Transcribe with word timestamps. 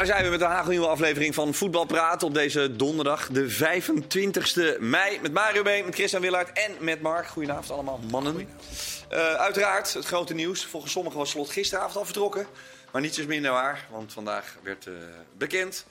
daar 0.00 0.08
zijn 0.08 0.24
we 0.24 0.30
met 0.30 0.38
de 0.38 0.44
hagelnieuwe 0.44 0.86
aflevering 0.86 1.34
van 1.34 1.54
Voetbal 1.54 1.84
Praat 1.84 2.22
op 2.22 2.34
deze 2.34 2.76
donderdag, 2.76 3.28
de 3.28 3.50
25e 3.50 4.78
mei. 4.78 5.20
Met 5.20 5.32
Mario 5.32 5.62
Been, 5.62 5.84
met 5.84 5.94
Christian 5.94 6.22
Willaert 6.22 6.52
en 6.52 6.72
met 6.78 7.00
Mark. 7.00 7.26
Goedenavond 7.26 7.70
allemaal, 7.70 8.00
mannen. 8.10 8.36
Uh, 8.36 9.34
uiteraard, 9.34 9.92
het 9.92 10.04
grote 10.04 10.34
nieuws. 10.34 10.64
Volgens 10.64 10.92
sommigen 10.92 11.18
was 11.18 11.30
Slot 11.30 11.50
gisteravond 11.50 11.96
al 11.96 12.04
vertrokken. 12.04 12.46
Maar 12.92 13.00
niets 13.00 13.18
is 13.18 13.26
minder 13.26 13.50
waar, 13.50 13.86
want 13.90 14.12
vandaag 14.12 14.56
werd 14.62 14.86
uh, 14.86 14.94
bekend. 15.36 15.86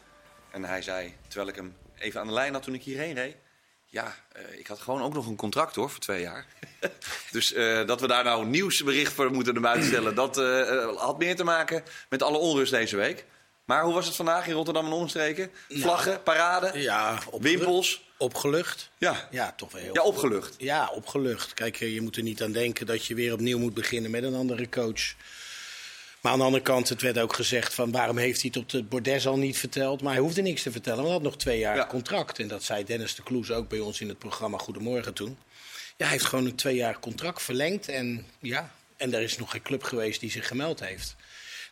En 0.51 0.63
hij 0.63 0.81
zei, 0.81 1.15
terwijl 1.27 1.49
ik 1.49 1.55
hem 1.55 1.75
even 1.97 2.19
aan 2.19 2.27
de 2.27 2.33
lijn 2.33 2.53
had 2.53 2.63
toen 2.63 2.73
ik 2.73 2.83
hierheen 2.83 3.15
reed... 3.15 3.35
Ja, 3.85 4.15
uh, 4.37 4.59
ik 4.59 4.67
had 4.67 4.79
gewoon 4.79 5.01
ook 5.01 5.13
nog 5.13 5.27
een 5.27 5.35
contract 5.35 5.75
hoor, 5.75 5.89
voor 5.89 5.99
twee 5.99 6.21
jaar. 6.21 6.45
dus 7.31 7.53
uh, 7.53 7.87
dat 7.87 8.01
we 8.01 8.07
daar 8.07 8.23
nou 8.23 8.41
een 8.41 8.49
nieuwsbericht 8.49 9.13
voor 9.13 9.31
moeten 9.31 9.53
naar 9.53 9.61
buiten 9.61 9.87
stellen... 9.87 10.15
dat 10.15 10.37
uh, 10.37 10.95
had 10.95 11.17
meer 11.17 11.35
te 11.35 11.43
maken 11.43 11.83
met 12.09 12.23
alle 12.23 12.37
onrust 12.37 12.71
deze 12.71 12.95
week. 12.95 13.25
Maar 13.69 13.83
hoe 13.83 13.93
was 13.93 14.05
het 14.05 14.15
vandaag 14.15 14.47
in 14.47 14.53
Rotterdam 14.53 14.85
en 14.85 14.91
omstreken? 14.91 15.51
Vlaggen, 15.69 16.11
nou, 16.11 16.23
parade, 16.23 16.79
ja, 16.79 17.19
wimpels? 17.39 18.03
Opgelucht. 18.17 18.89
Ja. 18.97 19.27
ja, 19.31 19.53
toch 19.57 19.71
wel 19.71 19.81
heel 19.81 19.93
Ja, 19.93 20.03
opgelucht. 20.03 20.55
Ja, 20.57 20.89
opgelucht. 20.93 21.53
Kijk, 21.53 21.75
je 21.75 22.01
moet 22.01 22.17
er 22.17 22.23
niet 22.23 22.43
aan 22.43 22.51
denken 22.51 22.85
dat 22.85 23.05
je 23.05 23.15
weer 23.15 23.33
opnieuw 23.33 23.59
moet 23.59 23.73
beginnen 23.73 24.11
met 24.11 24.23
een 24.23 24.35
andere 24.35 24.69
coach. 24.69 25.13
Maar 26.21 26.31
aan 26.31 26.37
de 26.37 26.43
andere 26.43 26.63
kant, 26.63 26.89
het 26.89 27.01
werd 27.01 27.19
ook 27.19 27.33
gezegd 27.33 27.73
van 27.73 27.91
waarom 27.91 28.17
heeft 28.17 28.41
hij 28.41 28.51
het 28.53 28.63
op 28.63 28.69
de 28.69 28.83
bordes 28.83 29.27
al 29.27 29.37
niet 29.37 29.57
verteld. 29.57 30.01
Maar 30.01 30.13
hij 30.13 30.21
hoefde 30.21 30.41
niks 30.41 30.63
te 30.63 30.71
vertellen, 30.71 31.03
want 31.03 31.09
hij 31.09 31.17
had 31.17 31.31
nog 31.31 31.37
twee 31.37 31.59
jaar 31.59 31.75
ja. 31.75 31.87
contract. 31.87 32.39
En 32.39 32.47
dat 32.47 32.63
zei 32.63 32.83
Dennis 32.83 33.15
de 33.15 33.23
Kloes 33.23 33.51
ook 33.51 33.69
bij 33.69 33.79
ons 33.79 34.01
in 34.01 34.07
het 34.07 34.19
programma 34.19 34.57
Goedemorgen 34.57 35.13
toen. 35.13 35.37
Ja, 35.97 36.05
hij 36.05 36.07
heeft 36.13 36.25
gewoon 36.25 36.45
een 36.45 36.55
twee 36.55 36.75
jaar 36.75 36.99
contract 36.99 37.41
verlengd. 37.41 37.87
En 37.87 38.25
ja, 38.39 38.71
en 38.97 39.13
er 39.13 39.21
is 39.21 39.37
nog 39.37 39.51
geen 39.51 39.61
club 39.61 39.83
geweest 39.83 40.19
die 40.19 40.31
zich 40.31 40.47
gemeld 40.47 40.79
heeft. 40.79 41.15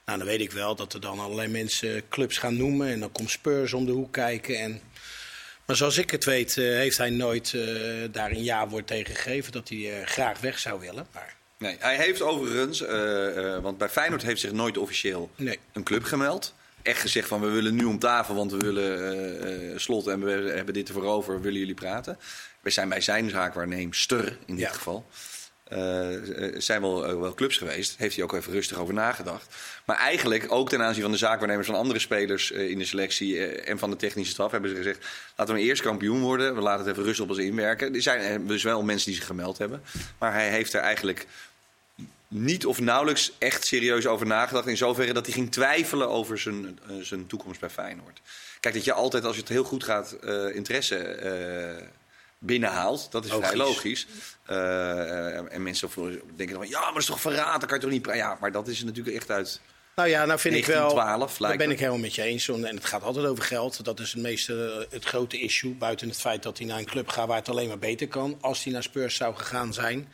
Nou, 0.08 0.19
dan 0.19 0.27
weet 0.27 0.41
ik 0.41 0.52
wel 0.52 0.75
dat 0.75 0.94
er 0.94 1.00
dan 1.00 1.19
allerlei 1.19 1.47
mensen 1.47 2.08
clubs 2.09 2.38
gaan 2.38 2.58
noemen. 2.58 2.88
En 2.88 3.00
dan 3.00 3.11
komt 3.11 3.30
Spurs 3.30 3.73
om 3.73 3.86
de 3.86 3.91
hoek 3.91 4.13
kijken. 4.13 4.59
En... 4.59 4.81
Maar 5.66 5.75
zoals 5.75 5.97
ik 5.97 6.11
het 6.11 6.25
weet, 6.25 6.55
uh, 6.55 6.75
heeft 6.75 6.97
hij 6.97 7.09
nooit 7.09 7.53
uh, 7.53 7.63
daar 8.11 8.31
een 8.31 8.44
ja-woord 8.44 8.88
tegen 8.88 9.16
gegeven 9.16 9.52
dat 9.52 9.69
hij 9.69 9.78
uh, 9.78 10.05
graag 10.05 10.39
weg 10.39 10.59
zou 10.59 10.80
willen. 10.80 11.08
Maar... 11.13 11.35
Nee, 11.58 11.75
hij 11.80 11.95
heeft 11.95 12.22
overigens, 12.22 12.80
want 13.61 13.78
bij 13.78 13.89
Feyenoord 13.89 14.23
heeft 14.23 14.41
zich 14.41 14.52
nooit 14.52 14.78
officieel 14.78 15.30
nee. 15.35 15.59
een 15.73 15.83
club 15.83 16.03
gemeld. 16.03 16.53
Echt 16.81 17.02
gezegd 17.02 17.28
van 17.28 17.41
we 17.41 17.47
willen 17.47 17.75
nu 17.75 17.83
om 17.83 18.00
tafel, 18.00 18.35
want 18.35 18.52
we 18.52 18.58
willen 18.58 19.80
slot 19.80 20.08
en 20.08 20.23
we 20.23 20.31
hebben 20.31 20.73
dit 20.73 20.88
ervoor 20.88 21.05
over, 21.05 21.41
willen 21.41 21.59
jullie 21.59 21.73
praten. 21.73 22.17
We 22.61 22.69
zijn 22.69 22.89
bij 22.89 23.02
zijn 23.02 23.30
zaakwaarneemster 23.30 24.38
in 24.45 24.55
dit 24.55 24.66
Ja. 24.66 24.72
geval. 24.72 25.05
Uh, 25.73 26.08
zijn 26.58 26.82
wel, 26.82 27.10
uh, 27.10 27.20
wel 27.20 27.34
clubs 27.34 27.58
geweest. 27.58 27.98
Heeft 27.98 28.16
hij 28.16 28.23
ook 28.23 28.34
even 28.34 28.54
rustig 28.54 28.78
over 28.78 28.94
nagedacht. 28.94 29.56
Maar 29.86 29.98
eigenlijk 29.98 30.46
ook 30.52 30.70
ten 30.70 30.82
aanzien 30.82 31.02
van 31.02 31.12
de 31.12 31.18
zaakwaarnemers 31.18 31.68
van 31.68 31.76
andere 31.76 32.00
spelers 32.00 32.52
in 32.52 32.78
de 32.78 32.86
selectie 32.86 33.48
en 33.48 33.80
van 33.80 33.90
de 33.90 33.96
technische 33.96 34.34
staf 34.34 34.52
hebben 34.52 34.70
ze 34.70 34.76
gezegd: 34.76 35.06
laten 35.36 35.54
we 35.54 35.62
eerst 35.62 35.82
kampioen 35.82 36.22
worden. 36.22 36.56
We 36.56 36.62
laten 36.62 36.80
het 36.80 36.92
even 36.92 37.04
rustig 37.04 37.24
op 37.24 37.30
ons 37.30 37.40
inwerken. 37.40 37.96
Er 37.96 38.02
zijn 38.02 38.48
dus 38.48 38.64
wel 38.64 38.84
mensen 38.84 39.06
die 39.06 39.16
zich 39.16 39.26
gemeld 39.26 39.58
hebben. 39.58 39.82
Maar 40.18 40.34
hij 40.34 40.50
heeft 40.50 40.74
er 40.74 40.82
eigenlijk 40.82 41.28
niet 42.28 42.66
of 42.66 42.80
nauwelijks 42.80 43.31
echt 43.38 43.66
serieus 43.66 44.08
over 44.08 44.26
nagedacht. 44.26 44.68
In 44.68 44.78
zoverre 44.78 45.14
dat 45.14 45.26
hij 45.26 45.34
ging 45.34 45.52
twijfelen 45.52 46.09
over 46.09 46.40
zijn, 46.40 46.80
zijn 47.02 47.28
toekomst 47.28 47.59
bij 47.59 47.70
Feyenoord. 47.70 48.22
Kijk, 48.59 48.74
dat 48.74 48.84
je 48.84 48.94
altijd 48.94 49.26
als 49.26 49.38
het 49.38 49.50
heel 49.50 49.64
goed 49.64 49.84
gaat 49.84 50.16
interesse 50.54 50.98
binnenhaalt. 52.48 53.12
Dat 53.12 53.26
is 53.26 53.31
logisch. 53.31 53.48
vrij 53.48 53.58
logisch. 53.58 54.08
Uh, 54.50 55.53
en 55.53 55.64
mensen 55.64 55.90
denken 56.36 56.56
dan 56.56 56.64
van, 56.64 56.70
ja, 56.70 56.80
maar 56.80 56.94
dat 56.94 57.02
is 57.02 57.06
toch 57.06 57.22
verraad, 57.22 57.59
dat 57.59 57.70
kan 57.70 57.78
je 57.78 57.84
toch 57.84 57.94
niet... 57.94 58.06
Ja, 58.06 58.38
maar 58.40 58.52
dat 58.52 58.67
is 58.67 58.84
natuurlijk 58.84 59.16
echt 59.16 59.31
uit... 59.31 59.62
Nou 59.95 60.09
ja, 60.09 60.25
nou 60.25 60.40
vind 60.40 60.53
1912, 60.53 61.31
ik 61.31 61.40
wel. 61.40 61.47
Daar 61.50 61.58
ben 61.58 61.72
ik 61.72 61.80
helemaal 61.80 62.00
met 62.00 62.16
je 62.16 62.22
eens. 62.22 62.47
En 62.47 62.63
het 62.63 62.85
gaat 62.85 63.03
altijd 63.03 63.25
over 63.25 63.44
geld. 63.44 63.85
Dat 63.85 64.00
is 64.00 64.12
het 64.12 64.22
meeste 64.22 64.88
het 64.90 65.06
grote 65.06 65.40
issue. 65.40 65.74
Buiten 65.74 66.08
het 66.08 66.19
feit 66.19 66.44
dat 66.44 66.58
hij 66.58 66.68
naar 66.68 66.78
een 66.78 66.85
club 66.85 67.09
gaat 67.09 67.28
waar 67.28 67.38
het 67.38 67.50
alleen 67.50 67.68
maar 67.68 67.80
beter 67.80 68.08
kan. 68.08 68.38
Als 68.41 68.64
hij 68.64 68.74
naar 68.74 68.84
Spurs 68.84 69.16
zou 69.16 69.35
gegaan 69.35 69.74
zijn. 69.74 70.08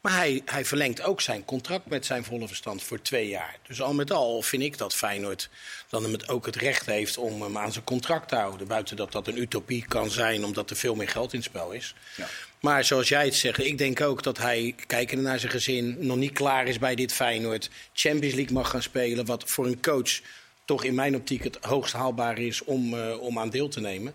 Maar 0.00 0.16
hij, 0.16 0.42
hij 0.44 0.64
verlengt 0.64 1.02
ook 1.02 1.20
zijn 1.20 1.44
contract 1.44 1.86
met 1.86 2.06
zijn 2.06 2.24
volle 2.24 2.46
verstand 2.46 2.82
voor 2.82 3.02
twee 3.02 3.28
jaar. 3.28 3.56
Dus 3.66 3.82
al 3.82 3.94
met 3.94 4.12
al 4.12 4.42
vind 4.42 4.62
ik 4.62 4.78
dat 4.78 4.94
Feyenoord 4.94 5.48
dan 5.88 6.02
hem 6.02 6.12
het 6.12 6.28
ook 6.28 6.46
het 6.46 6.56
recht 6.56 6.86
heeft 6.86 7.18
om 7.18 7.42
hem 7.42 7.58
aan 7.58 7.72
zijn 7.72 7.84
contract 7.84 8.28
te 8.28 8.34
houden. 8.34 8.66
Buiten 8.66 8.96
dat 8.96 9.12
dat 9.12 9.26
een 9.26 9.38
utopie 9.38 9.84
kan 9.88 10.10
zijn, 10.10 10.44
omdat 10.44 10.70
er 10.70 10.76
veel 10.76 10.94
meer 10.94 11.08
geld 11.08 11.32
in 11.32 11.38
het 11.38 11.48
spel 11.48 11.70
is. 11.70 11.94
Ja. 12.16 12.26
Maar 12.60 12.84
zoals 12.84 13.08
jij 13.08 13.24
het 13.24 13.34
zegt, 13.34 13.58
ik 13.64 13.78
denk 13.78 14.00
ook 14.00 14.22
dat 14.22 14.38
hij, 14.38 14.74
kijkende 14.86 15.22
naar 15.22 15.38
zijn 15.38 15.52
gezin, 15.52 15.96
nog 15.98 16.16
niet 16.16 16.32
klaar 16.32 16.66
is 16.66 16.78
bij 16.78 16.94
dit 16.94 17.12
Feyenoord. 17.12 17.70
Champions 17.92 18.34
League 18.34 18.54
mag 18.54 18.70
gaan 18.70 18.82
spelen, 18.82 19.24
wat 19.24 19.44
voor 19.46 19.66
een 19.66 19.80
coach 19.80 20.20
toch 20.64 20.84
in 20.84 20.94
mijn 20.94 21.16
optiek 21.16 21.44
het 21.44 21.58
hoogst 21.60 21.92
haalbaar 21.92 22.38
is 22.38 22.64
om, 22.64 22.94
uh, 22.94 23.20
om 23.20 23.38
aan 23.38 23.50
deel 23.50 23.68
te 23.68 23.80
nemen. 23.80 24.14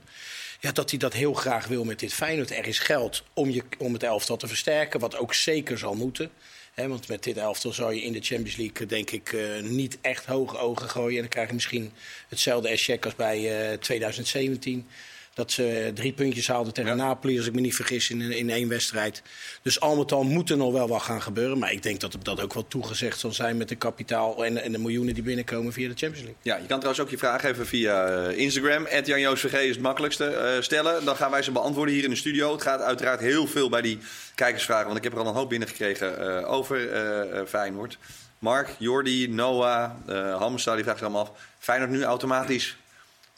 Ja, 0.64 0.72
dat 0.72 0.90
hij 0.90 1.00
dat 1.00 1.14
heel 1.14 1.34
graag 1.34 1.68
wil 1.68 1.84
met 1.84 2.00
dit 2.00 2.14
Feyenoord. 2.14 2.52
Er 2.52 2.68
is 2.68 2.80
geld 2.80 3.24
om, 3.34 3.50
je, 3.50 3.64
om 3.78 3.94
het 3.94 4.04
elftal 4.04 4.38
te 4.38 4.48
versterken, 4.48 5.00
wat 5.00 5.18
ook 5.18 5.34
zeker 5.34 5.78
zal 5.78 5.96
moeten. 5.96 6.30
He, 6.74 6.88
want 6.88 7.08
met 7.08 7.24
dit 7.24 7.38
elftal 7.38 7.74
zou 7.74 7.94
je 7.94 8.02
in 8.02 8.12
de 8.12 8.22
Champions 8.22 8.56
League 8.56 8.88
denk 8.88 9.12
ik 9.12 9.32
uh, 9.32 9.62
niet 9.62 9.98
echt 10.02 10.26
hoge 10.26 10.58
ogen 10.58 10.90
gooien. 10.90 11.16
En 11.16 11.22
dan 11.22 11.30
krijg 11.30 11.48
je 11.48 11.54
misschien 11.54 11.92
hetzelfde 12.28 12.70
eschec 12.70 13.06
als 13.06 13.16
bij 13.16 13.72
uh, 13.72 13.78
2017. 13.78 14.88
Dat 15.34 15.52
ze 15.52 15.92
drie 15.94 16.14
puntjes 16.14 16.48
haalden 16.48 16.74
tegen 16.74 16.98
ja. 16.98 17.04
Napoli, 17.04 17.38
als 17.38 17.48
ik 17.48 17.54
me 17.54 17.62
niet 17.62 17.76
vergis, 17.76 18.10
in, 18.10 18.22
in 18.22 18.50
één 18.50 18.70
wedstrijd. 18.70 19.22
Dus 19.62 19.80
al 19.80 19.96
met 19.96 20.12
al 20.12 20.24
moet 20.24 20.50
er 20.50 20.58
nog 20.58 20.72
wel 20.72 20.88
wat 20.88 21.02
gaan 21.02 21.22
gebeuren. 21.22 21.60
Maar 21.60 21.72
ik 21.72 21.84
denk 21.84 22.00
dat 22.00 22.18
dat 22.22 22.42
ook 22.42 22.54
wel 22.54 22.68
toegezegd 22.68 23.20
zal 23.20 23.32
zijn 23.32 23.58
met 23.58 23.70
de 23.70 23.76
kapitaal 23.76 24.46
en, 24.46 24.64
en 24.64 24.72
de 24.72 24.78
miljoenen 24.78 25.14
die 25.14 25.24
binnenkomen 25.24 25.74
via 25.74 25.88
de 25.88 25.96
Champions 25.96 26.26
League. 26.26 26.42
Ja, 26.42 26.56
je 26.56 26.66
kan 26.66 26.80
trouwens 26.80 27.00
ook 27.00 27.10
je 27.10 27.18
vraag 27.18 27.44
even 27.44 27.66
via 27.66 28.28
uh, 28.30 28.38
Instagram. 28.38 28.88
Jan 29.04 29.38
VG 29.38 29.54
is 29.54 29.70
het 29.70 29.82
makkelijkste 29.82 30.54
uh, 30.56 30.62
stellen. 30.62 31.06
Dan 31.06 31.16
gaan 31.16 31.32
wij 31.32 31.42
ze 31.42 31.52
beantwoorden 31.52 31.94
hier 31.94 32.04
in 32.04 32.10
de 32.10 32.16
studio. 32.16 32.52
Het 32.52 32.62
gaat 32.62 32.82
uiteraard 32.82 33.20
heel 33.20 33.48
veel 33.48 33.70
bij 33.70 33.82
die 33.82 34.00
kijkersvragen. 34.36 34.86
Want 34.86 34.98
ik 34.98 35.04
heb 35.04 35.14
er 35.14 35.20
al 35.20 35.28
een 35.28 35.34
hoop 35.34 35.50
binnengekregen 35.50 36.22
uh, 36.22 36.52
over 36.52 36.94
uh, 37.36 37.42
Feyenoord. 37.48 37.98
Mark, 38.40 38.70
Jordi, 38.78 39.28
Noah, 39.28 39.92
Hamza, 40.40 40.76
die 40.76 40.84
vraagt 40.84 41.00
zich 41.00 41.08
allemaal 41.08 41.26
af. 41.26 41.40
Feyenoord 41.60 41.92
nu 41.92 42.04
automatisch 42.04 42.78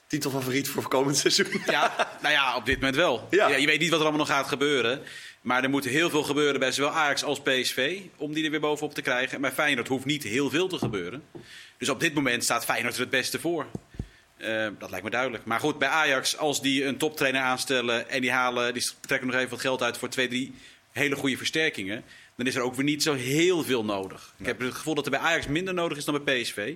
titelfavoriet 0.08 0.70
voor 0.70 0.88
komend 0.88 1.18
seizoen? 1.18 1.62
Ja, 1.66 2.10
nou 2.22 2.34
ja, 2.34 2.56
op 2.56 2.66
dit 2.66 2.76
moment 2.76 2.96
wel. 2.96 3.28
Ja. 3.30 3.48
Ja, 3.48 3.56
je 3.56 3.66
weet 3.66 3.80
niet 3.80 3.90
wat 3.90 4.00
er 4.00 4.06
allemaal 4.06 4.26
nog 4.26 4.36
gaat 4.36 4.48
gebeuren. 4.48 5.02
Maar 5.42 5.64
er 5.64 5.70
moet 5.70 5.86
heel 5.86 6.10
veel 6.10 6.24
gebeuren 6.24 6.60
bij 6.60 6.72
zowel 6.72 6.92
Ajax 6.92 7.24
als 7.24 7.42
PSV 7.42 8.00
om 8.16 8.34
die 8.34 8.46
er 8.46 8.52
weer 8.52 8.60
bovenop 8.60 8.94
te 8.94 9.02
krijgen. 9.02 9.36
En 9.36 9.42
bij 9.42 9.52
Feyenoord 9.52 9.88
hoeft 9.88 10.06
niet 10.06 10.24
heel 10.24 10.50
veel 10.50 10.68
te 10.68 10.78
gebeuren. 10.78 11.24
Dus 11.78 11.90
op 11.90 12.00
dit 12.00 12.14
moment 12.14 12.44
staat 12.44 12.66
Feyenoord 12.66 12.94
er 12.94 13.00
het 13.00 13.10
beste 13.10 13.40
voor. 13.40 13.66
Uh, 14.38 14.68
dat 14.80 14.90
lijkt 14.90 15.06
me 15.06 15.12
duidelijk. 15.12 15.46
Maar 15.46 15.60
goed, 15.60 15.78
bij 15.78 15.88
Ajax, 15.88 16.38
als 16.38 16.62
die 16.62 16.86
een 16.86 16.98
toptrainer 16.98 17.42
aanstellen 17.42 18.10
en 18.10 18.22
die, 18.22 18.32
halen, 18.32 18.74
die 18.74 18.90
trekken 19.00 19.28
nog 19.28 19.36
even 19.36 19.50
wat 19.50 19.60
geld 19.60 19.84
uit 19.84 19.98
voor 19.98 20.10
twee, 20.10 20.28
drie 20.28 20.54
hele 20.92 21.16
goede 21.16 21.38
versterkingen, 21.38 22.04
dan 22.36 22.48
is 22.48 22.56
er 22.56 22.62
ook 22.62 22.76
weer 22.76 22.86
niet 22.86 23.04
zo 23.04 23.14
heel 23.14 23.64
veel 23.64 23.86
nodig. 23.86 24.34
Ik 24.38 24.46
heb 24.46 24.60
het 24.60 24.74
gevoel 24.74 24.96
dat 24.96 25.06
er 25.06 25.12
bij 25.12 25.20
Ajax 25.20 25.48
minder 25.48 25.74
nodig 25.74 25.98
is 25.98 26.06
dan 26.06 26.24
bij 26.24 26.42
PSV 26.42 26.76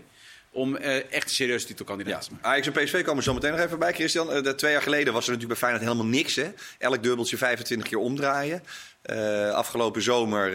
om 0.52 0.76
uh, 0.76 1.14
echt 1.14 1.24
een 1.24 1.36
serieuze 1.36 1.66
titelkandidaat 1.66 2.24
te 2.24 2.32
maken. 2.32 2.50
Ajax 2.50 2.68
en 2.68 2.74
PSV 2.74 3.04
komen 3.04 3.24
zo 3.24 3.34
meteen 3.34 3.52
nog 3.52 3.60
even 3.60 3.80
bij, 3.80 3.94
Christian. 3.94 4.36
Uh, 4.36 4.44
de, 4.44 4.56
twee 4.56 4.72
jaar 4.72 4.82
geleden 4.82 5.14
was 5.14 5.28
er 5.28 5.32
natuurlijk 5.34 5.60
bij 5.60 5.70
Feyenoord 5.70 5.92
helemaal 5.92 6.18
niks. 6.18 6.36
Hè? 6.36 6.52
Elk 6.78 7.04
dubbeltje 7.04 7.38
25 7.38 7.88
keer 7.88 7.98
omdraaien. 7.98 8.64
Uh, 9.06 9.52
afgelopen 9.52 10.02
zomer 10.02 10.52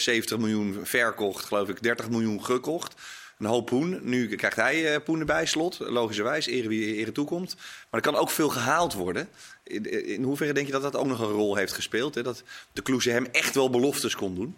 70 0.00 0.38
miljoen 0.38 0.80
verkocht, 0.82 1.44
geloof 1.44 1.68
ik 1.68 1.82
30 1.82 2.10
miljoen 2.10 2.44
gekocht. 2.44 2.94
Een 3.38 3.46
hoop 3.46 3.66
poen. 3.66 4.00
Nu 4.02 4.36
krijgt 4.36 4.56
hij 4.56 5.00
poen 5.00 5.20
erbij, 5.20 5.46
slot. 5.46 5.78
Logischerwijs, 5.78 6.46
ere 6.46 6.68
wie 6.68 6.94
ere 6.94 7.12
toekomt. 7.12 7.54
Maar 7.90 8.00
er 8.00 8.10
kan 8.10 8.20
ook 8.20 8.30
veel 8.30 8.48
gehaald 8.48 8.94
worden. 8.94 9.28
In, 9.64 10.06
in 10.06 10.22
hoeverre 10.22 10.52
denk 10.52 10.66
je 10.66 10.72
dat 10.72 10.82
dat 10.82 10.96
ook 10.96 11.06
nog 11.06 11.20
een 11.20 11.26
rol 11.26 11.56
heeft 11.56 11.72
gespeeld? 11.72 12.14
Hè? 12.14 12.22
Dat 12.22 12.42
de 12.72 12.82
Kloeze 12.82 13.10
hem 13.10 13.26
echt 13.32 13.54
wel 13.54 13.70
beloftes 13.70 14.16
kon 14.16 14.34
doen? 14.34 14.56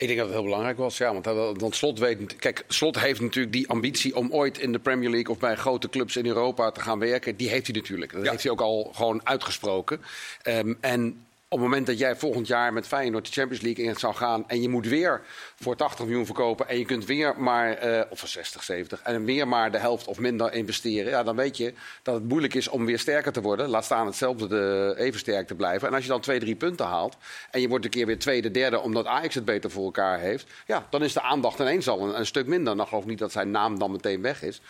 Ik 0.00 0.06
denk 0.06 0.18
dat 0.18 0.26
het 0.26 0.36
heel 0.36 0.44
belangrijk 0.44 0.78
was, 0.78 0.98
ja. 0.98 1.12
Want, 1.12 1.58
want 1.60 1.76
Slot 1.76 1.98
weet. 1.98 2.36
Kijk, 2.36 2.64
Slot 2.68 3.00
heeft 3.00 3.20
natuurlijk 3.20 3.52
die 3.52 3.68
ambitie 3.68 4.16
om 4.16 4.32
ooit 4.32 4.58
in 4.58 4.72
de 4.72 4.78
Premier 4.78 5.10
League 5.10 5.34
of 5.34 5.38
bij 5.38 5.56
grote 5.56 5.88
clubs 5.88 6.16
in 6.16 6.26
Europa 6.26 6.70
te 6.70 6.80
gaan 6.80 6.98
werken. 6.98 7.36
Die 7.36 7.48
heeft 7.48 7.66
hij 7.66 7.76
natuurlijk. 7.76 8.12
Dat 8.12 8.24
ja. 8.24 8.30
heeft 8.30 8.42
hij 8.42 8.52
ook 8.52 8.60
al 8.60 8.90
gewoon 8.94 9.20
uitgesproken. 9.24 10.00
Um, 10.48 10.78
en 10.80 11.24
op 11.52 11.58
het 11.58 11.68
moment 11.68 11.86
dat 11.86 11.98
jij 11.98 12.16
volgend 12.16 12.46
jaar 12.46 12.72
met 12.72 12.86
Feyenoord 12.86 13.26
de 13.26 13.32
Champions 13.32 13.62
League 13.62 13.84
in 13.84 13.96
zou 13.96 14.14
gaan 14.14 14.48
en 14.48 14.62
je 14.62 14.68
moet 14.68 14.86
weer 14.86 15.22
voor 15.54 15.76
80 15.76 16.04
miljoen 16.04 16.26
verkopen 16.26 16.68
en 16.68 16.78
je 16.78 16.84
kunt 16.84 17.04
weer 17.04 17.34
maar, 17.40 17.86
uh, 17.86 18.00
of 18.10 18.18
voor 18.18 18.28
60, 18.28 18.62
70, 18.62 19.00
en 19.02 19.24
weer 19.24 19.48
maar 19.48 19.70
de 19.70 19.78
helft 19.78 20.06
of 20.06 20.18
minder 20.18 20.52
investeren, 20.52 21.10
ja, 21.10 21.22
dan 21.22 21.36
weet 21.36 21.56
je 21.56 21.74
dat 22.02 22.14
het 22.14 22.28
moeilijk 22.28 22.54
is 22.54 22.68
om 22.68 22.84
weer 22.84 22.98
sterker 22.98 23.32
te 23.32 23.40
worden. 23.40 23.68
Laat 23.68 23.84
staan 23.84 24.06
hetzelfde 24.06 24.46
de, 24.46 24.94
even 24.98 25.18
sterk 25.18 25.46
te 25.46 25.54
blijven. 25.54 25.88
En 25.88 25.94
als 25.94 26.02
je 26.02 26.10
dan 26.10 26.20
twee, 26.20 26.38
drie 26.38 26.56
punten 26.56 26.86
haalt 26.86 27.16
en 27.50 27.60
je 27.60 27.68
wordt 27.68 27.84
een 27.84 27.90
keer 27.90 28.06
weer 28.06 28.18
tweede, 28.18 28.50
derde, 28.50 28.80
omdat 28.80 29.06
Ajax 29.06 29.34
het 29.34 29.44
beter 29.44 29.70
voor 29.70 29.84
elkaar 29.84 30.18
heeft, 30.18 30.50
ja, 30.66 30.86
dan 30.90 31.02
is 31.02 31.12
de 31.12 31.22
aandacht 31.22 31.58
ineens 31.58 31.88
al 31.88 32.08
een, 32.08 32.18
een 32.18 32.26
stuk 32.26 32.46
minder. 32.46 32.76
Dan 32.76 32.86
geloof 32.86 33.02
ik 33.02 33.08
niet 33.08 33.18
dat 33.18 33.32
zijn 33.32 33.50
naam 33.50 33.78
dan 33.78 33.90
meteen 33.90 34.22
weg 34.22 34.42
is. 34.42 34.60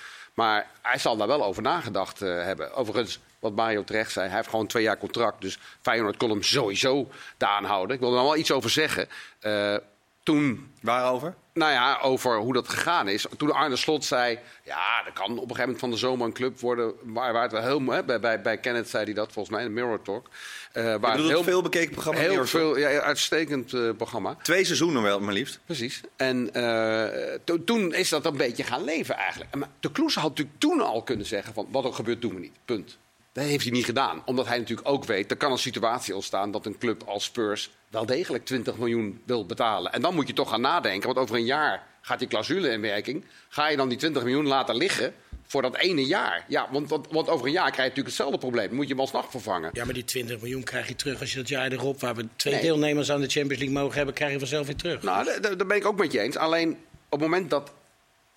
Maar 0.41 0.67
hij 0.83 0.99
zal 0.99 1.17
daar 1.17 1.27
wel 1.27 1.45
over 1.45 1.63
nagedacht 1.63 2.23
uh, 2.23 2.43
hebben. 2.43 2.75
Overigens, 2.75 3.19
wat 3.39 3.55
Mario 3.55 3.85
terecht 3.85 4.13
zei, 4.13 4.27
hij 4.27 4.37
heeft 4.37 4.49
gewoon 4.49 4.67
twee 4.67 4.83
jaar 4.83 4.99
contract. 4.99 5.41
Dus 5.41 5.59
Feyenoord 5.81 6.17
kon 6.17 6.31
hem 6.31 6.43
sowieso 6.43 7.09
daar 7.37 7.51
aanhouden. 7.51 7.95
Ik 7.95 8.01
wil 8.01 8.11
er 8.11 8.17
nog 8.17 8.25
wel 8.25 8.37
iets 8.37 8.53
over 8.53 8.71
zeggen. 8.71 9.09
Uh, 9.41 9.77
toen... 10.23 10.73
Waarover? 10.81 11.35
Nou 11.61 11.73
ja, 11.73 11.99
over 12.03 12.37
hoe 12.39 12.53
dat 12.53 12.69
gegaan 12.69 13.09
is. 13.09 13.27
Toen 13.37 13.53
Arne 13.53 13.77
Slot 13.77 14.05
zei, 14.05 14.39
ja, 14.65 15.07
er 15.07 15.13
kan 15.13 15.25
op 15.25 15.31
een 15.31 15.39
gegeven 15.41 15.61
moment 15.61 15.79
van 15.79 15.91
de 15.91 15.97
zomer 15.97 16.27
een 16.27 16.33
club 16.33 16.61
worden... 16.61 16.93
waar, 17.03 17.33
waar 17.33 17.43
het 17.43 17.53
wel 17.53 17.63
heel... 17.63 17.81
Hè, 17.81 18.05
bij, 18.05 18.21
bij, 18.21 18.41
bij 18.41 18.59
Kenneth 18.59 18.89
zei 18.89 19.05
hij 19.05 19.15
dat 19.15 19.33
volgens 19.33 19.55
mij 19.55 19.65
in 19.65 19.75
de 19.75 19.81
Mirror 19.81 20.03
Talk. 20.03 20.29
Uh, 20.75 20.95
waar 21.01 21.17
het 21.17 21.27
heel 21.27 21.43
veel 21.43 21.63
bekeken 21.63 21.91
programma. 21.91 22.21
Heel 22.21 22.47
veel, 22.47 22.79
ja, 22.79 23.01
uitstekend 23.01 23.73
uh, 23.73 23.91
programma. 23.97 24.35
Twee 24.43 24.65
seizoenen 24.65 25.03
wel, 25.03 25.21
maar 25.21 25.35
liefst. 25.35 25.61
Precies. 25.65 26.01
En 26.17 26.51
uh, 26.55 27.05
to, 27.45 27.65
toen 27.65 27.95
is 27.95 28.09
dat 28.09 28.27
een 28.27 28.37
beetje 28.37 28.65
gaan 28.65 28.85
leven 28.85 29.15
eigenlijk. 29.17 29.55
Maar 29.55 29.69
de 29.81 29.93
Kloes 29.93 30.15
had 30.15 30.29
natuurlijk 30.29 30.59
toen 30.59 30.81
al 30.81 31.03
kunnen 31.03 31.27
zeggen 31.27 31.55
van... 31.55 31.67
wat 31.71 31.85
er 31.85 31.93
gebeurt, 31.93 32.21
doen 32.21 32.35
we 32.35 32.41
niet. 32.41 32.57
Punt. 32.65 32.99
Dat 33.33 33.45
heeft 33.45 33.65
hij 33.65 33.73
niet 33.73 33.85
gedaan. 33.85 34.23
Omdat 34.25 34.47
hij 34.47 34.59
natuurlijk 34.59 34.89
ook 34.89 35.05
weet, 35.05 35.31
er 35.31 35.37
kan 35.37 35.53
een 35.53 35.59
situatie 35.59 36.15
ontstaan 36.15 36.51
dat 36.51 36.67
een 36.67 36.79
club 36.79 37.03
als 37.07 37.25
Spurs 37.25 37.71
wel 37.91 38.07
degelijk 38.07 38.45
20 38.45 38.77
miljoen 38.77 39.23
wil 39.27 39.47
betalen. 39.47 39.93
En 39.93 40.01
dan 40.01 40.15
moet 40.15 40.27
je 40.27 40.33
toch 40.33 40.49
gaan 40.49 40.61
nadenken, 40.61 41.07
want 41.07 41.19
over 41.19 41.37
een 41.37 41.45
jaar 41.45 41.87
gaat 42.01 42.19
die 42.19 42.29
clausule 42.29 42.69
in 42.69 42.81
werking. 42.81 43.25
Ga 43.49 43.69
je 43.69 43.77
dan 43.77 43.89
die 43.89 43.99
20 43.99 44.23
miljoen 44.23 44.47
laten 44.47 44.77
liggen 44.77 45.15
voor 45.47 45.63
dat 45.63 45.77
ene 45.77 46.07
jaar? 46.07 46.45
Ja, 46.49 46.69
want, 46.71 46.89
want, 46.89 47.07
want 47.11 47.29
over 47.29 47.47
een 47.47 47.53
jaar 47.53 47.71
krijg 47.71 47.77
je 47.77 47.83
natuurlijk 47.83 48.07
hetzelfde 48.07 48.39
probleem. 48.39 48.67
Dan 48.67 48.77
moet 48.77 48.87
je 48.87 48.93
hem 48.93 49.01
alsnog 49.01 49.31
vervangen. 49.31 49.71
Ja, 49.73 49.85
maar 49.85 49.95
die 49.95 50.05
20 50.05 50.41
miljoen 50.41 50.63
krijg 50.63 50.89
je 50.89 50.97
terug 50.97 51.21
als 51.21 51.33
je 51.33 51.39
dat 51.39 51.49
jaar 51.49 51.73
erop, 51.73 52.01
waar 52.01 52.15
we 52.15 52.27
twee 52.37 52.61
deelnemers 52.61 53.11
aan 53.11 53.21
de 53.21 53.29
Champions 53.29 53.63
League 53.63 53.79
mogen 53.79 53.97
hebben, 53.97 54.15
krijg 54.15 54.33
je 54.33 54.39
vanzelf 54.39 54.67
weer 54.67 54.77
terug. 54.77 55.03
Nou, 55.03 55.41
daar 55.41 55.67
ben 55.67 55.77
ik 55.77 55.87
ook 55.87 55.99
met 55.99 56.13
je 56.13 56.21
eens. 56.21 56.37
Alleen 56.37 56.71
op 57.09 57.21
het 57.21 57.21
moment 57.21 57.51
dat 57.51 57.73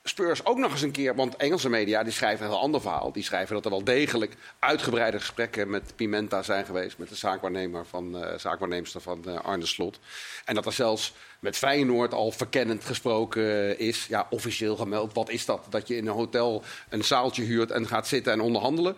Spurs 0.06 0.46
ook 0.46 0.58
nog 0.58 0.72
eens 0.72 0.82
een 0.82 0.92
keer, 0.92 1.16
want 1.16 1.36
Engelse 1.36 1.70
media 1.70 2.04
die 2.04 2.14
schrijven 2.14 2.46
een 2.46 2.52
heel 2.52 2.62
ander 2.62 2.82
verhaal. 2.82 3.12
Die 3.12 3.24
schrijven 3.24 3.56
dat 3.56 3.66
er 3.66 3.72
wel 3.72 3.84
degelijk 3.84 4.36
uitgebreide 4.60 5.20
gesprekken 5.20 5.70
met 5.70 5.94
Pimenta 5.96 6.42
zijn 6.42 6.66
geweest, 6.66 6.98
met 6.98 7.10
de 7.10 7.16
zaakwaarnemer 7.16 7.86
van, 7.86 8.18
uh, 8.24 8.38
zaakwaarnemster 8.38 9.02
van 9.02 9.24
uh, 9.28 9.40
Arne 9.40 9.66
Slot. 9.66 10.00
En 10.46 10.56
dat 10.56 10.66
er 10.66 10.74
zelfs 10.74 11.14
met 11.40 11.58
Feyenoord 11.58 12.14
al 12.14 12.32
verkennend 12.32 12.86
gesproken 12.86 13.80
is. 13.80 14.06
Ja, 14.08 14.28
officieel 14.30 14.76
gemeld. 14.76 15.14
Wat 15.14 15.30
is 15.30 15.46
dat? 15.46 15.66
Dat 15.70 15.88
je 15.88 15.96
in 15.96 16.08
een 16.08 16.14
hotel 16.14 16.64
een 16.90 17.04
zaaltje 17.04 17.44
huurt 17.44 17.72
en 17.72 17.88
gaat 17.88 18.08
zitten 18.08 18.34
en 18.34 18.42
onderhandelen. 18.42 18.98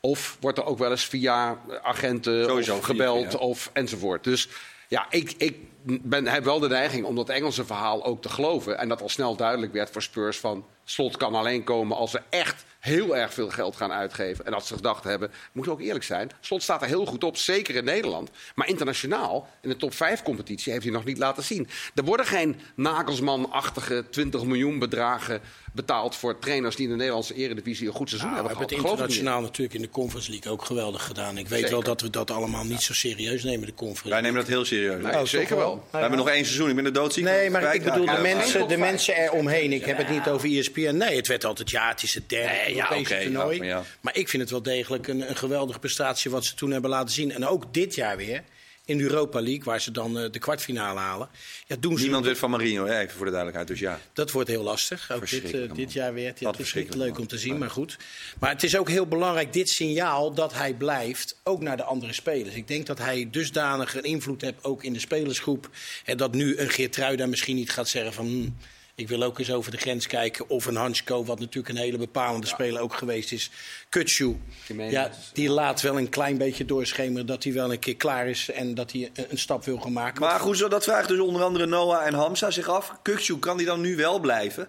Of 0.00 0.36
wordt 0.40 0.58
er 0.58 0.64
ook 0.64 0.78
wel 0.78 0.90
eens 0.90 1.04
via 1.04 1.58
agenten 1.82 2.44
Sowieso 2.44 2.80
gebeld 2.80 3.36
of 3.36 3.70
enzovoort. 3.72 4.24
Dus 4.24 4.48
ja, 4.88 5.06
ik, 5.10 5.34
ik 5.38 5.56
ben, 5.82 6.26
heb 6.26 6.44
wel 6.44 6.58
de 6.58 6.68
neiging 6.68 7.04
om 7.04 7.14
dat 7.14 7.28
Engelse 7.28 7.64
verhaal 7.64 8.04
ook 8.04 8.22
te 8.22 8.28
geloven. 8.28 8.78
En 8.78 8.88
dat 8.88 9.02
al 9.02 9.08
snel 9.08 9.36
duidelijk 9.36 9.72
werd 9.72 9.90
voor 9.90 10.02
Spurs 10.02 10.38
van... 10.38 10.64
Slot 10.88 11.16
kan 11.16 11.34
alleen 11.34 11.64
komen 11.64 11.96
als 11.96 12.10
ze 12.10 12.22
echt 12.30 12.64
heel 12.86 13.16
erg 13.16 13.34
veel 13.34 13.50
geld 13.50 13.76
gaan 13.76 13.92
uitgeven. 13.92 14.46
En 14.46 14.54
als 14.54 14.66
ze 14.66 14.74
gedacht 14.74 15.04
hebben, 15.04 15.30
moet 15.52 15.68
ook 15.68 15.80
eerlijk 15.80 16.04
zijn... 16.04 16.30
Slot 16.40 16.62
staat 16.62 16.82
er 16.82 16.88
heel 16.88 17.06
goed 17.06 17.24
op, 17.24 17.36
zeker 17.36 17.74
in 17.74 17.84
Nederland. 17.84 18.30
Maar 18.54 18.68
internationaal, 18.68 19.48
in 19.60 19.68
de 19.68 19.76
top 19.76 19.94
5 19.94 20.22
competitie, 20.22 20.72
heeft 20.72 20.84
hij 20.84 20.92
nog 20.92 21.04
niet 21.04 21.18
laten 21.18 21.42
zien. 21.42 21.68
Er 21.94 22.04
worden 22.04 22.26
geen 22.26 22.60
Nagelsman-achtige 22.74 24.04
20 24.10 24.44
miljoen 24.44 24.78
bedragen 24.78 25.40
betaald 25.72 26.16
voor 26.16 26.38
trainers 26.38 26.76
die 26.76 26.84
in 26.84 26.90
de 26.90 26.96
Nederlandse 26.96 27.34
eredivisie 27.34 27.86
een 27.86 27.92
goed 27.92 28.08
seizoen 28.08 28.30
nou, 28.30 28.42
hebben 28.42 28.56
gehad. 28.56 28.70
We 28.70 28.76
hebben 28.76 28.94
het 28.94 29.00
internationaal 29.00 29.40
natuurlijk 29.40 29.74
in 29.74 29.82
de 29.82 29.90
Conference 29.90 30.30
League 30.30 30.52
ook 30.52 30.64
geweldig 30.64 31.04
gedaan. 31.04 31.38
Ik 31.38 31.48
weet 31.48 31.70
wel 31.70 31.82
dat 31.82 32.00
we 32.00 32.10
dat 32.10 32.30
allemaal 32.30 32.64
niet 32.64 32.82
zo 32.82 32.92
serieus 32.92 33.44
nemen, 33.44 33.66
de 33.66 33.74
Conference 33.74 34.08
Wij 34.08 34.20
nemen 34.20 34.40
dat 34.40 34.48
heel 34.48 34.64
serieus. 34.64 35.02
Nee, 35.02 35.14
oh, 35.14 35.24
zeker 35.24 35.56
wel. 35.56 35.84
We 35.90 35.98
hebben 35.98 36.18
nog 36.18 36.28
één 36.28 36.44
seizoen, 36.44 36.68
ik 36.68 36.74
ben 36.74 36.84
er 36.84 36.92
doodziek 36.92 37.24
Nee, 37.24 37.50
maar 37.50 37.74
ik 37.74 37.82
bedoel 37.82 38.06
de 38.06 38.18
mensen, 38.22 38.68
de 38.68 38.76
mensen 38.76 39.16
eromheen. 39.16 39.72
Ik 39.72 39.84
heb 39.84 39.96
het 39.96 40.08
niet 40.08 40.28
over 40.28 40.58
ESPN. 40.58 40.96
Nee, 40.96 41.16
het 41.16 41.26
werd 41.26 41.44
altijd, 41.44 41.70
ja, 41.70 41.88
het 41.88 42.02
is 42.02 42.14
het 42.14 42.28
derde 42.28 42.74
Europese 42.76 43.14
okay, 43.14 43.24
toernooi. 43.24 43.58
maar, 43.58 43.86
maar, 44.00 44.16
ik 44.16 44.28
vind 44.28 44.42
het 44.42 44.50
wel 44.50 44.62
degelijk 44.62 45.08
een, 45.08 45.28
een 45.28 45.36
geweldige 45.36 45.78
prestatie 45.78 46.30
wat 46.30 46.44
ze 46.44 46.54
toen 46.54 46.70
hebben 46.70 46.90
laten 46.90 47.14
zien. 47.14 47.32
En 47.32 47.46
ook 47.46 47.74
dit 47.74 47.94
jaar 47.94 48.16
weer 48.16 48.42
in 48.86 48.98
de 48.98 49.02
Europa 49.02 49.40
League, 49.40 49.64
waar 49.64 49.80
ze 49.80 49.90
dan 49.90 50.18
uh, 50.18 50.30
de 50.30 50.38
kwartfinale 50.38 50.98
halen. 50.98 51.28
Ja, 51.66 51.76
doen 51.80 51.96
ze 51.96 52.02
Niemand 52.02 52.24
weet 52.24 52.38
van 52.38 52.50
Marino, 52.50 52.86
hè? 52.86 52.98
even 52.98 53.16
voor 53.16 53.24
de 53.24 53.32
duidelijkheid. 53.32 53.68
Dus 53.68 53.78
ja. 53.78 54.00
Dat 54.12 54.30
wordt 54.30 54.48
heel 54.48 54.62
lastig. 54.62 55.12
Ook 55.12 55.30
dit, 55.30 55.54
uh, 55.54 55.72
dit 55.74 55.92
jaar 55.92 56.14
weer. 56.14 56.32
Het 56.38 56.58
is 56.58 56.74
niet 56.74 56.94
leuk 56.94 57.18
om 57.18 57.26
te 57.26 57.38
zien, 57.38 57.58
maar 57.58 57.70
goed. 57.70 57.96
Maar 58.38 58.50
het 58.50 58.62
is 58.62 58.76
ook 58.76 58.88
heel 58.88 59.06
belangrijk, 59.06 59.52
dit 59.52 59.68
signaal, 59.68 60.34
dat 60.34 60.54
hij 60.54 60.74
blijft, 60.74 61.40
ook 61.42 61.60
naar 61.60 61.76
de 61.76 61.82
andere 61.82 62.12
spelers. 62.12 62.54
Ik 62.54 62.68
denk 62.68 62.86
dat 62.86 62.98
hij 62.98 63.28
dusdanig 63.30 63.94
een 63.94 64.02
invloed 64.02 64.40
heeft, 64.40 64.64
ook 64.64 64.84
in 64.84 64.92
de 64.92 65.00
spelersgroep. 65.00 65.70
En 66.04 66.16
dat 66.16 66.34
nu 66.34 66.56
een 66.58 66.70
Geertruida 66.70 67.26
misschien 67.26 67.56
niet 67.56 67.70
gaat 67.70 67.88
zeggen 67.88 68.12
van... 68.12 68.26
Hmm, 68.26 68.56
ik 68.96 69.08
wil 69.08 69.22
ook 69.22 69.38
eens 69.38 69.50
over 69.50 69.70
de 69.70 69.76
grens 69.76 70.06
kijken. 70.06 70.48
Of 70.48 70.66
een 70.66 70.76
Hansko, 70.76 71.24
wat 71.24 71.38
natuurlijk 71.38 71.74
een 71.74 71.82
hele 71.82 71.98
bepalende 71.98 72.46
speler 72.46 72.80
ook 72.80 72.94
geweest 72.94 73.32
is. 73.32 73.50
Kutsu, 73.88 74.36
ja, 74.66 75.10
die 75.32 75.50
laat 75.50 75.80
wel 75.80 75.98
een 75.98 76.08
klein 76.08 76.38
beetje 76.38 76.64
doorschemeren 76.64 77.26
dat 77.26 77.44
hij 77.44 77.52
wel 77.52 77.72
een 77.72 77.78
keer 77.78 77.96
klaar 77.96 78.26
is. 78.28 78.50
En 78.50 78.74
dat 78.74 78.92
hij 78.92 79.10
een, 79.28 79.38
stap 79.38 79.64
wil 79.64 79.78
gaan 79.78 79.92
maken. 79.92 80.20
Maar 80.20 80.40
goed, 80.40 80.56
zo, 80.56 80.68
dat 80.68 80.84
vraagt 80.84 81.08
dus 81.08 81.18
onder 81.18 81.42
andere 81.42 81.66
Noah 81.66 82.06
en 82.06 82.14
Hamza 82.14 82.50
zich 82.50 82.68
af. 82.68 82.92
Kutsu, 83.02 83.38
kan 83.38 83.56
die 83.56 83.66
dan 83.66 83.80
nu 83.80 83.96
wel 83.96 84.18
blijven? 84.18 84.68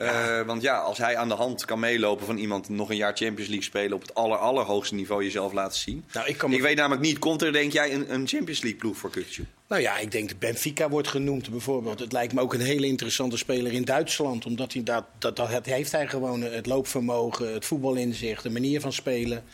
Uh, 0.00 0.40
want 0.40 0.62
ja, 0.62 0.78
als 0.78 0.98
hij 0.98 1.16
aan 1.16 1.28
de 1.28 1.34
hand 1.34 1.64
kan 1.64 1.80
meelopen 1.80 2.26
van 2.26 2.36
iemand 2.36 2.68
nog 2.68 2.90
een 2.90 2.96
jaar 2.96 3.16
Champions 3.16 3.48
League 3.48 3.66
spelen 3.66 3.92
op 3.92 4.00
het 4.00 4.14
aller, 4.14 4.38
allerhoogste 4.38 4.94
niveau 4.94 5.24
jezelf 5.24 5.52
laten 5.52 5.78
zien. 5.78 6.04
Nou, 6.12 6.28
ik, 6.28 6.42
ik 6.42 6.60
weet 6.60 6.76
namelijk 6.76 7.02
niet, 7.02 7.18
komt 7.18 7.42
er 7.42 7.52
denk 7.52 7.72
jij 7.72 7.94
een, 7.94 8.12
een 8.12 8.28
Champions 8.28 8.62
League 8.62 8.80
ploeg 8.80 8.96
voor 8.96 9.10
Kukcu? 9.10 9.46
Nou 9.68 9.82
ja, 9.82 9.98
ik 9.98 10.10
denk 10.10 10.28
dat 10.28 10.38
Benfica 10.38 10.88
wordt 10.88 11.08
genoemd 11.08 11.50
bijvoorbeeld. 11.50 11.98
Het 11.98 12.12
lijkt 12.12 12.32
me 12.32 12.40
ook 12.40 12.54
een 12.54 12.60
hele 12.60 12.86
interessante 12.86 13.36
speler 13.36 13.72
in 13.72 13.84
Duitsland. 13.84 14.46
Omdat 14.46 14.72
hij 14.72 14.82
dat, 14.82 15.04
dat, 15.18 15.36
dat 15.36 15.48
heeft 15.64 15.92
hij 15.92 16.08
gewoon 16.08 16.42
het 16.42 16.66
loopvermogen, 16.66 17.52
het 17.52 17.64
voetbalinzicht, 17.64 18.42
de 18.42 18.50
manier 18.50 18.80
van 18.80 18.92
spelen. 18.92 19.44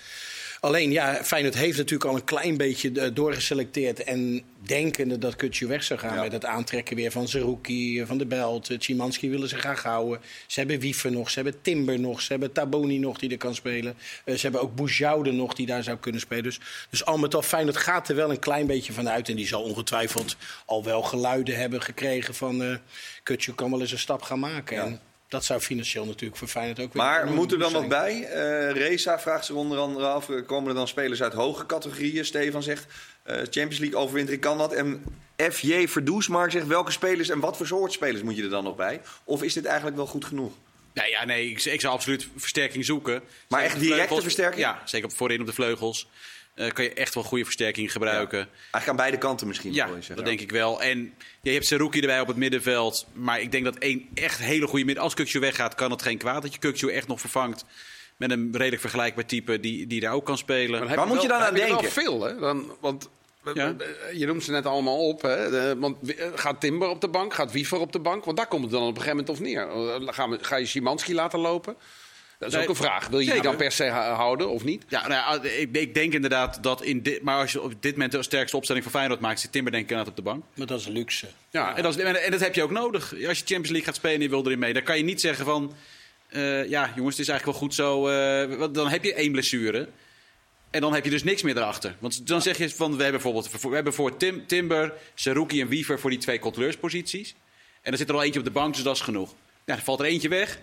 Alleen 0.61 0.91
ja, 0.91 1.25
Feyenoord 1.25 1.55
heeft 1.55 1.77
natuurlijk 1.77 2.11
al 2.11 2.17
een 2.17 2.25
klein 2.25 2.57
beetje 2.57 3.01
eh, 3.01 3.15
doorgeselecteerd. 3.15 4.05
En 4.05 4.43
denkende 4.59 5.19
dat 5.19 5.37
Kutje 5.37 5.67
weg 5.67 5.83
zou 5.83 6.01
gaan 6.01 6.21
met 6.21 6.33
het 6.33 6.45
aantrekken 6.45 6.97
weer 6.97 7.11
van 7.11 7.29
Zerouki, 7.29 8.07
Van 8.07 8.19
de 8.19 8.27
Belt. 8.27 8.71
Chimanski 8.79 9.27
eh, 9.27 9.33
willen 9.33 9.49
ze 9.49 9.57
graag 9.57 9.83
houden. 9.83 10.21
Ze 10.47 10.59
hebben 10.59 10.79
Wiefer 10.79 11.13
nog, 11.13 11.31
ze 11.31 11.41
hebben 11.41 11.61
Timber 11.63 12.01
nog, 12.01 12.21
ze 12.21 12.33
hebben 12.33 12.53
Taboni 12.53 12.99
nog 12.99 13.19
die 13.19 13.31
er 13.31 13.37
kan 13.37 13.55
spelen. 13.55 13.95
Uh, 14.25 14.35
ze 14.35 14.41
hebben 14.41 14.61
ook 14.61 14.75
Boujoude 14.75 15.33
nog 15.33 15.55
die 15.55 15.67
daar 15.67 15.83
zou 15.83 15.99
kunnen 15.99 16.21
spelen. 16.21 16.45
Dus, 16.45 16.61
dus 16.91 17.05
al 17.05 17.19
met 17.19 17.35
al 17.35 17.43
Feyenoord 17.43 17.77
gaat 17.77 18.09
er 18.09 18.17
wel 18.17 18.31
een 18.31 18.39
klein 18.39 18.67
beetje 18.67 18.93
van 18.93 19.09
uit. 19.09 19.29
En 19.29 19.37
die 19.37 19.47
zal 19.47 19.63
ongetwijfeld 19.63 20.37
al 20.67 20.85
wel 20.85 21.03
geluiden 21.03 21.57
hebben 21.57 21.83
gekregen 21.83 22.35
van... 22.35 22.63
Uh, 22.63 22.77
Kutje 23.23 23.55
kan 23.55 23.71
wel 23.71 23.81
eens 23.81 23.93
een 23.93 23.99
stap 23.99 24.23
gaan 24.23 24.39
maken. 24.39 24.83
En 24.83 25.01
dat 25.29 25.45
zou 25.45 25.61
financieel 25.61 26.05
natuurlijk 26.05 26.39
voor 26.39 26.49
Feyenoord 26.49 26.81
ook 26.81 26.93
weer... 26.93 27.03
Maar 27.03 27.27
moet 27.27 27.53
er 27.53 27.59
dan 27.59 27.73
wat 27.73 27.89
bij? 27.89 28.21
Uh, 28.21 28.71
Reza 28.73 29.19
vraagt 29.19 29.45
zich 29.45 29.55
onder 29.55 29.79
andere 29.79 30.07
af. 30.07 30.29
Komen 30.47 30.69
er 30.69 30.75
dan 30.75 30.89
spelers 30.89 31.23
uit 31.23 31.33
hoge 31.33 31.67
categorieën? 31.67 32.25
Stefan 32.25 32.63
zegt, 32.63 32.87
uh, 33.27 33.37
Champions 33.37 33.79
League 33.79 33.99
overwintering 33.99 34.43
kan 34.43 34.59
dat. 34.59 34.73
En 34.73 35.05
FJ 35.37 35.87
Verdoesmark 35.87 36.51
zegt, 36.51 36.67
welke 36.67 36.91
spelers 36.91 37.29
en 37.29 37.41
wat 37.41 37.57
voor 37.57 37.67
soort 37.67 37.93
spelers 37.93 38.23
moet 38.23 38.37
je 38.37 38.43
er 38.43 38.51
dan 38.51 38.65
nog 38.65 38.77
bij? 38.77 39.01
Of 39.25 39.43
is 39.43 39.53
dit 39.53 39.65
eigenlijk 39.65 39.97
wel 39.97 40.07
goed 40.07 40.25
genoeg? 40.25 40.53
Nou 40.95 41.11
ja, 41.11 41.25
nee, 41.25 41.51
ik, 41.51 41.65
ik 41.65 41.81
zou 41.81 41.95
absoluut 41.95 42.29
versterking 42.37 42.85
zoeken. 42.85 43.23
Maar 43.49 43.63
echt 43.63 43.81
directe 43.81 44.23
versterking? 44.23 44.61
Ja, 44.61 44.83
zeker 44.85 45.11
voorin 45.11 45.41
op 45.41 45.47
de 45.47 45.53
vleugels. 45.53 46.09
Uh, 46.59 46.71
kan 46.71 46.85
je 46.85 46.93
echt 46.93 47.15
wel 47.15 47.23
goede 47.23 47.45
versterking 47.45 47.93
gebruiken. 47.93 48.39
Ja. 48.39 48.45
Eigenlijk 48.45 48.89
aan 48.89 48.97
beide 48.97 49.19
kanten 49.19 49.47
misschien. 49.47 49.73
Ja, 49.73 49.89
dat 50.15 50.25
denk 50.25 50.41
ik 50.41 50.51
wel. 50.51 50.83
En 50.83 51.15
je 51.43 51.51
hebt 51.51 51.67
Seruki 51.67 52.01
erbij 52.01 52.21
op 52.21 52.27
het 52.27 52.37
middenveld. 52.37 53.07
Maar 53.13 53.41
ik 53.41 53.53
denk 53.53 53.65
dat 53.65 53.77
één 53.77 54.09
echt 54.15 54.39
hele 54.39 54.67
goede 54.67 54.85
midden... 54.85 55.05
Als 55.05 55.15
Kukju 55.15 55.41
weggaat, 55.41 55.75
kan 55.75 55.91
het 55.91 56.03
geen 56.03 56.19
kwaad 56.19 56.43
dat 56.43 56.53
je 56.53 56.59
Kukju 56.59 56.93
echt 56.93 57.09
nog 57.09 57.21
vervangt. 57.21 57.65
Met 58.17 58.31
een 58.31 58.49
redelijk 58.53 58.81
vergelijkbaar 58.81 59.27
type 59.27 59.61
die, 59.61 59.87
die 59.87 60.01
daar 60.01 60.13
ook 60.13 60.25
kan 60.25 60.39
spelen. 60.39 60.85
Maar 60.85 60.97
Waar 60.97 61.07
moet 61.07 61.23
je 61.23 61.29
dan 61.29 61.41
aan 61.41 61.55
denken? 61.55 61.81
wel 61.81 61.91
veel, 61.91 62.23
hè? 62.23 62.39
Dan, 62.39 62.73
want 62.81 63.09
ja. 63.55 63.75
Je 64.13 64.27
noemt 64.27 64.45
ze 64.45 64.51
net 64.51 64.67
allemaal 64.67 65.09
op. 65.09 65.23
Hè? 65.23 65.79
want 65.79 65.97
gaat 66.35 66.61
Timber 66.61 66.89
op 66.89 67.01
de 67.01 67.09
bank? 67.09 67.35
Gaat 67.35 67.53
Wiever 67.53 67.79
op 67.79 67.93
de 67.93 67.99
bank? 67.99 68.25
Want 68.25 68.37
daar 68.37 68.47
komt 68.47 68.63
het 68.63 68.71
dan 68.71 68.83
op 68.83 68.97
een 68.97 69.03
gegeven 69.03 69.17
moment 69.17 69.35
of 69.37 69.41
neer. 69.41 69.69
Eh, 69.69 70.39
ga 70.41 70.57
je 70.57 70.67
Simanski 70.67 71.15
laten 71.15 71.39
lopen? 71.39 71.77
Dat 72.39 72.53
is 72.53 72.59
ook 72.59 72.69
een 72.69 72.75
vraag. 72.75 73.09
Wil 73.09 73.19
je 73.19 73.33
die 73.33 73.43
dan 73.43 73.57
per 73.57 73.73
se 73.73 73.89
houden 73.89 74.51
of 74.51 74.65
niet? 74.65 74.85
Ja, 74.89 75.09
nou 75.09 75.13
ja 75.43 75.51
ik, 75.51 75.77
ik, 75.77 75.95
denk 75.95 76.13
inderdaad 76.13 76.63
dat 76.63 76.83
in 76.83 77.03
dit... 77.03 77.23
Maar 77.23 77.41
als 77.41 77.53
je 77.53 77.63
op 77.63 77.83
dit 77.83 77.93
moment 77.93 78.13
de 78.13 78.23
sterkste 78.23 78.57
opstelling 78.57 78.85
van 78.85 78.95
Feyenoord 78.95 79.21
maakt... 79.21 79.41
zit 79.41 79.53
Timber 79.53 79.73
denk 79.73 79.85
ik 79.85 79.91
inderdaad 79.91 80.19
op 80.19 80.25
de 80.25 80.31
bank. 80.31 80.45
Maar 80.55 80.67
dat 80.67 80.81
is 80.81 80.87
luxe. 80.87 81.27
Ja, 81.51 81.77
En, 81.77 81.83
dat 81.83 81.97
is, 81.97 82.03
en, 82.03 82.31
dat 82.31 82.41
heb 82.41 82.55
je 82.55 82.63
ook 82.63 82.71
nodig. 82.71 83.13
Als 83.13 83.39
je 83.39 83.45
Champions 83.45 83.69
League 83.69 83.85
gaat 83.85 83.95
spelen 83.95 84.17
en 84.17 84.23
je 84.23 84.29
wil 84.29 84.45
erin 84.45 84.59
mee... 84.59 84.73
dan 84.73 84.83
kan 84.83 84.97
je 84.97 85.05
niet 85.05 85.21
zeggen 85.21 85.45
van... 85.45 85.75
Uh, 86.31 86.69
ja, 86.69 86.93
jongens, 86.97 87.17
het 87.17 87.27
is 87.27 87.33
eigenlijk 87.33 87.45
wel 87.45 87.69
goed 87.69 87.75
zo. 87.75 88.09
Uh, 88.09 88.67
dan 88.73 88.89
heb 88.89 89.05
je 89.05 89.15
één 89.15 89.33
blessure. 89.33 89.89
En 90.71 90.81
dan 90.81 90.95
heb 90.95 91.05
je 91.05 91.11
dus 91.11 91.25
niks 91.25 91.43
meer 91.43 91.57
erachter. 91.57 91.97
Want 91.99 92.27
dan 92.27 92.43
zeg 92.43 92.59
je 92.59 92.71
van... 92.71 92.97
We 92.97 93.03
hebben 93.03 93.21
bijvoorbeeld 93.23 93.63
we 93.63 93.75
hebben 93.75 93.95
voor 93.95 94.17
Tim, 94.17 94.47
Timber, 94.47 94.93
Saruki 95.15 95.61
en 95.61 95.69
Wiever... 95.69 96.01
voor 96.01 96.11
die 96.11 96.19
twee 96.19 96.39
controleursposities. 96.39 97.35
En 97.83 97.93
er 97.93 97.99
zit 97.99 98.09
er 98.09 98.15
al 98.15 98.23
eentje 98.23 98.39
op 98.39 98.45
de 98.45 98.53
bank, 98.53 98.75
dus 98.75 98.83
dat 98.83 98.95
is 98.95 99.03
genoeg. 99.03 99.35
Ja, 99.65 99.75
dan 99.75 99.85
valt 99.85 100.01
er 100.01 100.07
eentje 100.07 100.29
weg... 100.29 100.59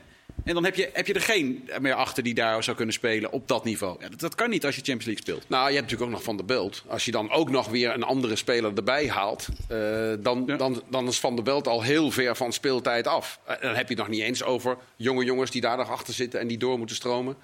En 0.45 0.53
dan 0.53 0.63
heb 0.63 0.75
je, 0.75 0.89
heb 0.93 1.07
je 1.07 1.13
er 1.13 1.21
geen 1.21 1.69
meer 1.79 1.93
achter 1.93 2.23
die 2.23 2.33
daar 2.33 2.63
zou 2.63 2.75
kunnen 2.75 2.93
spelen 2.93 3.31
op 3.31 3.47
dat 3.47 3.63
niveau. 3.63 3.97
Ja, 3.99 4.09
dat, 4.09 4.19
dat, 4.19 4.35
kan 4.35 4.49
niet 4.49 4.65
als 4.65 4.75
je 4.75 4.81
Champions 4.81 5.05
League 5.05 5.23
speelt. 5.23 5.49
Nou, 5.49 5.67
je 5.69 5.75
hebt 5.75 5.81
natuurlijk 5.81 6.11
ook 6.11 6.17
nog 6.17 6.23
Van 6.23 6.37
de 6.37 6.43
Belt. 6.43 6.83
Als 6.87 7.05
je 7.05 7.11
dan 7.11 7.31
ook 7.31 7.49
nog 7.49 7.67
weer 7.67 7.93
een 7.93 8.03
andere 8.03 8.35
speler 8.35 8.71
erbij 8.75 9.09
haalt... 9.09 9.47
Uh, 9.71 10.13
dan, 10.19 10.45
dan, 10.45 10.83
dan 10.89 11.07
is 11.07 11.19
Van 11.19 11.35
de 11.35 11.41
Belt 11.41 11.67
al 11.67 11.81
heel 11.81 12.11
ver 12.11 12.35
van 12.35 12.53
speeltijd 12.53 13.07
af. 13.07 13.39
Uh, 13.49 13.61
dan 13.61 13.75
heb 13.75 13.87
je 13.87 13.93
het 13.93 13.97
nog 13.97 14.07
niet 14.07 14.21
eens 14.21 14.43
over 14.43 14.77
jonge 14.95 15.23
jongens 15.23 15.51
die 15.51 15.61
daar 15.61 15.77
nog 15.77 15.89
achter 15.89 16.13
zitten... 16.13 16.39
en 16.39 16.47
die 16.47 16.57
door 16.57 16.77
moeten 16.77 16.95
stromen. 16.95 17.35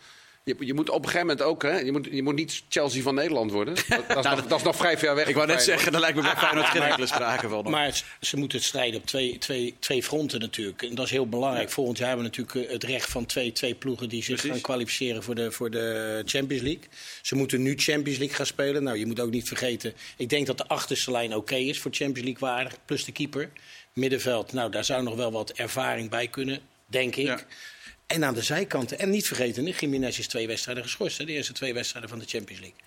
Je, 0.43 0.55
je 0.59 0.73
moet 0.73 0.89
op 0.89 0.95
een 1.03 1.09
gegeven 1.09 1.27
moment 1.27 1.45
ook, 1.45 1.61
hè, 1.63 1.77
je, 1.79 1.91
moet, 1.91 2.07
je 2.11 2.23
moet 2.23 2.35
niet 2.35 2.63
Chelsea 2.69 3.01
van 3.01 3.15
Nederland 3.15 3.51
worden. 3.51 3.75
Dat, 3.87 4.07
dat, 4.07 4.25
is, 4.25 4.31
nog, 4.31 4.47
dat 4.47 4.57
is 4.57 4.63
nog 4.65 4.75
vrij 4.75 4.97
ver 4.97 5.15
weg. 5.15 5.27
Ik 5.27 5.35
wou 5.35 5.47
net 5.47 5.61
zeggen, 5.63 5.91
daar 5.91 6.01
lijkt 6.01 6.15
me 6.15 6.21
bij 6.23 6.35
Feyenoord 6.35 6.65
geen 6.67 6.81
enkele 6.81 7.05
sprake 7.05 7.49
van. 7.49 7.69
Maar 7.69 7.95
ze- 7.95 8.03
ze 8.21 8.37
moeten 8.37 8.57
het 8.57 8.67
strijden 8.67 8.99
op 8.99 9.05
twee, 9.05 9.37
twee, 9.37 9.75
twee 9.79 10.03
fronten 10.03 10.39
natuurlijk. 10.39 10.81
En 10.81 10.95
dat 10.95 11.05
is 11.05 11.11
heel 11.11 11.27
belangrijk. 11.29 11.69
Volgend 11.69 11.97
jaar 11.97 12.07
hebben 12.07 12.25
we 12.25 12.31
natuurlijk 12.37 12.67
eh, 12.67 12.73
het 12.73 12.83
recht 12.83 13.09
van 13.11 13.25
twee, 13.25 13.51
twee 13.51 13.75
ploegen 13.75 14.09
die 14.09 14.23
zich 14.23 14.33
Precies. 14.35 14.51
gaan 14.51 14.61
kwalificeren 14.61 15.23
voor 15.23 15.35
de, 15.35 15.51
voor 15.51 15.69
de 15.71 16.21
Champions 16.25 16.63
League. 16.63 16.83
Ze 17.21 17.35
moeten 17.35 17.61
nu 17.61 17.73
Champions 17.77 18.17
League 18.19 18.35
gaan 18.35 18.45
spelen. 18.45 18.83
Nou, 18.83 18.97
je 18.97 19.05
moet 19.05 19.19
ook 19.19 19.31
niet 19.31 19.47
vergeten. 19.47 19.93
Ik 20.17 20.29
denk 20.29 20.47
dat 20.47 20.57
de 20.57 20.67
achterste 20.67 21.11
lijn 21.11 21.35
oké 21.35 21.55
is 21.55 21.79
voor 21.79 21.91
Champions 21.93 22.27
League 22.29 22.49
waardig. 22.49 22.75
Plus 22.85 23.05
de 23.05 23.11
keeper. 23.11 23.49
Middenveld, 23.93 24.53
nou 24.53 24.71
daar 24.71 24.85
zou 24.85 25.03
nog 25.03 25.15
wel 25.15 25.31
wat 25.31 25.51
ervaring 25.51 26.09
bij 26.09 26.27
kunnen, 26.27 26.59
denk 26.85 27.15
ik. 27.15 27.25
Ja. 27.25 27.39
En 28.11 28.25
aan 28.25 28.33
de 28.33 28.41
zijkanten. 28.41 28.99
En 28.99 29.09
niet 29.09 29.27
vergeten, 29.27 29.65
Jiménez 29.67 30.19
is 30.19 30.27
twee 30.27 30.47
wedstrijden 30.47 30.83
geschorst. 30.83 31.17
Hè, 31.17 31.25
de 31.25 31.31
eerste 31.31 31.53
twee 31.53 31.73
wedstrijden 31.73 32.09
van 32.09 32.19
de 32.19 32.25
Champions 32.27 32.61
League. 32.61 32.79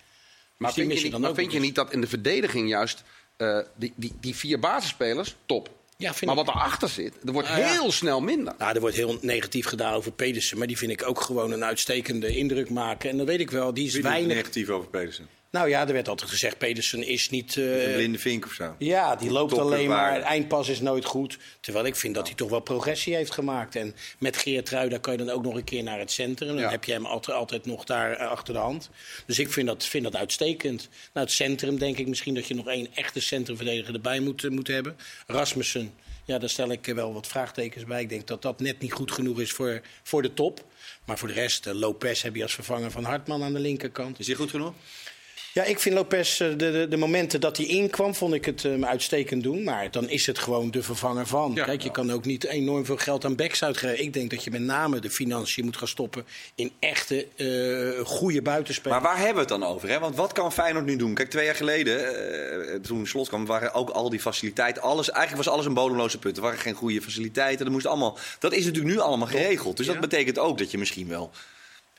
Maar 0.57 0.73
Dus 0.73 0.83
die 0.83 0.89
vind, 0.89 1.01
je 1.05 1.09
dan 1.09 1.21
maar 1.21 1.29
ook 1.29 1.35
vind 1.35 1.51
je 1.51 1.59
niet 1.59 1.75
dat 1.75 1.93
in 1.93 2.01
de 2.01 2.07
verdediging 2.07 2.69
juist 2.69 3.03
eh, 3.37 3.59
die, 3.75 3.93
die, 3.95 4.13
die 4.21 4.35
vier 4.35 4.59
basisspelers, 4.59 5.35
top. 5.45 5.69
Ja, 5.97 6.13
vind 6.13 6.31
maar 6.31 6.39
ik. 6.39 6.45
wat 6.45 6.55
erachter 6.55 6.89
zit, 6.89 7.13
er 7.25 7.31
wordt 7.31 7.47
Nou 7.47 7.59
ja. 7.59 7.71
heel 7.71 7.91
snel 7.91 8.21
minder. 8.21 8.53
Nou, 8.57 8.73
er 8.75 8.79
wordt 8.79 8.95
heel 8.95 9.17
negatief 9.21 9.65
gedaan 9.65 9.93
over 9.93 10.11
Pedersen. 10.11 10.57
Maar 10.57 10.67
die 10.67 10.77
vind 10.77 10.91
ik 10.91 11.07
ook 11.07 11.21
gewoon 11.21 11.51
een 11.51 11.63
uitstekende 11.63 12.35
indruk 12.37 12.69
maken. 12.69 13.09
En 13.09 13.17
dan 13.17 13.25
weet 13.25 13.39
ik 13.39 13.51
wel, 13.51 13.73
die 13.73 13.85
is 13.87 13.93
Wie 13.93 14.01
weinig. 14.01 14.35
negatief 14.35 14.69
over 14.69 14.89
Pedersen? 14.89 15.27
Nou 15.55 15.69
ja, 15.69 15.87
er 15.87 15.93
werd 15.93 16.07
altijd 16.07 16.29
gezegd: 16.29 16.57
Pedersen 16.57 17.03
is 17.07 17.29
niet. 17.29 17.57
eh, 17.57 17.87
Een 17.87 17.93
blinde 17.95 18.19
vink 18.19 18.45
of 18.45 18.51
zo. 18.53 18.75
ja, 18.79 19.15
die 19.15 19.31
loopt 19.31 19.57
alleen 19.57 19.87
maar. 19.87 20.21
eindpas 20.21 20.67
is 20.69 20.79
nooit 20.79 21.05
goed. 21.05 21.37
Terwijl 21.59 21.85
ik 21.85 21.95
vind 21.95 22.15
dat 22.15 22.27
hij 22.27 22.35
toch 22.35 22.49
wel 22.49 22.59
progressie 22.59 23.15
heeft 23.15 23.31
gemaakt. 23.31 23.75
En 23.75 23.95
met 24.19 24.37
Geert 24.37 24.69
Ruida 24.69 24.97
kan 24.97 25.13
je 25.17 25.25
dan 25.25 25.29
ook 25.35 25.43
nog 25.43 25.55
een 25.55 25.63
keer 25.63 25.83
naar 25.83 25.99
het 25.99 26.11
centrum. 26.11 26.47
Dan 26.47 26.57
Ja. 26.57 26.69
heb 26.69 26.83
je 26.83 26.91
hem 26.91 27.05
altijd, 27.05 27.37
altijd 27.37 27.65
nog 27.65 27.83
daar 27.83 28.11
eh, 28.11 28.27
achter 28.29 28.53
de 28.53 28.59
hand. 28.59 28.89
Dus 29.25 29.39
ik 29.39 29.51
vind 29.51 29.67
dat, 29.67 29.85
vind 29.85 30.03
dat 30.03 30.15
uitstekend. 30.15 30.89
Nou, 31.13 31.25
het 31.25 31.35
centrum 31.35 31.77
denk 31.79 31.97
ik 31.97 32.07
misschien 32.07 32.33
dat 32.33 32.47
je 32.47 32.55
nog 32.55 32.67
één 32.67 32.87
echte 32.95 33.19
centrumverdediger 33.19 33.93
erbij 33.93 34.19
moet, 34.19 34.43
eh, 34.43 34.49
moet 34.51 34.67
hebben. 34.67 34.95
Rasmussen, 35.27 35.93
ja, 36.25 36.37
daar 36.37 36.49
stel 36.49 36.71
ik 36.71 36.87
eh, 36.87 36.95
wel 36.95 37.13
wat 37.13 37.27
vraagtekens 37.27 37.85
bij. 37.85 38.01
Ik 38.01 38.09
denk 38.09 38.27
dat 38.27 38.41
dat 38.41 38.59
net 38.59 38.79
niet 38.79 38.93
goed 38.93 39.11
genoeg 39.11 39.39
is 39.39 39.51
voor, 39.51 39.81
voor 40.03 40.21
de 40.21 40.33
top. 40.33 40.63
Maar 41.05 41.17
voor 41.17 41.27
de 41.27 41.33
rest, 41.33 41.65
eh, 41.67 41.73
Lopez 41.73 42.21
heb 42.21 42.35
je 42.35 42.43
als 42.43 42.53
vervanger 42.53 42.91
van 42.91 43.03
Hartman 43.03 43.43
aan 43.43 43.53
de 43.53 43.59
linkerkant. 43.59 44.19
Is 44.19 44.25
die 44.25 44.35
goed 44.35 44.49
genoeg? 44.49 44.73
Ja, 45.55 45.63
ik 45.63 45.79
vind 45.79 45.95
Lopez, 45.95 46.41
eh, 46.41 46.49
de, 46.49 46.55
de, 46.55 46.87
de 46.89 46.97
momenten 46.97 47.41
dat 47.41 47.57
hij 47.57 47.65
inkwam, 47.65 48.15
vond 48.15 48.33
ik 48.33 48.45
het 48.45 48.63
hem 48.63 48.85
uitstekend 48.85 49.43
doen. 49.43 49.63
Maar 49.63 49.91
dan 49.91 50.09
is 50.09 50.25
het 50.25 50.39
gewoon 50.39 50.71
de 50.71 50.83
vervanger 50.83 51.27
van. 51.27 51.51
Ja. 51.53 51.65
Kijk, 51.65 51.81
je 51.81 51.91
kan 51.91 52.11
ook 52.11 52.25
niet 52.25 52.43
enorm 52.43 52.85
veel 52.85 52.97
geld 52.97 53.25
aan 53.25 53.35
backs 53.35 53.63
uitgeven. 53.63 54.03
Ik 54.03 54.13
denk 54.13 54.29
dat 54.29 54.43
je 54.43 54.51
met 54.51 54.61
name 54.61 54.99
de 54.99 55.09
financiën 55.09 55.65
moet 55.65 55.77
gaan 55.77 55.87
stoppen 55.87 56.25
in 56.55 56.71
echte, 56.79 57.27
eh 57.35 58.05
goede 58.05 58.41
buitenspelers. 58.41 59.01
Maar 59.01 59.11
waar 59.11 59.17
hebben 59.17 59.35
we 59.35 59.53
het 59.53 59.61
dan 59.61 59.63
over? 59.63 59.89
Hè? 59.89 59.99
Want 59.99 60.15
wat 60.15 60.31
kan 60.31 60.51
Feyenoord 60.51 60.85
nu 60.85 60.95
doen? 60.95 61.13
Kijk, 61.13 61.29
twee 61.29 61.45
jaar 61.45 61.55
geleden, 61.55 61.97
eh, 62.67 62.79
toen 62.79 63.07
Slot 63.07 63.27
kwam, 63.27 63.45
waren 63.45 63.73
ook 63.73 63.89
al 63.89 64.09
die 64.09 64.19
faciliteiten. 64.19 64.81
Alles, 64.81 65.09
eigenlijk 65.09 65.45
was 65.45 65.53
alles 65.53 65.65
een 65.65 65.73
bodemloze 65.73 66.19
put. 66.19 66.35
Er 66.35 66.43
waren 66.43 66.59
geen 66.59 66.73
goede 66.73 67.01
faciliteiten. 67.01 67.65
Dat, 67.65 67.73
moest 67.73 67.85
allemaal, 67.85 68.17
dat 68.39 68.53
is 68.53 68.65
natuurlijk 68.65 68.95
nu 68.95 69.01
allemaal 69.01 69.27
geregeld. 69.27 69.77
Dus 69.77 69.87
dat 69.87 69.99
betekent 69.99 70.39
ook 70.39 70.57
dat 70.57 70.71
je 70.71 70.77
misschien 70.77 71.07
wel 71.07 71.31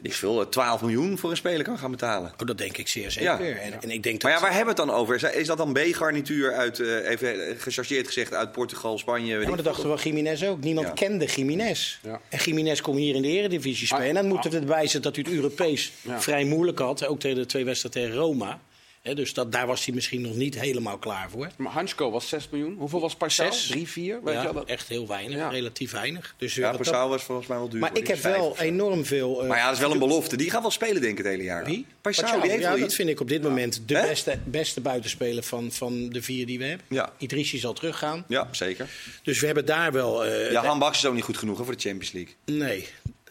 ik 0.03 0.13
veel, 0.13 0.41
eh, 0.41 0.47
12 0.47 0.81
miljoen 0.81 1.19
voor 1.19 1.31
een 1.31 1.37
speler 1.37 1.65
kan 1.65 1.79
gaan 1.79 1.91
betalen. 1.91 2.33
Oh, 2.41 2.47
dat 2.47 2.59
denk 2.59 2.77
ik 2.77 2.89
zeer 2.89 3.03
Ja. 3.03 3.11
zeker. 3.37 3.57
En, 3.59 3.73
en 3.83 3.91
ik 3.91 4.03
denk 4.03 4.21
dat... 4.21 4.23
Maar 4.23 4.33
ja, 4.33 4.41
waar 4.41 4.55
hebben 4.55 4.75
we 4.75 4.81
het 4.81 4.89
dan 4.91 4.99
over? 5.01 5.35
Is- 5.35 5.47
dat 5.47 5.57
dan 5.57 5.73
B-garnituur 5.73 6.53
uit, 6.55 6.81
eh, 6.81 7.09
even 7.11 7.47
eh, 7.49 7.55
gechargeerd 7.59 8.07
gezegd, 8.07 8.33
uit 8.35 8.53
Portugal, 8.53 8.99
Spanje? 8.99 9.23
weet 9.23 9.31
Ja, 9.43 9.49
maar 9.49 9.59
ik 9.59 9.65
dat 9.65 9.65
dachten 9.75 9.89
wel 9.89 9.99
Jiménez 10.01 10.43
ook. 10.45 10.61
Niemand 10.61 10.87
Ja. 10.87 10.93
kende 10.93 11.25
Jiménez. 11.25 11.99
Ja. 12.03 12.21
En 12.29 12.39
Jiménez 12.39 12.81
kon 12.81 12.97
hier 12.97 13.15
in 13.15 13.23
de 13.23 13.29
eredivisie 13.29 13.87
spelen. 13.87 14.03
Ah, 14.03 14.09
en 14.09 14.15
dan 14.15 14.27
moeten 14.27 14.51
we 14.51 14.59
erbij 14.59 14.81
zetten 14.87 15.03
dat 15.03 15.15
hij 15.15 15.25
het 15.29 15.35
Europees 15.35 15.93
Ja. 16.03 16.21
vrij 16.21 16.45
moeilijk 16.45 16.79
had. 16.79 17.07
Ook 17.07 17.21
tegen 17.21 17.37
de 17.37 17.47
twee 17.47 17.65
wedstrijden 17.65 18.03
tegen 18.03 18.17
Roma. 18.21 18.61
Hè, 19.07 19.15
dus 19.15 19.35
dat, 19.35 19.53
daar 19.53 19.67
was 19.67 19.85
hij 19.85 19.95
misschien 19.95 20.21
nog 20.21 20.35
niet 20.35 20.61
helemaal 20.61 20.99
klaar 20.99 21.31
voor. 21.31 21.49
Maar 21.57 21.73
Hansko 21.73 22.11
was 22.11 22.29
6 22.29 22.49
miljoen. 22.51 22.77
Hoeveel 22.79 23.01
was 23.01 23.15
Parcel? 23.17 23.53
Zes. 23.53 23.67
3, 23.67 23.89
4? 23.89 24.21
Weet 24.25 24.35
Ja, 24.35 24.43
je 24.43 24.53
dat- 24.53 24.69
echt 24.69 24.89
heel 24.89 25.07
weinig, 25.07 25.37
Ja. 25.37 25.49
relatief 25.49 25.91
weinig. 25.93 26.35
Dus, 26.39 26.51
eh, 26.53 26.57
Ja, 26.63 26.69
dat- 26.69 26.77
Passau 26.77 27.09
was 27.09 27.23
volgens 27.23 27.47
mij 27.47 27.57
wel 27.59 27.69
duur. 27.69 27.81
maar 27.81 27.89
hoor. 27.91 27.99
ik 27.99 28.07
heb 28.07 28.19
wel 28.19 28.59
enorm 28.59 29.05
veel... 29.05 29.43
eh, 29.43 29.49
Maar 29.49 29.57
ja, 29.59 29.65
dat 29.65 29.75
is 29.75 29.81
wel 29.81 29.93
een 29.93 29.99
belofte. 29.99 30.37
Die 30.37 30.51
gaat 30.51 30.61
wel 30.63 30.71
spelen, 30.71 31.01
denk 31.01 31.19
ik, 31.19 31.25
het 31.25 31.27
hele 31.27 31.43
jaar. 31.43 31.65
Wie? 31.65 31.87
Pachau. 32.01 32.41
die 32.41 32.51
heeft 32.51 32.63
ja, 32.63 32.71
wel 32.71 32.79
dat 32.81 32.95
vind 32.95 33.09
ik 33.09 33.21
op 33.21 33.29
dit 33.29 33.43
moment 33.43 33.75
de 33.87 33.95
beste, 33.95 34.39
beste 34.45 34.81
buitenspeler 34.81 35.43
van, 35.43 35.73
van 35.73 36.09
de 36.09 36.23
vier 36.23 36.47
die 36.47 36.59
we 36.59 36.65
hebben. 36.65 36.87
Ja. 36.89 37.13
Idrissi 37.19 37.59
zal 37.59 37.73
teruggaan. 37.73 38.25
Ja, 38.29 38.49
zeker. 38.51 38.89
Dus 39.23 39.41
we 39.41 39.47
hebben 39.47 39.67
daar 39.67 39.93
wel... 39.93 40.25
eh, 40.25 40.51
Ja, 40.53 40.65
Han 40.65 40.79
Baks 40.79 40.99
is 40.99 41.07
ook 41.07 41.15
niet 41.15 41.25
goed 41.25 41.37
genoeg 41.39 41.59
hè, 41.59 41.65
voor 41.65 41.77
de 41.77 41.81
Champions 41.89 42.13
League. 42.13 42.35
Nee. 42.45 42.87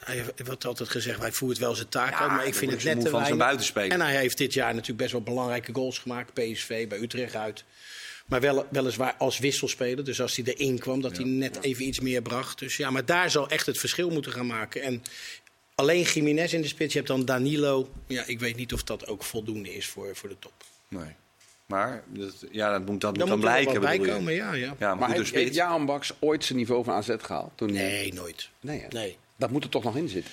Hij 0.06 0.26
wordt 0.46 0.66
altijd 0.66 0.90
gezegd, 0.90 1.20
hij 1.20 1.32
voert 1.32 1.58
wel 1.58 1.76
zijn 1.76 1.90
taak 1.90 2.12
Ja, 2.12 2.20
uit, 2.20 2.30
maar 2.30 2.46
ik 2.46 2.52
dan 2.52 2.54
vind 2.60 2.72
het 2.72 2.84
net 2.84 2.94
te 2.94 3.00
van 3.02 3.10
zijn 3.10 3.14
weinig. 3.22 3.38
buitenspeler. 3.38 3.92
En 3.92 4.02
hij 4.02 4.16
heeft 4.16 4.38
dit 4.38 4.54
jaar 4.54 4.72
natuurlijk 4.72 5.00
best 5.00 5.12
wel 5.12 5.22
belangrijke 5.22 5.74
goals 5.74 5.98
gemaakt. 6.00 6.34
PSV, 6.34 6.88
bij 6.88 7.00
Utrecht 7.00 7.36
uit. 7.36 7.64
Maar 8.26 8.42
wel, 8.42 8.66
weliswaar 8.70 9.16
als 9.18 9.40
wisselspeler. 9.40 10.04
Dus 10.04 10.22
als 10.22 10.36
hij 10.36 10.46
erin 10.54 10.80
kwam, 10.80 11.02
dat 11.02 11.18
hij 11.18 11.26
net 11.26 11.58
even 11.62 11.86
iets 11.86 12.00
meer 12.00 12.22
bracht. 12.22 12.60
Dus 12.60 12.78
ja, 12.78 12.90
maar 12.90 13.06
daar 13.06 13.32
zal 13.32 13.50
echt 13.50 13.66
het 13.66 13.78
verschil 13.78 14.10
moeten 14.10 14.32
gaan 14.32 14.48
maken. 14.48 14.82
En 14.82 15.04
alleen 15.76 16.02
Jiménez 16.04 16.54
in 16.54 16.62
de 16.62 16.68
spits. 16.68 16.92
Je 16.94 16.98
hebt 17.00 17.10
dan 17.12 17.26
Danilo. 17.26 17.90
Ja, 18.08 18.24
ik 18.26 18.40
weet 18.40 18.56
niet 18.56 18.74
of 18.74 18.84
dat 18.84 19.08
ook 19.08 19.24
voldoende 19.24 19.76
is 19.76 19.88
voor, 19.88 20.16
voor 20.16 20.30
de 20.30 20.36
top. 20.40 20.54
Nee. 20.88 21.10
Maar 21.66 22.04
dat, 22.08 22.34
ja, 22.52 22.72
dat 22.72 22.86
moet, 22.86 23.02
dat 23.02 23.10
moet 23.18 23.20
Dan 23.20 23.30
dan 23.30 23.38
moet 23.40 23.48
er 23.48 23.54
wel 23.54 23.62
blijken. 23.64 23.74
wat 23.74 23.82
bij 23.82 23.92
bedoel 23.98 24.06
je. 24.14 24.20
komen, 24.20 24.34
ja. 24.34 24.54
ja. 24.54 24.76
Ja, 24.80 24.96
maar, 24.96 25.12
heeft, 25.12 25.32
heeft. 25.34 25.54
Jaan 25.54 25.86
Baks 25.86 26.14
ooit 26.20 26.44
zijn 26.46 26.58
niveau 26.58 26.84
van 26.84 26.94
AZ 26.94 27.10
gehaald? 27.18 27.52
Toen 27.56 27.74
hij- 27.76 27.88
Nee, 27.88 28.14
nooit. 28.14 28.50
Nee, 28.62 28.80
hè? 28.82 28.88
Nee. 28.88 29.18
Dat 29.38 29.50
moet 29.50 29.64
er 29.64 29.70
toch 29.70 29.84
nog 29.84 29.96
in 29.96 30.10
zitten. 30.10 30.32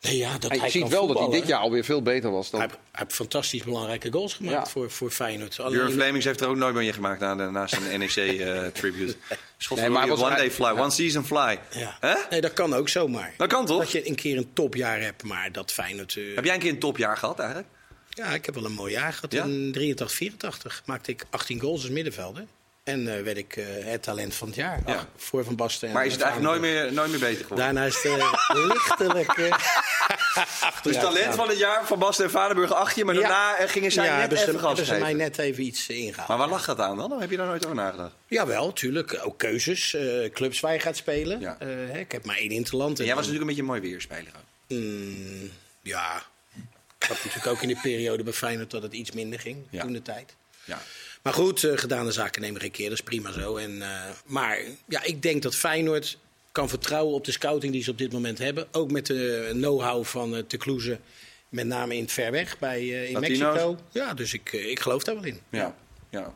nee 0.00 0.16
ja, 0.16 0.38
dat 0.38 0.50
En 0.50 0.56
je 0.56 0.62
hij 0.62 0.70
ziet 0.70 0.88
wel 0.88 1.06
dat 1.06 1.18
hij 1.18 1.28
dit 1.28 1.46
jaar 1.46 1.60
alweer 1.60 1.84
veel 1.84 2.02
beter 2.02 2.30
was 2.30 2.50
dan... 2.50 2.60
Hij 2.60 2.68
heeft, 2.68 2.80
hij 2.90 3.00
heeft 3.02 3.14
fantastisch 3.14 3.62
belangrijke 3.62 4.12
goals 4.12 4.34
gemaakt 4.34 4.66
Ja. 4.66 4.66
voor, 4.72 4.90
voor 4.90 5.10
Feyenoord. 5.10 5.60
Alleen- 5.60 5.90
Flemings 5.92 6.24
heeft 6.24 6.40
er 6.40 6.48
ook 6.48 6.56
nooit 6.56 6.74
meer 6.74 6.94
gemaakt 6.94 7.20
na, 7.20 7.34
de- 7.34 7.50
na 7.50 7.66
zijn 7.66 7.98
NEC-tribute. 7.98 9.16
Schot 9.58 9.78
Nee, 9.78 9.88
maar 9.88 10.08
was- 10.08 10.20
one 10.20 10.36
day 10.36 10.50
fly, 10.50 10.66
one 10.70 10.90
season 10.90 11.24
fly. 11.24 11.58
Ja. 11.70 11.96
Hè? 12.00 12.14
Nee, 12.30 12.40
dat 12.40 12.52
kan 12.52 12.74
ook 12.74 12.88
zomaar. 12.88 13.34
Dat 13.36 13.48
kan 13.48 13.66
toch? 13.66 13.78
Dat 13.78 13.90
je 13.90 14.08
een 14.08 14.14
keer 14.14 14.36
een 14.36 14.52
topjaar 14.52 15.00
hebt, 15.00 15.22
maar 15.22 15.52
dat 15.52 15.72
Feyenoord... 15.72 16.16
eh, 16.16 16.34
Heb 16.34 16.44
jij 16.44 16.54
een 16.54 16.60
keer 16.60 16.70
een 16.70 16.78
topjaar 16.78 17.16
gehad 17.16 17.38
eigenlijk? 17.38 17.68
Ja, 18.10 18.24
ik 18.26 18.44
heb 18.46 18.54
wel 18.54 18.64
een 18.64 18.72
mooi 18.72 18.92
jaar 18.92 19.12
gehad. 19.12 19.32
Ja? 19.32 19.44
In 19.44 19.72
83, 19.72 20.16
84 20.16 20.82
maakte 20.86 21.10
ik 21.10 21.24
18 21.30 21.60
goals 21.60 21.82
als 21.82 21.90
middenvelder. 21.90 22.44
En 22.84 23.16
eh, 23.16 23.22
werd 23.22 23.36
ik 23.36 23.56
eh, 23.56 23.64
het 23.84 24.02
talent 24.02 24.34
van 24.34 24.46
het 24.46 24.56
jaar. 24.56 24.80
Ja. 24.86 24.94
Ach, 24.94 25.06
voor 25.16 25.44
Van 25.44 25.56
Basten. 25.56 25.88
en 25.88 25.94
Maar 25.94 26.06
is 26.06 26.12
het 26.12 26.22
eigenlijk 26.22 26.52
nooit 26.52 26.72
meer, 26.72 26.92
nooit 26.92 27.10
meer 27.10 27.18
beter 27.18 27.42
geworden? 27.42 27.64
Daarna 27.64 27.84
is 27.84 28.02
het 28.02 28.18
eh, 28.18 28.66
lichtelijk... 28.66 29.34
Dus 30.82 30.96
talent 30.96 31.34
van 31.34 31.48
het 31.48 31.58
jaar 31.58 31.86
van 31.86 31.98
Basten 31.98 32.24
en 32.24 32.30
Vadenburg 32.30 32.72
acht 32.72 32.96
je, 32.96 33.04
maar 33.04 33.14
Ja. 33.14 33.20
daarna 33.20 33.66
gingen 33.66 33.92
zij 33.92 34.04
ja, 34.04 34.10
net 34.10 34.20
hebben 34.20 34.38
ze, 34.38 34.44
even 34.46 34.60
gas 34.60 34.76
hebben 34.78 34.94
ze 34.96 35.00
mij 35.02 35.12
net 35.12 35.38
even 35.38 35.64
iets 35.64 35.88
eh, 35.88 35.96
ingehaald. 35.98 36.28
Maar 36.28 36.38
waar 36.38 36.48
lag 36.48 36.64
dat 36.64 36.78
aan 36.78 36.96
dan? 36.96 37.20
Heb 37.20 37.30
je 37.30 37.36
daar 37.36 37.46
nooit 37.46 37.64
over 37.64 37.76
nagedacht? 37.76 38.14
Jawel, 38.26 38.72
tuurlijk. 38.72 39.20
Ook 39.22 39.38
keuzes. 39.38 39.96
clubs 40.32 40.60
waar 40.60 40.72
je 40.72 40.78
gaat 40.80 40.96
spelen. 40.96 41.40
Ja. 41.40 41.56
Hè, 41.58 41.98
ik 41.98 42.12
heb 42.12 42.24
maar 42.24 42.36
één 42.36 42.50
interland. 42.50 42.98
En 42.98 43.04
jij 43.04 43.14
was 43.14 43.26
natuurlijk 43.26 43.50
een 43.50 43.56
beetje 43.56 43.72
mooi 43.72 43.90
weerspeler. 43.90 44.32
Mm, 44.68 45.50
ja, 45.82 46.22
ik 46.98 47.06
had 47.06 47.16
natuurlijk 47.24 47.46
ook 47.46 47.62
in 47.62 47.68
de 47.68 47.78
periode 47.82 48.22
bij 48.22 48.32
Feyenoord 48.32 48.70
dat 48.70 48.82
het 48.82 48.92
iets 48.92 49.12
minder 49.12 49.40
ging. 49.40 49.66
Ja. 49.70 49.82
Toen 49.82 49.92
de 49.92 50.02
tijd. 50.02 50.34
Ja. 50.64 50.78
Maar 51.24 51.32
goed, 51.32 51.64
eh, 51.64 51.78
gedane 51.78 52.12
zaken 52.12 52.42
nemen 52.42 52.60
geen 52.60 52.70
keer, 52.70 52.88
dat 52.88 52.98
is 52.98 53.04
prima 53.04 53.32
zo. 53.32 53.56
En, 53.56 53.82
eh, 53.82 54.10
maar 54.26 54.58
ja, 54.88 55.02
ik 55.02 55.22
denk 55.22 55.42
dat 55.42 55.56
Feyenoord 55.56 56.18
kan 56.52 56.68
vertrouwen 56.68 57.14
op 57.14 57.24
de 57.24 57.32
scouting 57.32 57.72
die 57.72 57.82
ze 57.82 57.90
op 57.90 57.98
dit 57.98 58.12
moment 58.12 58.38
hebben. 58.38 58.66
Ook 58.72 58.90
met 58.90 59.06
de 59.06 59.50
know-how 59.52 60.04
van 60.04 60.34
uh, 60.34 60.40
Te 60.46 60.56
Kloeze, 60.56 60.98
met 61.48 61.66
name 61.66 61.94
in 61.94 62.02
het 62.02 62.12
ver 62.12 62.30
weg 62.30 62.58
bij, 62.58 62.78
eh, 62.78 63.08
in 63.08 63.12
Latino's? 63.12 63.38
Mexico. 63.38 63.76
Ja, 63.90 64.14
dus 64.14 64.32
ik, 64.32 64.52
eh, 64.52 64.70
ik 64.70 64.80
geloof 64.80 65.04
daar 65.04 65.14
wel 65.14 65.24
in. 65.24 65.40
Ja. 65.50 65.74
ja. 66.10 66.34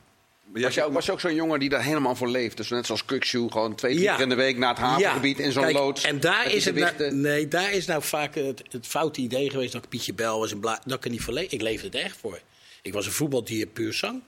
Was 0.52 0.74
je, 0.74 0.82
ook, 0.82 0.92
was 0.92 1.06
je 1.06 1.12
ook 1.12 1.20
zo'n 1.20 1.34
jongen 1.34 1.60
die 1.60 1.68
daar 1.68 1.82
helemaal 1.82 2.14
voor 2.14 2.28
leeft? 2.28 2.56
Dus 2.56 2.68
net 2.68 2.86
zoals 2.86 3.04
Kukshoe, 3.04 3.52
gewoon 3.52 3.74
twee, 3.74 3.92
drie 3.92 4.04
Ja. 4.04 4.14
keer 4.14 4.22
in 4.22 4.28
de 4.28 4.34
week 4.34 4.56
naar 4.56 4.68
het 4.68 4.78
havengebied 4.78 5.38
in 5.38 5.52
zo'n 5.52 5.72
loods. 5.72 6.04
En 6.04 6.20
daar 6.20 6.52
is, 6.52 6.64
het 6.64 6.74
nou, 6.74 7.14
nee, 7.14 7.48
daar 7.48 7.72
is 7.72 7.86
nou 7.86 8.02
vaak 8.02 8.34
het, 8.34 8.62
het 8.70 8.86
foute 8.86 9.20
idee 9.20 9.50
geweest 9.50 9.72
dat 9.72 9.82
ik 9.82 9.88
Pietje 9.88 10.14
Bel 10.14 10.38
was. 10.38 10.52
En 10.52 10.60
bla, 10.60 10.80
dat 10.84 10.96
ik 10.98 11.04
er 11.04 11.10
niet 11.10 11.22
voor 11.22 11.34
leef. 11.34 11.52
Ik 11.52 11.62
leefde 11.62 11.86
het 11.86 11.94
echt 11.94 12.16
voor. 12.16 12.40
Ik 12.82 12.92
was 12.92 13.06
een 13.06 13.12
voetbaldier 13.12 13.66
puur 13.66 13.92
zang. 13.92 14.22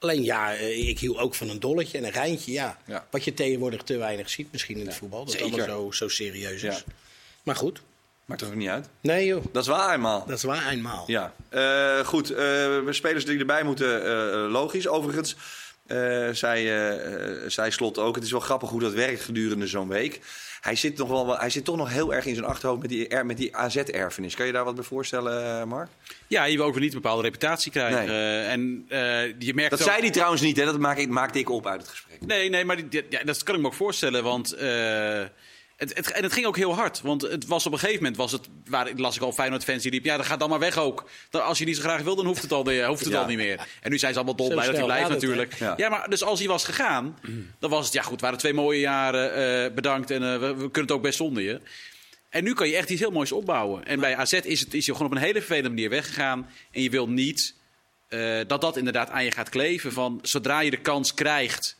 Alleen 0.00 0.22
ja, 0.24 0.54
eh, 0.54 0.88
ik 0.88 0.98
hield 0.98 1.16
ook 1.18 1.34
van 1.34 1.48
een 1.48 1.60
dolletje 1.60 1.98
en 1.98 2.04
een 2.04 2.10
rijntje. 2.10 2.52
Ja. 2.52 2.78
Ja. 2.86 3.06
Wat 3.10 3.24
je 3.24 3.34
tegenwoordig 3.34 3.82
te 3.82 3.96
weinig 3.96 4.30
ziet 4.30 4.52
misschien 4.52 4.76
in 4.78 4.86
het 4.86 4.94
voetbal. 4.94 5.24
Dat 5.24 5.32
het 5.34 5.42
allemaal 5.42 5.66
zo, 5.66 5.90
zo 5.90 6.08
serieus 6.08 6.62
is. 6.62 6.84
Maar 7.42 7.56
goed. 7.56 7.80
Maakt 8.24 8.40
er 8.42 8.46
ook 8.48 8.54
niet 8.54 8.68
uit. 8.68 8.88
Nee 9.00 9.26
joh, 9.26 9.44
Dat 9.52 9.62
is 9.62 9.68
waar 9.68 9.94
eenmaal. 9.94 10.24
dat 10.26 10.36
is 10.36 10.42
waar 10.42 10.68
eenmaal. 10.68 11.04
Ja, 11.06 11.34
Eh, 11.48 11.98
goed. 12.06 12.28
we 12.28 12.86
spelers 12.90 13.24
die 13.24 13.38
erbij 13.38 13.62
moeten, 13.62 14.02
logisch. 14.50 14.88
Overigens, 14.88 15.36
eh, 15.86 16.28
zei 17.46 17.70
Slot 17.70 17.98
ook, 17.98 18.14
het 18.14 18.24
is 18.24 18.30
wel 18.30 18.40
grappig 18.40 18.68
hoe 18.68 18.80
dat 18.80 18.92
werkt 18.92 19.20
gedurende 19.20 19.66
zo'n 19.66 19.88
week. 19.88 20.20
Hij 20.60 20.74
zit, 20.76 20.96
nog 20.98 21.08
wel, 21.08 21.38
hij 21.38 21.50
zit 21.50 21.64
toch 21.64 21.76
nog 21.76 21.90
heel 21.90 22.14
erg 22.14 22.26
in 22.26 22.34
zijn 22.34 22.46
achterhoofd 22.46 22.80
met 22.80 22.90
die, 22.90 23.24
met 23.24 23.36
die 23.36 23.56
AZ-erfenis. 23.56 24.34
Kan 24.34 24.46
je 24.46 24.52
daar 24.52 24.64
wat 24.64 24.74
bij 24.74 24.84
voorstellen, 24.84 25.60
eh, 25.60 25.64
Mark? 25.66 25.88
Ja, 26.26 26.44
je 26.44 26.56
wil 26.56 26.66
ook 26.66 26.72
weer 26.72 26.82
niet 26.82 26.94
een 26.94 27.00
bepaalde 27.00 27.22
reputatie 27.22 27.72
krijgen. 27.72 28.06
Nee. 28.06 28.08
Eh, 28.08 28.52
en 28.52 28.84
eh, 28.88 29.34
je 29.38 29.54
merkt 29.54 29.70
Dat 29.70 29.80
ook- 29.80 29.88
zei 29.88 30.00
hij 30.00 30.10
trouwens 30.10 30.42
niet, 30.42 30.56
hè? 30.56 30.64
dat 30.64 30.78
maak 30.78 30.98
ik, 30.98 31.08
maakte 31.08 31.38
ik 31.38 31.50
op 31.50 31.66
uit 31.66 31.80
het 31.80 31.90
gesprek. 31.90 32.26
Nee, 32.26 32.48
nee, 32.50 32.64
maar 32.64 32.76
die- 32.90 33.04
ja, 33.08 33.24
dat 33.24 33.42
kan 33.42 33.54
ik 33.54 33.60
me 33.60 33.66
ook 33.66 33.74
voorstellen. 33.74 34.22
Want 34.22 34.56
Het, 35.80 35.96
het, 35.96 36.10
en 36.10 36.22
het 36.22 36.32
ging 36.32 36.46
ook 36.46 36.56
heel 36.56 36.74
hard. 36.74 37.00
Want 37.00 37.22
het 37.22 37.46
was 37.46 37.66
op 37.66 37.72
een 37.72 37.78
gegeven 37.78 37.98
moment, 38.02 38.16
was 38.16 38.32
het, 38.32 38.48
waar, 38.64 38.90
las 38.96 39.16
ik 39.16 39.22
al 39.22 39.32
Feyenoord-fans 39.32 39.82
die 39.82 39.90
riepen... 39.90 40.10
ja, 40.10 40.16
dan 40.16 40.26
gaat 40.26 40.40
dan 40.40 40.48
maar 40.48 40.58
weg 40.58 40.78
ook. 40.78 41.08
Dan, 41.30 41.44
als 41.44 41.58
je 41.58 41.64
niet 41.64 41.76
zo 41.76 41.82
graag 41.82 42.02
wil, 42.02 42.16
dan 42.16 42.26
hoeft 42.26 42.42
het 42.42 42.52
al, 42.52 42.84
hoeft 42.86 43.04
het 43.04 43.12
Ja. 43.12 43.20
al 43.20 43.26
niet 43.26 43.36
meer. 43.36 43.66
En 43.80 43.90
nu 43.90 43.98
zijn 43.98 44.12
ze 44.12 44.18
allemaal 44.18 44.38
Zo 44.38 44.44
dolblij 44.44 44.66
dat 44.66 44.76
hij 44.76 44.84
blijft 44.84 45.08
het, 45.08 45.20
natuurlijk. 45.20 45.54
Ja. 45.54 45.74
Ja. 45.76 45.88
maar 45.88 46.10
dus 46.10 46.22
als 46.22 46.38
hij 46.38 46.48
was 46.48 46.64
gegaan, 46.64 47.18
dan 47.58 47.70
was 47.70 47.84
het... 47.84 47.94
ja 47.94 48.02
goed, 48.02 48.12
het 48.12 48.20
waren 48.20 48.38
twee 48.38 48.52
mooie 48.54 48.80
jaren, 48.80 49.34
eh, 49.34 49.74
bedankt 49.74 50.10
en 50.10 50.22
eh, 50.22 50.38
we, 50.38 50.46
we 50.46 50.54
kunnen 50.54 50.82
het 50.82 50.90
ook 50.90 51.02
best 51.02 51.16
zonder 51.16 51.42
je. 51.42 51.60
En 52.28 52.44
nu 52.44 52.54
kan 52.54 52.68
je 52.68 52.76
echt 52.76 52.90
iets 52.90 53.00
heel 53.00 53.10
moois 53.10 53.32
opbouwen. 53.32 53.86
En 53.86 54.00
bij 54.00 54.16
AZ 54.16 54.32
is, 54.32 54.60
het, 54.60 54.74
is 54.74 54.86
hij 54.86 54.94
gewoon 54.96 55.10
op 55.10 55.16
een 55.16 55.22
hele 55.22 55.38
vervelende 55.38 55.68
manier 55.68 55.90
weggegaan. 55.90 56.50
En 56.70 56.82
je 56.82 56.90
wil 56.90 57.08
niet 57.08 57.54
eh, 58.08 58.38
dat 58.46 58.60
dat 58.60 58.76
inderdaad 58.76 59.10
aan 59.10 59.24
je 59.24 59.30
gaat 59.30 59.48
kleven. 59.48 59.92
Van 59.92 60.18
zodra 60.22 60.60
je 60.60 60.70
de 60.70 60.80
kans 60.80 61.14
krijgt 61.14 61.78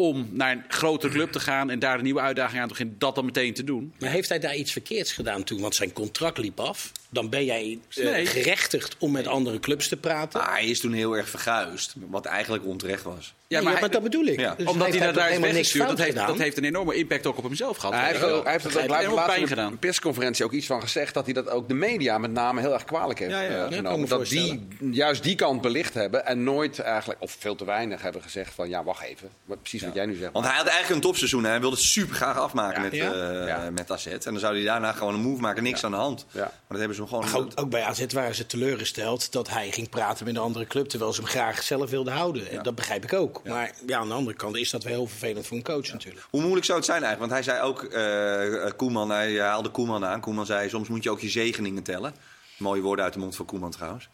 om 0.00 0.28
naar 0.30 0.52
een 0.52 0.64
grotere 0.68 1.12
club 1.12 1.32
te 1.32 1.40
gaan 1.40 1.70
en 1.70 1.78
daar 1.78 1.96
een 1.98 2.04
nieuwe 2.04 2.20
uitdaging 2.20 2.60
aan 2.60 2.66
te 2.66 2.72
beginnen, 2.72 2.98
dat 2.98 3.14
dan 3.14 3.24
meteen 3.24 3.54
te 3.54 3.64
doen. 3.64 3.94
Maar 3.98 4.10
heeft 4.10 4.28
hij 4.28 4.38
daar 4.38 4.56
iets 4.56 4.72
verkeerds 4.72 5.12
gedaan 5.12 5.44
toen? 5.44 5.60
Want 5.60 5.74
zijn 5.74 5.92
contract 5.92 6.38
liep 6.38 6.60
af. 6.60 6.92
Dan 7.10 7.28
ben 7.28 7.44
jij 7.44 7.78
eh, 7.94 8.04
Nee. 8.04 8.26
gerechtigd 8.26 8.96
om 8.98 9.12
met 9.12 9.26
andere 9.26 9.60
clubs 9.60 9.88
te 9.88 9.96
praten. 9.96 10.40
Maar 10.40 10.50
hij 10.50 10.66
is 10.66 10.80
toen 10.80 10.92
heel 10.92 11.16
erg 11.16 11.28
verguisd, 11.28 11.94
wat 12.10 12.24
eigenlijk 12.24 12.66
onterecht 12.66 13.02
was. 13.02 13.34
Ja, 13.50 13.62
maar, 13.62 13.78
hij- 13.78 13.88
dat 13.88 14.02
bedoel 14.02 14.24
ik. 14.24 14.40
Ja. 14.40 14.54
Dus 14.56 14.66
omdat 14.66 14.88
hij 14.88 14.98
heeft 15.00 15.14
daar 15.14 15.30
is 15.30 15.38
weggestuurd, 15.38 15.88
dat 15.88 15.98
heeft, 15.98 16.16
dat 16.16 16.38
heeft 16.38 16.56
een 16.56 16.64
enorme 16.64 16.94
impact 16.94 17.26
ook 17.26 17.36
op 17.38 17.44
hemzelf 17.44 17.76
gehad. 17.76 17.94
hij 17.94 18.06
heeft, 18.06 18.22
ook- 18.22 18.42
hij 18.42 18.52
heeft 18.52 18.64
het 18.64 18.78
ook 18.78 18.88
Hij 18.90 19.04
heeft 19.04 19.24
pijn 19.26 19.40
in 19.40 19.46
gedaan. 19.48 19.72
een 19.72 19.78
persconferentie 19.78 20.44
ook 20.44 20.52
iets 20.52 20.66
van 20.66 20.80
gezegd 20.80 21.14
dat 21.14 21.24
hij 21.24 21.34
dat 21.34 21.48
ook 21.50 21.68
de 21.68 21.74
media 21.74 22.18
met 22.18 22.30
name 22.32 22.60
heel 22.60 22.72
erg 22.72 22.84
kwalijk 22.84 23.18
heeft 23.18 23.30
Ja, 23.30 23.40
ja, 23.40 23.50
ja. 23.50 23.64
eh, 23.66 23.72
genomen. 23.76 24.00
me 24.00 24.06
dat 24.06 24.26
die 24.28 24.66
juist 24.90 25.22
die 25.22 25.34
kant 25.34 25.60
belicht 25.60 25.94
hebben 25.94 26.26
en 26.26 26.44
nooit 26.44 26.78
eigenlijk, 26.78 27.22
of 27.22 27.36
veel 27.38 27.54
te 27.54 27.64
weinig 27.64 28.02
hebben 28.02 28.22
gezegd 28.22 28.54
van 28.54 28.68
ja, 28.68 28.84
wacht 28.84 29.02
even. 29.02 29.28
Wat, 29.44 29.60
precies 29.60 29.82
wat 29.82 29.94
jij 29.94 30.06
nu 30.06 30.14
zegt. 30.16 30.32
Want 30.32 30.46
hij 30.46 30.56
had 30.56 30.66
eigenlijk 30.66 30.94
een 30.94 31.00
topseizoen 31.08 31.44
en 31.44 31.50
hij 31.50 31.60
wilde 31.60 31.76
het 31.76 31.84
super 31.84 32.14
graag 32.16 32.38
afmaken 32.38 32.76
Ja. 32.82 32.88
met, 32.88 32.94
Ja. 32.96 33.12
eh, 33.40 33.46
Ja. 33.46 33.70
met 33.70 33.90
AZ. 33.90 34.06
En 34.06 34.18
dan 34.22 34.38
zou 34.38 34.54
hij 34.54 34.64
daarna 34.64 34.92
gewoon 34.92 35.14
een 35.14 35.20
move 35.20 35.40
maken, 35.40 35.62
niks 35.62 35.84
aan 35.84 35.90
de 35.90 35.96
hand. 35.96 36.26
Ja. 36.30 36.40
Maar 36.40 36.50
dat 36.68 36.78
hebben 36.78 36.96
ze 36.96 37.02
hem 37.02 37.10
gewoon... 37.10 37.28
Goed, 37.28 37.56
ook 37.56 37.70
bij 37.70 37.82
AZ 37.82 38.04
waren 38.12 38.34
ze 38.34 38.46
teleurgesteld 38.46 39.32
dat 39.32 39.48
hij 39.48 39.70
ging 39.70 39.88
praten 39.88 40.24
met 40.26 40.34
een 40.34 40.40
andere 40.42 40.66
club. 40.66 40.88
Terwijl 40.88 41.12
ze 41.12 41.20
hem 41.20 41.30
graag 41.30 41.62
zelf 41.62 41.90
wilden 41.90 42.12
houden. 42.12 42.50
En 42.50 42.62
dat 42.62 42.74
begrijp 42.74 43.04
ik 43.04 43.12
ook. 43.12 43.39
Maar 43.44 43.72
ja, 43.86 43.98
aan 43.98 44.08
de 44.08 44.14
andere 44.14 44.36
kant 44.36 44.56
is 44.56 44.70
dat 44.70 44.82
wel 44.82 44.92
heel 44.92 45.06
vervelend 45.06 45.46
voor 45.46 45.56
een 45.56 45.62
coach 45.62 45.92
natuurlijk. 45.92 46.26
Hoe 46.30 46.40
moeilijk 46.40 46.64
zou 46.66 46.78
het 46.78 46.86
zijn 46.86 47.02
eigenlijk? 47.02 47.32
Want 47.32 47.44
hij 47.46 47.54
zei 47.54 47.66
ook, 47.68 47.82
eh, 47.84 48.64
eh, 48.66 48.72
Koeman, 48.76 49.10
hij 49.10 49.34
haalde 49.40 49.68
Koeman 49.68 50.04
aan. 50.04 50.20
Koeman 50.20 50.46
zei, 50.46 50.68
soms 50.68 50.88
moet 50.88 51.02
je 51.02 51.10
ook 51.10 51.20
je 51.20 51.28
zegeningen 51.28 51.82
tellen. 51.82 52.14
Mooie 52.58 52.80
woorden 52.82 53.04
uit 53.04 53.14
de 53.14 53.20
mond 53.20 53.36
van 53.36 53.46
Koeman 53.46 53.70
trouwens. 53.70 54.08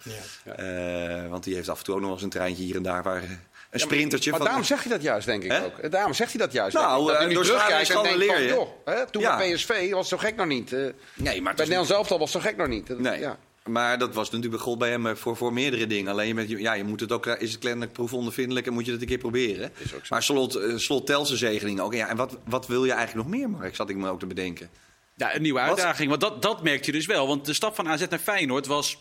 Ja. 0.45 0.53
Eh, 0.53 1.29
want 1.31 1.45
die 1.45 1.55
heeft 1.55 1.69
af 1.69 1.79
en 1.79 1.85
toe 1.85 1.95
ook 1.95 2.01
nog 2.01 2.11
eens 2.13 2.23
een 2.23 2.29
treintje 2.31 2.63
hier 2.65 2.77
en 2.77 2.83
daar 2.83 3.03
waar... 3.03 3.23
eh, 3.23 3.31
Een 3.71 3.81
sprintertje. 3.81 4.31
Maar 4.31 4.39
van- 4.39 4.49
daarom 4.49 4.65
zeg 4.67 4.83
je 4.83 4.89
dat 4.89 5.03
juist, 5.03 5.27
denk 5.27 5.43
ik 5.45 5.53
ook. 5.65 5.91
Daarom 5.91 6.15
zegt 6.15 6.31
hij 6.33 6.41
dat 6.41 6.53
juist. 6.53 6.75
Nou, 6.77 7.07
denk 7.07 7.09
ik. 7.09 7.13
dat 7.13 7.29
eh, 7.29 7.35
door 7.35 7.45
en 7.79 7.87
van, 7.87 8.17
leer 8.19 8.41
je. 8.43 8.49
joh, 8.49 8.69
hè, 8.85 9.07
toen 9.11 9.23
Ja. 9.23 9.37
bij 9.37 9.53
PSV 9.55 9.91
was 9.91 10.11
het 10.11 10.21
zo 10.21 10.27
gek 10.27 10.37
nog 10.37 10.47
niet. 10.47 10.73
Eh, 10.73 10.81
Nee, 11.15 11.43
maar 11.43 11.55
bij 11.55 11.65
Nederland 11.65 11.87
zelf 11.89 12.09
was 12.09 12.21
het 12.33 12.43
zo 12.43 12.49
gek 12.49 12.57
nog 12.57 12.69
niet. 12.69 12.99
Nee, 12.99 13.21
Ja. 13.21 13.39
Maar 13.67 13.99
dat 13.99 14.15
was 14.15 14.31
natuurlijk 14.31 14.63
gold 14.63 14.79
bij 14.79 14.91
hem 14.91 15.07
eh, 15.07 15.15
voor, 15.15 15.37
voor 15.37 15.53
meerdere 15.53 15.87
dingen. 15.87 16.13
Alleen 16.13 16.27
je, 16.27 16.35
met, 16.35 16.49
ja, 16.49 16.73
je 16.73 16.85
moet 16.85 17.01
het 17.01 17.13
ook, 17.13 17.27
is 17.27 17.51
het 17.51 17.61
kennelijk 17.61 17.93
proefondervindelijk 17.93 18.67
en 18.67 18.73
moet 18.73 18.87
je 18.87 18.93
het 18.93 19.01
een 19.01 19.07
keer 19.07 19.19
proberen. 19.19 19.73
Is 19.79 19.95
ook 19.95 20.07
zo. 20.07 20.15
Maar 20.15 20.23
slot, 20.23 20.55
eh, 20.55 20.77
slot 20.77 21.07
telt 21.07 21.27
zijn 21.27 21.39
zegening 21.39 21.81
ook. 21.81 21.95
Ja, 21.95 22.09
en 22.09 22.17
wat, 22.17 22.39
wat 22.45 22.67
wil 22.67 22.85
je 22.85 22.93
eigenlijk 22.93 23.29
nog 23.29 23.39
meer, 23.39 23.51
Mark? 23.51 23.75
Zat 23.75 23.91
ik 23.91 23.97
me 23.97 24.09
ook 24.09 24.19
te 24.19 24.27
bedenken. 24.27 24.71
Ja, 25.15 25.35
een 25.35 25.43
nieuwe 25.43 25.61
Wat? 25.61 25.69
uitdaging. 25.69 26.09
Want 26.09 26.21
dat, 26.21 26.43
dat 26.43 26.63
merk 26.63 26.85
je 26.85 26.93
dus 26.93 27.07
wel. 27.07 27.27
Want 27.27 27.45
de 27.45 27.53
stap 27.53 27.75
van 27.75 27.89
AZ 27.89 28.07
naar 28.09 28.19
Feyenoord 28.19 28.67
was 28.67 28.99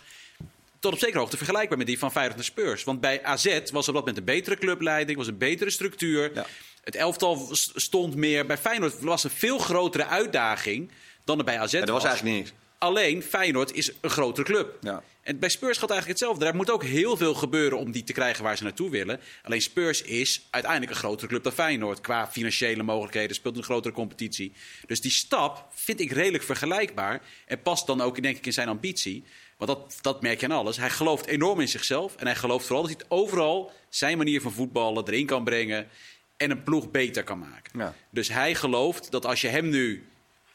tot 0.79 0.93
op 0.93 1.00
zekere 1.00 1.19
hoogte 1.19 1.38
vergelijkbaar 1.38 1.77
met 1.77 1.88
die 1.88 2.00
van 2.00 2.12
Feyenoord 2.12 2.36
naar 2.36 2.45
Spurs. 2.45 2.84
Want 2.84 3.01
bij 3.01 3.24
AZ 3.24 3.60
was 3.72 3.88
op 3.88 3.93
dat 3.93 3.93
moment 3.93 4.17
een 4.17 4.24
betere 4.24 4.57
clubleiding, 4.57 5.17
was 5.17 5.27
een 5.27 5.38
betere 5.38 5.69
structuur. 5.69 6.31
Ja. 6.34 6.45
Het 6.84 6.95
elftal 6.95 7.50
stond 7.51 8.15
meer. 8.15 8.45
Bij 8.45 8.57
Feyenoord 8.57 9.00
was 9.00 9.24
een 9.24 9.29
veel 9.29 9.57
grotere 9.57 10.05
uitdaging 10.05 10.91
dan 11.24 11.38
er 11.38 11.45
bij 11.45 11.60
AZ 11.60 11.72
Ja, 11.72 11.79
dat 11.79 11.89
was 11.89 12.03
eigenlijk 12.03 12.38
niks. 12.38 12.53
Alleen 12.77 13.24
Feyenoord 13.24 13.74
is 13.74 13.91
een 14.01 14.10
grotere 14.10 14.46
club. 14.46 14.77
Ja. 14.82 15.03
En 15.25 15.39
bij 15.39 15.50
Spurs 15.50 15.77
gaat 15.77 15.89
eigenlijk 15.89 16.20
hetzelfde. 16.20 16.46
Daar 16.46 16.55
moet 16.55 16.70
ook 16.70 16.84
heel 16.84 17.17
veel 17.17 17.34
gebeuren 17.34 17.77
om 17.77 17.91
die 17.91 18.03
te 18.03 18.13
krijgen 18.13 18.44
waar 18.44 18.58
ze 18.58 18.63
naartoe 18.63 18.89
willen. 18.89 19.20
Alleen 19.44 19.62
Spurs 19.62 20.01
is 20.01 20.48
uiteindelijk 20.50 20.91
een 20.91 20.98
grotere 20.98 21.27
club 21.27 21.44
dan 21.44 21.51
Feyenoord. 21.51 22.01
Qua 22.01 22.27
financiële 22.27 22.84
mogelijkheden 22.84 23.36
speelt 23.36 23.58
een 23.58 23.63
grotere 23.63 23.93
competitie. 23.93 24.54
Dus 24.88 25.02
die 25.02 25.12
stap 25.12 25.67
vind 25.73 26.00
ik 26.00 26.12
redelijk 26.12 26.43
vergelijkbaar. 26.43 27.21
En 27.45 27.62
past 27.62 27.88
dan 27.88 28.02
ook 28.02 28.21
denk 28.21 28.38
ik 28.38 28.45
in 28.45 28.54
zijn 28.54 28.67
ambitie. 28.67 29.23
Want 29.58 29.71
dat, 29.71 29.97
dat 30.02 30.21
merk 30.21 30.39
je 30.39 30.45
aan 30.45 30.58
alles. 30.58 30.78
Hij 30.78 30.89
gelooft 30.89 31.26
enorm 31.26 31.60
in 31.60 31.67
zichzelf. 31.67 32.15
En 32.15 32.26
hij 32.26 32.36
gelooft 32.36 32.65
vooral 32.65 32.88
dat 32.88 32.91
hij 32.91 33.02
het 33.02 33.12
overal 33.12 33.71
zijn 33.89 34.17
manier 34.17 34.41
van 34.41 34.52
voetballen 34.52 35.08
erin 35.08 35.26
kan 35.26 35.43
brengen. 35.43 35.88
En 36.38 36.52
een 36.52 36.63
ploeg 36.63 36.91
beter 36.91 37.23
kan 37.23 37.39
maken. 37.39 37.80
Ja. 37.80 37.95
Dus 38.10 38.28
hij 38.28 38.56
gelooft 38.56 39.12
dat 39.12 39.26
als 39.26 39.41
je 39.41 39.47
hem 39.47 39.69
nu... 39.69 40.08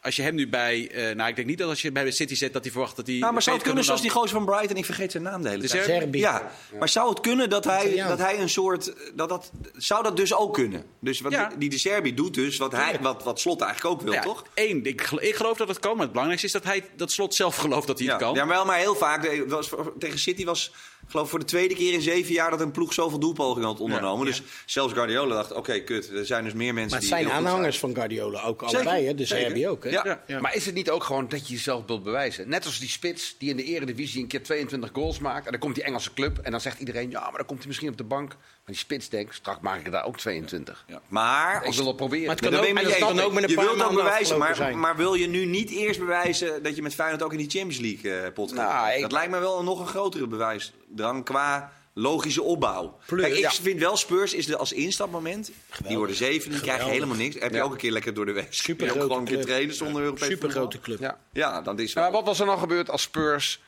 Als 0.03 0.17
je 0.17 0.23
hem 0.23 0.35
nu 0.35 0.49
bij... 0.49 0.91
eh, 0.91 1.15
nou, 1.17 1.29
ik 1.29 1.37
denk 1.37 1.49
niet 1.49 1.59
dat 1.59 1.69
als 1.69 1.83
je 1.83 1.93
bij 1.93 2.05
de 2.05 2.11
City 2.11 2.35
zet 2.35 2.53
dat 2.53 2.63
hij 2.63 2.73
verwacht 2.73 2.97
dat 2.97 3.07
hij... 3.07 3.17
Nou, 3.19 3.33
maar 3.33 3.43
zou 3.43 3.57
het 3.57 3.65
kunnen 3.65 3.85
zoals 3.85 4.01
die 4.01 4.11
gozer 4.11 4.29
van 4.37 4.45
Brighton? 4.45 4.77
Ik 4.77 4.85
vergeet 4.85 5.11
zijn 5.11 5.23
naam 5.23 5.43
de 5.43 5.49
hele 5.49 5.63
De 5.63 5.69
tijd. 5.69 5.85
Serbi? 5.85 6.01
Serbi. 6.01 6.19
Ja, 6.19 6.51
maar 6.79 6.89
zou 6.89 7.09
het 7.11 7.21
kunnen 7.21 7.51
dat 7.51 7.65
hij, 7.65 7.97
dat 8.09 8.19
hij 8.19 8.41
een 8.41 8.49
soort... 8.49 8.93
Dat 9.15 9.29
dat, 9.29 9.51
zou 9.77 10.03
dat 10.03 10.17
dus 10.17 10.35
ook 10.35 10.55
kunnen? 10.55 10.85
Dus 11.01 11.21
wat 11.21 11.33
Ja. 11.33 11.51
die 11.59 11.71
de 11.71 11.79
Serbi 11.79 12.15
doet 12.15 12.35
dus 12.35 12.57
wat, 12.57 12.73
hij, 12.73 12.99
wat, 13.01 13.23
wat 13.25 13.41
Slot 13.41 13.61
eigenlijk 13.61 13.95
ook 13.95 14.03
wil, 14.03 14.13
Ja, 14.13 14.23
toch? 14.23 14.45
Eén, 14.55 14.85
ik, 14.85 15.11
ik 15.11 15.35
geloof 15.35 15.57
dat 15.57 15.69
het 15.69 15.79
kan. 15.79 15.93
Maar 15.93 16.01
het 16.03 16.11
belangrijkste 16.11 16.47
is 16.47 16.53
dat 16.53 16.65
hij 16.65 16.85
dat 16.97 17.11
slot 17.11 17.35
zelf 17.35 17.57
gelooft 17.57 17.87
dat 17.87 17.99
hij 17.99 18.07
Ja, 18.07 18.13
het 18.13 18.23
kan. 18.23 18.35
ja, 18.35 18.45
maar 18.45 18.57
wel 18.57 18.65
maar 18.65 18.79
heel 18.79 18.95
vaak. 18.95 19.25
eh, 19.25 19.41
was, 19.47 19.71
tegen 19.99 20.19
City 20.19 20.45
was, 20.45 20.73
geloof 21.11 21.31
voor 21.31 21.38
de 21.38 21.44
tweede 21.44 21.75
keer 21.75 21.92
in 21.92 22.01
zeven 22.01 22.33
jaar 22.33 22.51
dat 22.51 22.61
een 22.61 22.70
ploeg 22.70 22.92
zoveel 22.92 23.18
doelpogingen 23.18 23.68
had 23.68 23.81
ondernomen. 23.81 24.27
Dus 24.27 24.42
zelfs 24.66 24.92
Guardiola 24.94 25.35
dacht: 25.35 25.53
oké, 25.53 25.79
kut, 25.81 26.09
er 26.11 26.27
zijn 26.27 26.44
dus 26.44 26.53
meer 26.53 26.75
mensen 26.75 26.90
Maar 26.99 26.99
het 27.01 27.01
die. 27.01 27.09
zijn 27.09 27.20
heel 27.27 27.31
goed 27.37 27.46
aanhangers 27.46 27.79
zijn. 27.79 27.92
van 27.92 28.03
Guardiola 28.03 28.42
ook 28.42 28.61
Zeker, 28.62 28.77
allebei. 28.77 29.07
Hè? 29.07 29.14
De. 29.14 29.27
Serbi 29.27 29.68
ook. 29.68 29.85
Hè? 29.85 29.90
Ja. 29.90 30.23
Ja. 30.27 30.40
Maar 30.40 30.55
is 30.55 30.66
het 30.66 30.75
niet 30.75 30.90
ook 30.90 31.05
gewoon 31.05 31.29
dat 31.29 31.49
je 31.49 31.55
jezelf 31.55 31.87
wilt 31.87 32.03
bewijzen? 32.03 32.49
Net 32.49 32.64
als 32.66 32.79
die 32.79 32.88
spits 32.88 33.35
die 33.38 33.51
in 33.51 33.57
de 33.57 33.64
eredivisie 33.64 34.23
een 34.23 34.29
keer 34.29 34.42
22 34.42 34.90
goals 34.92 35.18
maakt. 35.18 35.44
En 35.44 35.51
dan 35.51 35.61
komt 35.61 35.75
die 35.75 35.85
Engelse 35.85 36.12
club 36.14 36.38
en 36.38 36.51
dan 36.51 36.61
zegt 36.61 36.79
iedereen... 36.79 37.11
ja, 37.11 37.20
maar 37.20 37.37
dan 37.37 37.46
komt 37.46 37.59
hij 37.59 37.68
misschien 37.68 37.88
op 37.90 37.96
de 37.96 38.05
bank. 38.05 38.29
Maar 38.29 38.38
die 38.64 38.77
spits 38.77 39.09
denkt, 39.09 39.35
straks 39.35 39.61
maak 39.61 39.79
ik 39.79 39.85
er 39.87 39.92
daar 39.92 40.05
ook 40.05 40.16
22. 40.16 40.85
Ja. 40.88 41.01
Maar, 41.09 41.61
Ik 41.61 41.66
als, 41.66 41.77
wil 41.77 41.87
het 41.87 41.96
proberen. 41.96 42.27
Maar 42.27 42.37
het 42.37 42.44
kan 42.44 42.55
ook, 42.59 42.66
je 42.66 42.96
kan 42.99 43.11
eens. 43.12 43.20
ook 43.23 43.33
met 43.33 43.42
een 43.42 43.49
je 43.51 43.57
wilt 43.57 43.70
ook 43.70 43.77
maanden 43.77 43.96
bewijzen, 44.05 44.38
maar, 44.38 44.55
zijn. 44.57 44.81
maar 44.81 44.96
wil 44.96 45.14
je 45.14 45.27
nu 45.27 45.44
niet 45.44 45.70
eerst 45.70 45.99
bewijzen 46.01 46.62
dat 46.62 46.77
je 46.77 46.83
met 46.83 46.94
Feyenoord 46.94 47.23
ook 47.23 47.33
in 47.33 47.38
die 47.38 47.51
Champions 47.51 47.79
League 47.79 48.20
eh, 48.20 48.33
pot 48.33 48.53
gaat? 48.53 48.85
Nou, 48.87 49.01
Dat 49.01 49.12
lijkt 49.12 49.31
me 49.31 49.38
wel 49.38 49.59
een 49.59 49.64
nog 49.64 49.81
een 49.81 49.87
grotere 49.87 50.27
bewijsdrang 50.90 51.24
qua 51.24 51.72
logische 51.94 52.42
opbouw. 52.42 52.98
Plus- 53.07 53.22
Kijk, 53.22 53.35
ik 53.35 53.40
Ja. 53.40 53.50
vind 53.50 53.81
wel 53.81 53.96
Spurs 53.96 54.35
is 54.35 54.46
de, 54.46 54.57
als 54.57 54.72
instapmoment. 54.72 55.50
Die 55.87 55.96
worden 55.96 56.16
zeven, 56.16 56.50
die 56.50 56.61
krijgen 56.61 56.88
helemaal 56.90 57.16
niks. 57.16 57.35
Heb 57.38 57.50
je 57.50 57.57
Ja. 57.57 57.62
ook 57.62 57.70
een 57.72 57.76
keer 57.76 57.90
lekker 57.92 58.14
door 58.14 58.26
de 58.26 58.33
week. 58.33 58.55
Super 58.55 58.87
je 58.87 58.92
ook 58.94 59.00
gewoon 59.00 59.18
een 59.18 59.24
keer 59.24 59.35
club. 59.35 59.46
trainen 59.46 59.74
zonder 59.74 60.03
Europees 60.03 60.22
Super 60.29 60.38
voetbal? 60.40 60.61
grote 60.61 60.81
club. 60.81 60.98
Ja. 61.00 61.18
Ja, 61.33 61.62
dat 61.62 61.79
is 61.79 61.94
Maar 61.94 62.11
wat 62.12 62.24
was 62.24 62.40
er 62.40 62.46
nou 62.46 62.59
gebeurd 62.59 62.90
als 62.90 63.03
Spurs 63.03 63.61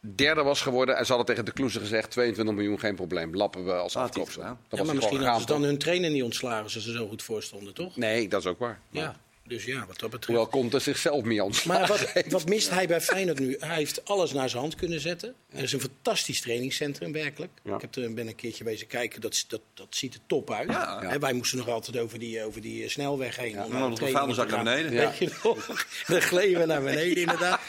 derde 0.00 0.42
was 0.42 0.60
geworden... 0.60 0.96
en 0.96 1.02
ze 1.06 1.08
hadden 1.08 1.26
tegen 1.26 1.44
de 1.44 1.52
Kloeze 1.52 1.80
gezegd... 1.80 2.10
22 2.10 2.54
miljoen, 2.54 2.78
geen 2.78 2.94
probleem. 2.94 3.34
Lappen 3.36 3.64
we 3.64 3.72
als. 3.72 3.92
Dat 3.92 4.14
Ja, 4.16 4.56
was 4.68 4.86
maar 4.86 4.94
misschien 4.94 5.22
hadden 5.22 5.40
ze 5.40 5.46
dan 5.46 5.62
hun 5.62 5.78
trainer 5.78 6.10
niet 6.10 6.22
ontslagen 6.22 6.62
als 6.62 6.72
ze 6.72 6.78
er 6.78 6.96
zo 6.96 7.08
goed 7.08 7.22
voor 7.22 7.42
stonden, 7.42 7.74
toch? 7.74 7.86
toch? 7.86 7.96
Nee, 7.96 8.28
dat 8.28 8.40
is 8.40 8.46
ook 8.46 8.58
waar. 8.58 8.80
Ja, 8.90 9.16
dus 9.50 9.64
ja, 9.64 9.86
wat 9.86 9.98
dat 9.98 10.10
betreft. 10.10 10.26
Hoewel 10.26 10.48
Conte 10.48 10.78
zichzelf 10.78 11.24
meer 11.24 11.42
ontslagen 11.42 11.88
Maar 11.88 12.12
wat, 12.14 12.32
wat 12.32 12.48
mist 12.48 12.70
hij 12.70 12.86
bij 12.86 13.00
Feyenoord 13.00 13.38
nu? 13.38 13.56
Hij 13.58 13.76
heeft 13.76 14.04
alles 14.04 14.32
naar 14.32 14.48
zijn 14.48 14.60
hand 14.62 14.74
kunnen 14.74 15.00
zetten. 15.00 15.34
Er 15.52 15.62
is 15.62 15.72
een 15.72 15.80
fantastisch 15.80 16.40
trainingscentrum, 16.40 17.12
werkelijk. 17.12 17.52
Ja. 17.64 17.74
Ik 17.74 17.80
heb 17.80 17.96
er, 17.96 18.14
ben 18.14 18.26
een 18.26 18.34
keertje 18.34 18.64
bezig 18.64 18.86
kijken, 18.86 19.20
dat, 19.20 19.44
dat, 19.48 19.60
dat 19.74 19.86
ziet 19.90 20.14
er 20.14 20.20
top 20.26 20.50
uit. 20.50 20.70
Ja. 20.70 21.18
Wij 21.18 21.32
moesten 21.32 21.58
nog 21.58 21.68
altijd 21.68 21.98
over 21.98 22.18
die, 22.18 22.44
over 22.44 22.60
die 22.60 22.82
eh, 22.82 22.88
snelweg 22.88 23.36
heen. 23.36 23.62
om 23.62 23.70
naar 23.72 23.80
dan 23.80 23.94
de 23.94 24.06
vuilniszak 24.06 24.50
naar 24.50 24.64
beneden. 24.64 24.90
Weet 24.90 25.16
je 25.18 25.30
nog? 25.42 25.86
Dan 26.06 26.20
gleden 26.20 26.60
we 26.60 26.66
naar 26.66 26.82
beneden 26.82 27.16
inderdaad. 27.16 27.60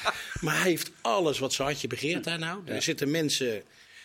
Maar 0.41 0.55
hij 0.61 0.69
heeft 0.69 0.91
alles 1.01 1.39
wat 1.39 1.53
zijn 1.53 1.67
hartje 1.67 1.87
begeert 1.87 2.23
daar 2.23 2.39
nou. 2.39 2.61
Er 2.65 2.81
zitten 2.81 3.11
mensen 3.11 3.63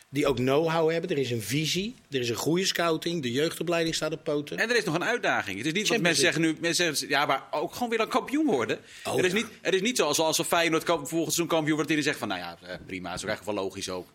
die 0.08 0.26
ook 0.26 0.36
know-how 0.36 0.90
hebben. 0.90 1.10
Er 1.10 1.18
is 1.18 1.30
een 1.30 1.42
visie. 1.42 1.94
Er 2.10 2.20
is 2.20 2.28
een 2.28 2.36
goede 2.36 2.64
scouting. 2.64 3.22
De 3.22 3.32
jeugdopleiding 3.32 3.94
staat 3.94 4.12
op 4.12 4.24
poten. 4.24 4.58
En 4.58 4.70
er 4.70 4.76
is 4.76 4.84
nog 4.84 4.94
een 4.94 5.04
uitdaging. 5.04 5.56
Het 5.56 5.66
is 5.66 5.72
niet 5.72 5.88
wat 5.88 6.00
mensen 6.00 6.22
zeggen 6.22 6.42
nu. 6.42 6.56
Mensen 6.60 6.84
zeggen, 6.96 7.08
ja, 7.08 7.26
maar 7.26 7.42
ook 7.50 7.72
gewoon 7.72 7.88
weer 7.88 8.00
een 8.00 8.08
kampioen 8.08 8.46
worden. 8.46 8.78
Oh, 9.04 9.16
het, 9.16 9.24
is 9.24 9.32
ja. 9.32 9.36
niet, 9.36 9.46
het 9.62 9.74
is 9.74 9.80
niet 9.80 9.96
zo 9.96 10.06
als, 10.06 10.40
Feyenoord 10.46 10.84
volgens 11.02 11.36
zo'n 11.36 11.46
kampioen 11.46 11.74
wordt. 11.74 11.90
Die 11.90 12.02
zegt 12.02 12.18
van, 12.18 12.28
nou 12.28 12.40
ja, 12.40 12.58
eh, 12.62 12.76
prima. 12.86 13.14
is 13.14 13.22
ook 13.22 13.28
eigenlijk 13.28 13.56
wel 13.56 13.64
logisch 13.64 13.88
ook. 13.88 14.06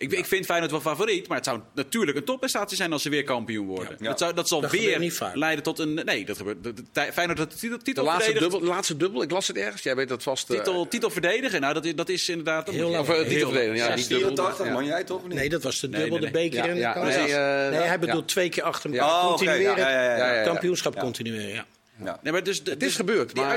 Ik, 0.00 0.12
ik 0.12 0.26
vind 0.26 0.44
Feyenoord 0.44 0.70
wel 0.70 0.80
favoriet, 0.80 1.28
maar 1.28 1.36
het 1.36 1.46
zou 1.46 1.60
natuurlijk 1.74 2.16
een 2.16 2.24
topprestatie 2.24 2.76
zijn 2.76 2.92
als 2.92 3.02
ze 3.02 3.08
weer 3.08 3.24
kampioen 3.24 3.66
worden. 3.66 3.96
Ja. 4.00 4.08
Dat, 4.08 4.18
zou, 4.18 4.34
dat 4.34 4.48
zal 4.48 4.60
Dat 4.60 4.70
weer 4.70 5.12
leiden 5.34 5.64
tot 5.64 5.78
een. 5.78 5.94
Nee, 6.04 6.24
dat 6.24 6.36
gebeurt. 6.36 6.62
de- 6.64 6.72
de- 6.74 6.82
de- 6.92 7.08
Feyenoord 7.12 7.38
had 7.38 7.50
de 7.50 7.56
titel, 7.56 7.78
titel 7.78 8.02
De 8.04 8.08
laatste, 8.10 8.24
verdedigd. 8.24 8.50
dubbel, 8.52 8.68
de 8.68 8.74
laatste 8.74 8.96
dubbel, 8.96 9.22
ik 9.22 9.30
las 9.30 9.46
het 9.46 9.56
ergens. 9.56 9.82
Jij 9.82 9.96
weet 9.96 10.08
dat 10.08 10.22
vast. 10.22 10.50
eh, 10.50 10.56
Titel, 10.56 10.88
titel 10.88 11.10
verdedigen, 11.10 11.60
nou 11.60 11.74
dat 11.74 11.84
is, 11.84 11.94
dat 11.94 12.08
is 12.08 12.28
inderdaad... 12.28 12.66
dat 12.66 12.74
Heel 12.74 12.88
lang. 12.90 13.08
Of, 13.08 13.08
eh, 13.08 13.26
titel 13.26 13.48
verdedigen, 13.50 13.76
ja, 13.76 13.84
lang. 13.84 13.96
niet 13.96 14.06
84, 14.06 14.66
Ja. 14.66 14.72
man, 14.72 14.84
jij 14.84 15.04
toch? 15.04 15.28
niet? 15.28 15.34
Nee, 15.38 15.48
dat 15.48 15.62
was 15.62 15.80
de 15.80 15.88
Nee, 15.88 16.00
dubbel, 16.00 16.18
nee, 16.18 16.26
de 16.26 16.32
beker 16.32 16.56
Ja, 16.58 16.66
en 16.66 16.74
de 16.74 16.80
ja, 16.80 16.92
kans. 16.92 17.08
nee, 17.08 17.16
Nee, 17.26 17.32
eh, 17.34 17.86
hij 17.86 17.98
bedoelt 17.98 18.20
ja. 18.28 18.34
twee 18.34 18.48
keer 18.48 18.62
achter 18.62 18.90
Ja. 18.92 18.96
elkaar. 19.02 19.16
Oh, 19.16 19.24
oké, 19.24 19.28
continueren. 19.28 19.76
ja, 19.76 19.90
ja, 19.90 20.02
ja, 20.02 20.16
ja, 20.16 20.26
ja, 20.26 20.34
ja. 20.34 20.42
Kampioenschap 20.42 20.98
continueren, 20.98 21.48
ja. 21.48 21.64
Ja. 22.04 22.18
Nee, 22.22 22.32
maar 22.32 22.42
dus 22.42 22.62
de, 22.62 22.70
Het 22.70 22.80
is 22.82 22.86
dus 22.88 22.96
gebeurd, 22.96 23.34
Die, 23.34 23.42
Ja. 23.42 23.48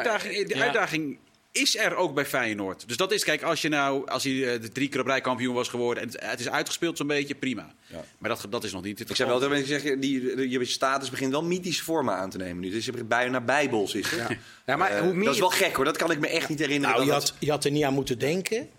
uitdaging 0.63 1.17
is 1.54 1.78
er 1.78 1.96
ook 1.96 2.13
bij 2.13 2.26
Feyenoord. 2.26 2.88
Dus 2.88 2.98
dat 2.98 3.12
is, 3.12 3.24
kijk, 3.24 3.44
als 3.44 3.62
je 3.62 3.70
nou, 3.70 4.08
als 4.08 4.24
hij 4.24 4.60
de 4.60 4.72
drie 4.72 4.89
keer 4.89 5.00
op 5.00 5.06
rij 5.06 5.22
kampioen 5.22 5.54
was 5.56 5.68
geworden 5.68 6.04
en 6.04 6.10
het, 6.10 6.22
het 6.22 6.39
is 6.39 6.50
uitgespeeld 6.50 6.98
zo'n 6.98 7.08
beetje, 7.08 7.36
prima. 7.36 7.74
Ja. 7.88 8.04
Maar 8.18 8.30
dat, 8.30 8.46
dat 8.50 8.63
is 8.63 8.72
nog 8.72 8.84
niet 8.84 9.00
het 9.00 9.10
Ik 9.10 9.16
zeg 9.16 9.28
wel, 9.28 9.39
dat 9.39 9.66
zeg, 9.66 9.84
je, 9.84 10.00
die, 10.00 10.50
je 10.50 10.66
status 10.66 11.10
begint 11.10 11.32
wel 11.32 11.44
mythische 11.44 11.84
vormen 11.84 12.16
aan 12.16 12.30
te 12.30 12.38
nemen 12.38 12.60
nu. 12.60 12.70
Dus 12.70 12.86
je 12.86 12.92
begint 12.92 13.10
bijna 13.10 13.42
bijbels 13.42 13.96
is. 13.96 14.10
Ja. 14.10 14.28
Ja, 14.66 14.76
maar 14.76 14.92
Eh, 14.92 15.02
hoe 15.02 15.13
meer 15.13 15.26
dat 15.26 15.34
is 15.34 15.39
wel 15.39 15.50
gek 15.50 15.76
hoor, 15.76 15.86
dat 15.86 15.98
kan 15.98 16.12
ik 16.12 16.20
me 16.20 16.28
echt 16.28 16.50
niet 16.50 16.60
herinneren. 16.60 16.96
Nou, 16.96 17.06
je 17.06 17.12
dat 17.12 17.30
had, 17.30 17.34
je 17.39 17.50
had 17.50 17.66
er 17.66 17.72
niet 17.72 17.84
aan 17.84 17.94
moeten 17.94 18.20
denken 18.20 18.70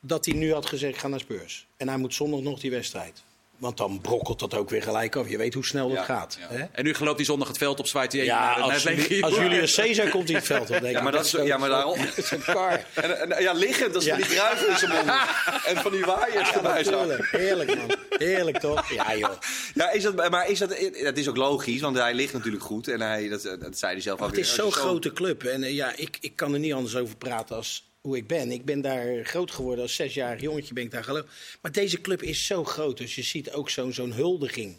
dat 0.00 0.24
hij 0.24 0.34
nu 0.34 0.52
had 0.52 0.66
gezegd: 0.66 0.98
ga 0.98 1.08
naar 1.08 1.20
Spurs. 1.20 1.66
En 1.76 1.88
hij 1.88 1.96
moet 1.96 2.14
zondag 2.14 2.40
nog 2.40 2.60
die 2.60 2.70
wedstrijd. 2.70 3.22
Want 3.60 3.76
dan 3.76 4.00
brokkelt 4.00 4.38
dat 4.38 4.54
ook 4.54 4.70
weer 4.70 4.82
gelijk 4.82 5.16
af. 5.16 5.28
Je 5.28 5.36
weet 5.36 5.54
hoe 5.54 5.64
snel 5.64 5.88
dat 5.88 5.96
Ja, 5.96 6.04
gaat. 6.04 6.38
ja. 6.40 6.56
hè? 6.56 6.64
En 6.72 6.84
nu 6.84 6.94
geloopt 6.94 7.16
hij 7.16 7.24
zondag 7.24 7.48
het 7.48 7.58
veld 7.58 7.78
op, 7.80 7.86
zwaait 7.86 8.12
hij 8.12 8.24
Ja, 8.24 8.52
als, 8.52 8.82
legioen. 8.84 9.22
als 9.22 9.34
Julius 9.36 9.74
Caesar 9.80 10.08
komt 10.08 10.28
in 10.28 10.34
het 10.34 10.44
veld 10.44 10.60
op, 10.62 10.68
denk 10.68 10.84
ik. 10.84 10.90
Ja, 10.90 11.02
maar 11.02 11.12
dat 11.12 11.24
is- 11.24 11.30
ja, 11.30 11.56
maar 11.58 11.68
daarom- 11.68 11.98
kar. 12.46 12.84
En, 12.94 13.30
en, 13.30 13.42
ja, 13.42 13.52
liggend, 13.52 13.92
dat 13.92 14.02
is 14.02 14.08
van 14.08 14.16
die 14.18 14.26
kruiven 14.26 14.68
in 14.68 14.76
zijn 14.78 14.90
mond. 14.90 15.06
En 15.66 15.76
van 15.76 15.92
die 15.92 16.04
waaiers 16.04 16.52
erbij 16.52 16.84
zo. 16.84 17.06
Heerlijk, 17.30 17.76
man. 17.76 17.96
Heerlijk, 18.10 18.58
toch? 18.58 18.90
Ja, 18.92 19.16
joh. 19.16 19.30
Ja, 19.74 19.90
is 19.90 20.02
dat, 20.02 20.30
maar 20.30 20.48
is 20.50 20.58
dat, 20.58 20.76
dat 21.02 21.16
is 21.16 21.28
ook 21.28 21.36
logisch, 21.36 21.80
want 21.80 21.96
hij 21.96 22.14
ligt 22.14 22.32
natuurlijk 22.32 22.62
goed. 22.64 22.88
En 22.88 23.00
hij, 23.00 23.28
dat, 23.28 23.42
dat 23.60 23.78
zei 23.78 23.92
hij 23.92 24.00
zelf 24.00 24.20
ook 24.20 24.26
Het 24.26 24.34
weer. 24.36 24.44
is 24.44 24.54
zo'n 24.54 24.72
grote 24.72 25.12
club. 25.12 25.42
En 25.44 25.62
eh, 25.62 25.74
ja, 25.74 25.92
ik, 25.96 26.16
ik 26.20 26.36
kan 26.36 26.52
er 26.52 26.58
niet 26.58 26.72
anders 26.72 26.96
over 26.96 27.16
praten 27.16 27.56
als 27.56 27.89
hoe 28.00 28.16
ik 28.16 28.26
ben. 28.26 28.50
Ik 28.50 28.64
ben 28.64 28.80
daar 28.80 29.24
groot 29.24 29.50
geworden 29.50 29.82
als 29.82 29.94
zesjarig 29.94 30.40
jongetje 30.40 30.74
ben 30.74 30.84
ik 30.84 30.90
daar 30.90 31.04
geloof. 31.04 31.56
Maar 31.62 31.72
deze 31.72 32.00
club 32.00 32.22
is 32.22 32.46
zo 32.46 32.64
groot. 32.64 32.96
Dus 32.98 33.14
je 33.14 33.22
ziet 33.22 33.50
ook 33.52 33.70
zo'n 33.70 33.92
zo'n 33.92 34.12
huldiging. 34.12 34.76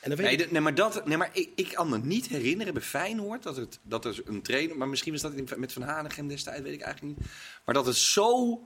En 0.00 0.08
dan 0.08 0.18
weet 0.18 0.26
Nee, 0.36 0.46
ik- 0.46 0.50
nee, 0.50 0.60
maar, 0.60 0.74
dat, 0.74 1.06
nee, 1.06 1.16
maar 1.16 1.30
ik, 1.32 1.48
ik 1.54 1.68
kan 1.72 1.88
me 1.88 1.98
niet 1.98 2.26
herinneren 2.28 2.72
bij 2.74 2.82
Feyenoord 2.82 3.42
dat, 3.42 3.56
het, 3.56 3.78
dat 3.82 4.04
er 4.04 4.20
een 4.24 4.42
trainer... 4.42 4.76
Maar 4.76 4.88
misschien 4.88 5.12
was 5.12 5.20
dat 5.22 5.32
in- 5.32 5.48
met 5.56 5.72
Van 5.72 5.82
Hanegem 5.82 6.28
destijds, 6.28 6.60
weet 6.62 6.72
ik 6.72 6.80
eigenlijk 6.80 7.18
niet. 7.18 7.28
Maar 7.64 7.74
dat 7.74 7.86
het 7.86 7.96
zo, 7.96 8.60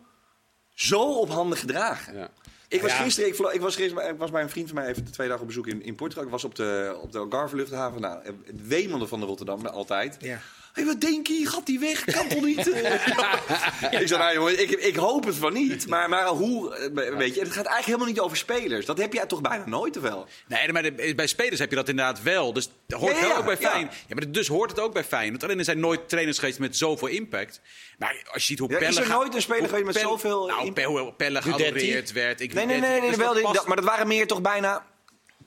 zo 0.75 1.03
op 1.21 1.29
handen 1.29 1.59
gedragen. 1.59 2.15
Ja. 2.17 2.31
Ik 2.69 2.81
was 2.83 2.91
Ja. 2.91 3.03
gisteren, 3.03 3.29
ik, 3.55 3.61
was 3.61 3.77
gisteren, 3.77 4.09
ik 4.09 4.19
was 4.19 4.31
bij 4.31 4.43
een 4.43 4.51
vriend 4.51 4.67
van 4.69 4.77
mij 4.77 4.87
even 4.89 5.11
twee 5.13 5.27
dagen 5.27 5.43
op 5.43 5.49
bezoek 5.49 5.67
in, 5.67 5.83
in 5.83 5.95
Portugal. 5.95 6.25
Ik 6.25 6.31
was 6.31 6.45
op 6.45 6.55
de, 6.55 6.99
op 7.03 7.13
de 7.13 7.19
Algarve 7.19 7.57
luchthaven. 7.57 8.01
Nou, 8.01 8.25
het 8.25 8.67
wemelde 8.67 9.07
van 9.07 9.21
de 9.21 9.27
Rotterdam, 9.27 9.67
altijd. 9.67 10.17
Ja. 10.21 10.41
Hé, 10.77 10.85
wat 10.85 11.01
denk 11.01 11.27
je? 11.27 11.47
Gaat 11.47 11.67
die 11.67 11.79
weg? 11.79 12.05
Kan 12.05 12.29
toch 12.29 12.45
niet? 12.45 12.67
Ik 14.01 14.09
zei, 14.09 14.19
nou 14.23 14.35
jongen, 14.35 14.61
ik, 14.61 14.71
ik 14.71 14.97
hoop 14.97 15.25
het 15.25 15.35
van 15.37 15.53
niet. 15.53 15.87
Maar, 15.87 16.09
maar 16.09 16.27
hoe, 16.27 16.75
eh, 16.75 17.17
weet 17.17 17.35
je, 17.35 17.41
het 17.41 17.49
gaat 17.53 17.67
eigenlijk 17.67 17.85
helemaal 17.85 18.07
niet 18.07 18.21
over 18.21 18.37
spelers. 18.37 18.87
Dat 18.87 18.99
heb 18.99 19.13
jij 19.13 19.27
toch 19.27 19.41
bijna 19.41 19.67
nooit, 19.67 19.97
of 19.97 20.03
wel? 20.03 20.27
Nee, 20.49 20.73
maar 20.73 20.83
de- 20.83 21.13
bij 21.17 21.27
spelers 21.27 21.59
heb 21.59 21.71
je 21.71 21.77
dat 21.77 21.89
inderdaad 21.89 22.23
wel. 22.23 22.53
Dus 22.53 22.69
dat 22.87 23.01
hoort 23.01 23.19
Ja, 23.19 23.37
ook 23.37 23.45
bij 23.45 23.57
ja. 23.61 23.71
Feyenoord. 23.71 23.95
Ja. 24.09 24.15
maar 24.15 24.31
dus 24.31 24.49
hoort 24.49 24.71
het 24.71 24.81
ook 24.81 24.93
bij 24.93 25.05
Feyenoord. 25.05 25.43
Alleen 25.45 25.59
er 25.59 25.65
zijn 25.65 25.81
nooit 25.81 26.09
trainers 26.09 26.39
geweest 26.39 26.59
met 26.59 26.77
zoveel 26.77 27.09
impact. 27.09 27.61
Maar 27.99 28.23
als 28.33 28.43
je 28.43 28.49
ziet 28.49 28.59
hoe 28.59 28.71
Ja, 28.71 28.79
is 28.79 28.95
Pelle... 28.95 29.01
er 29.07 29.09
nooit 29.13 29.35
een 29.35 29.43
speler 29.43 29.65
geweest 29.69 29.85
met 29.85 29.95
Pelle- 29.95 30.09
zoveel 30.09 30.47
Nou, 30.47 30.67
impact? 30.67 30.87
Pelle, 30.93 31.13
Pelle 31.13 31.43
geadoreerd 31.43 32.13
werd. 32.13 32.41
Ik, 32.41 32.55
Nee, 32.55 32.67
nee, 32.67 32.81
nee, 32.81 33.01
nee, 33.01 33.09
dus 33.09 33.19
wel, 33.19 33.33
dat 33.35 33.43
past- 33.43 33.55
dat- 33.55 33.67
maar 33.67 33.77
dat 33.77 33.85
waren 33.85 34.07
meer 34.07 34.27
toch 34.27 34.41
bijna 34.41 34.85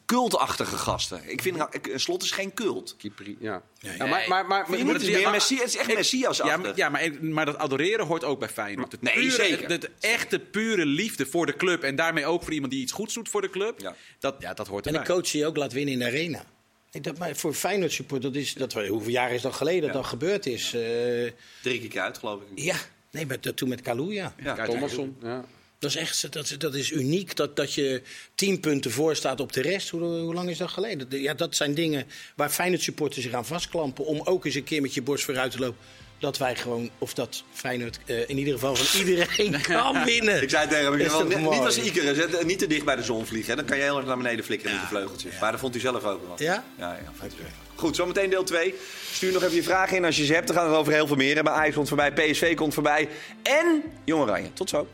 cultachtige 0.10 0.78
gasten. 0.78 1.22
Ik 1.26 1.41
vind, 1.41 1.58
nou, 1.58 1.69
slot 1.95 2.24
is 2.24 2.32
geen 2.32 2.54
cult. 2.54 2.95
Keeper, 2.98 3.26
ja. 3.39 3.62
Ja, 3.80 3.91
Ja, 3.98 4.06
maar, 4.06 4.26
maar, 4.28 4.45
maar? 4.45 4.67
Het 4.67 5.02
is, 5.02 5.10
meer 5.10 5.30
Messi, 5.30 5.56
het 5.58 5.67
is 5.67 5.76
echt 5.78 5.93
Messias-achtig. 5.93 6.76
Ja, 6.76 6.89
maar, 6.89 7.06
ja 7.06 7.10
maar, 7.12 7.24
maar 7.30 7.45
dat 7.45 7.58
adoreren 7.58 8.06
hoort 8.06 8.24
ook 8.24 8.39
bij 8.39 8.50
Feyenoord. 8.50 8.91
Het 8.91 9.02
Nee, 9.02 9.13
pure, 9.13 9.32
zeker. 9.32 9.69
Het, 9.69 9.82
het 9.84 9.91
echte 10.00 10.39
pure 10.39 10.86
liefde 10.86 11.26
voor 11.26 11.45
de 11.45 11.56
club. 11.56 11.84
En 11.84 11.95
daarmee 11.95 12.26
ook 12.26 12.43
voor 12.43 12.54
iemand 12.54 12.72
die 12.72 12.82
iets 12.82 12.91
goeds 12.91 13.13
doet 13.13 13.30
voor 13.30 13.41
de 13.41 13.50
clup. 13.50 13.80
Ja. 13.80 13.95
Dat, 14.19 14.36
ja, 14.39 14.54
dat 14.54 14.67
hoort 14.67 14.88
En 14.88 14.93
erbij. 14.95 15.08
een 15.10 15.22
coach 15.22 15.32
die 15.32 15.41
je 15.41 15.48
ook 15.48 15.58
laat 15.58 15.74
winnen 15.74 15.93
in 15.93 16.00
de 16.00 16.06
arena. 16.06 16.43
Ik 16.91 17.04
dat, 17.04 17.17
maar 17.17 17.36
voor 17.36 17.54
Feyenoord 17.54 17.91
support, 17.91 18.22
dat 18.22 18.36
is, 18.36 18.54
dat, 18.54 18.74
hoeveel 18.74 19.12
jaar 19.12 19.32
is 19.32 19.41
dat 19.41 19.54
geleden 19.54 19.82
dat 19.82 19.93
dat 19.93 20.06
gebeurd 20.06 20.45
is? 20.45 20.74
Eh, 20.74 21.32
Drie 21.62 21.88
keer 21.88 22.02
uit, 22.02 22.17
geloof 22.17 22.41
ik. 22.41 22.48
ja, 22.63 22.76
nee, 23.12 23.26
maar 23.26 23.41
dat, 23.41 23.58
toen 23.58 23.69
met 23.69 23.82
Kaluuya. 23.82 24.34
Ja. 24.43 24.65
Thomasson, 24.65 25.17
ja. 25.22 25.45
Dat 25.80 25.89
is 25.89 25.96
echt 25.96 26.34
dat, 26.34 26.56
dat 26.58 26.76
is 26.76 26.92
uniek, 26.92 27.36
dat, 27.36 27.56
dat 27.56 27.74
je 27.74 28.02
tien 28.36 28.60
punten 28.60 28.92
voor 28.92 29.15
staat 29.15 29.39
op 29.39 29.54
de 29.54 29.62
rest. 29.62 29.89
Hoe, 29.89 30.02
hoe 30.02 30.34
lang 30.34 30.50
is 30.50 30.58
dat 30.58 30.70
geleden? 30.70 31.10
De- 31.10 31.22
Ja, 31.22 31.34
dat 31.34 31.56
zijn 31.56 31.74
dingen 31.74 32.06
waar 32.36 32.50
Feyenoord 32.50 32.82
supporters 32.82 33.24
zich 33.26 33.34
aan 33.34 33.46
vastklampen... 33.46 34.06
om 34.06 34.22
ook 34.24 34.46
eens 34.46 34.56
een 34.56 34.63
keer 34.63 34.82
met 34.82 34.94
je 34.94 35.02
borst 35.02 35.24
vooruit 35.26 35.52
te 35.52 35.60
lopen. 35.60 35.78
Dat 36.20 36.38
wij 36.38 36.56
gewoon, 36.56 36.89
of 36.98 37.13
dat 37.13 37.44
Feyenoord 37.54 38.00
eh, 38.06 38.30
in 38.30 38.38
ieder 38.38 38.54
geval 38.54 38.76
van 38.76 39.00
iedereen 39.00 39.62
kan 39.62 40.04
winnen. 40.06 40.42
Ik 40.42 40.50
zei 40.50 40.68
tegen 40.68 40.86
hem, 40.86 40.98
wel, 41.08 41.24
niet, 41.28 41.38
niet 41.50 41.60
als 41.60 41.78
Icarus, 41.78 42.44
niet 42.46 42.60
te 42.60 42.68
dicht 42.68 42.86
bij 42.86 42.96
de 42.96 43.04
zon 43.04 43.26
vliegen. 43.26 43.50
Hè. 43.50 43.56
Dan 43.56 43.65
kan 43.65 43.78
je 43.78 43.84
heel 43.84 43.98
erg 43.98 44.06
naar 44.06 44.18
beneden 44.18 44.46
flikkeren 44.46 44.74
met 44.74 44.82
je 44.82 44.88
vleugeltjes. 44.89 45.39
Maar 45.39 45.52
dat 45.52 45.60
vond 45.60 45.74
hij 45.74 45.82
zelf 45.82 46.04
ook 46.04 46.28
wel. 46.28 46.36
Ja? 46.38 46.63
Ja, 46.78 46.92
ja. 47.04 47.12
vond. 47.20 47.34
Goed, 47.76 47.96
zometeen 47.96 48.30
deel 48.30 48.44
2. 48.44 48.74
Stuur 49.12 49.32
nog 49.34 49.44
even 49.44 49.56
je 49.56 49.63
vragen 49.63 49.98
in 49.98 50.06
als 50.06 50.18
je 50.18 50.26
ze 50.26 50.34
hebt. 50.34 50.48
Dan 50.48 50.56
gaan 50.56 50.65
we 50.65 50.72
het 50.72 50.80
over 50.80 50.94
heel 50.94 51.08
veel 51.08 51.15
meer 51.15 51.36
hebben. 51.36 51.54
Ajax 51.54 51.76
komt 51.76 51.88
voorbij, 51.88 52.13
PSV 52.13 52.56
komt 52.56 52.74
voorbij. 52.74 53.10
En 53.44 53.84
Jong 54.06 54.22
Oranje. 54.24 54.54
Tot 54.54 54.70
zo. 54.70 54.88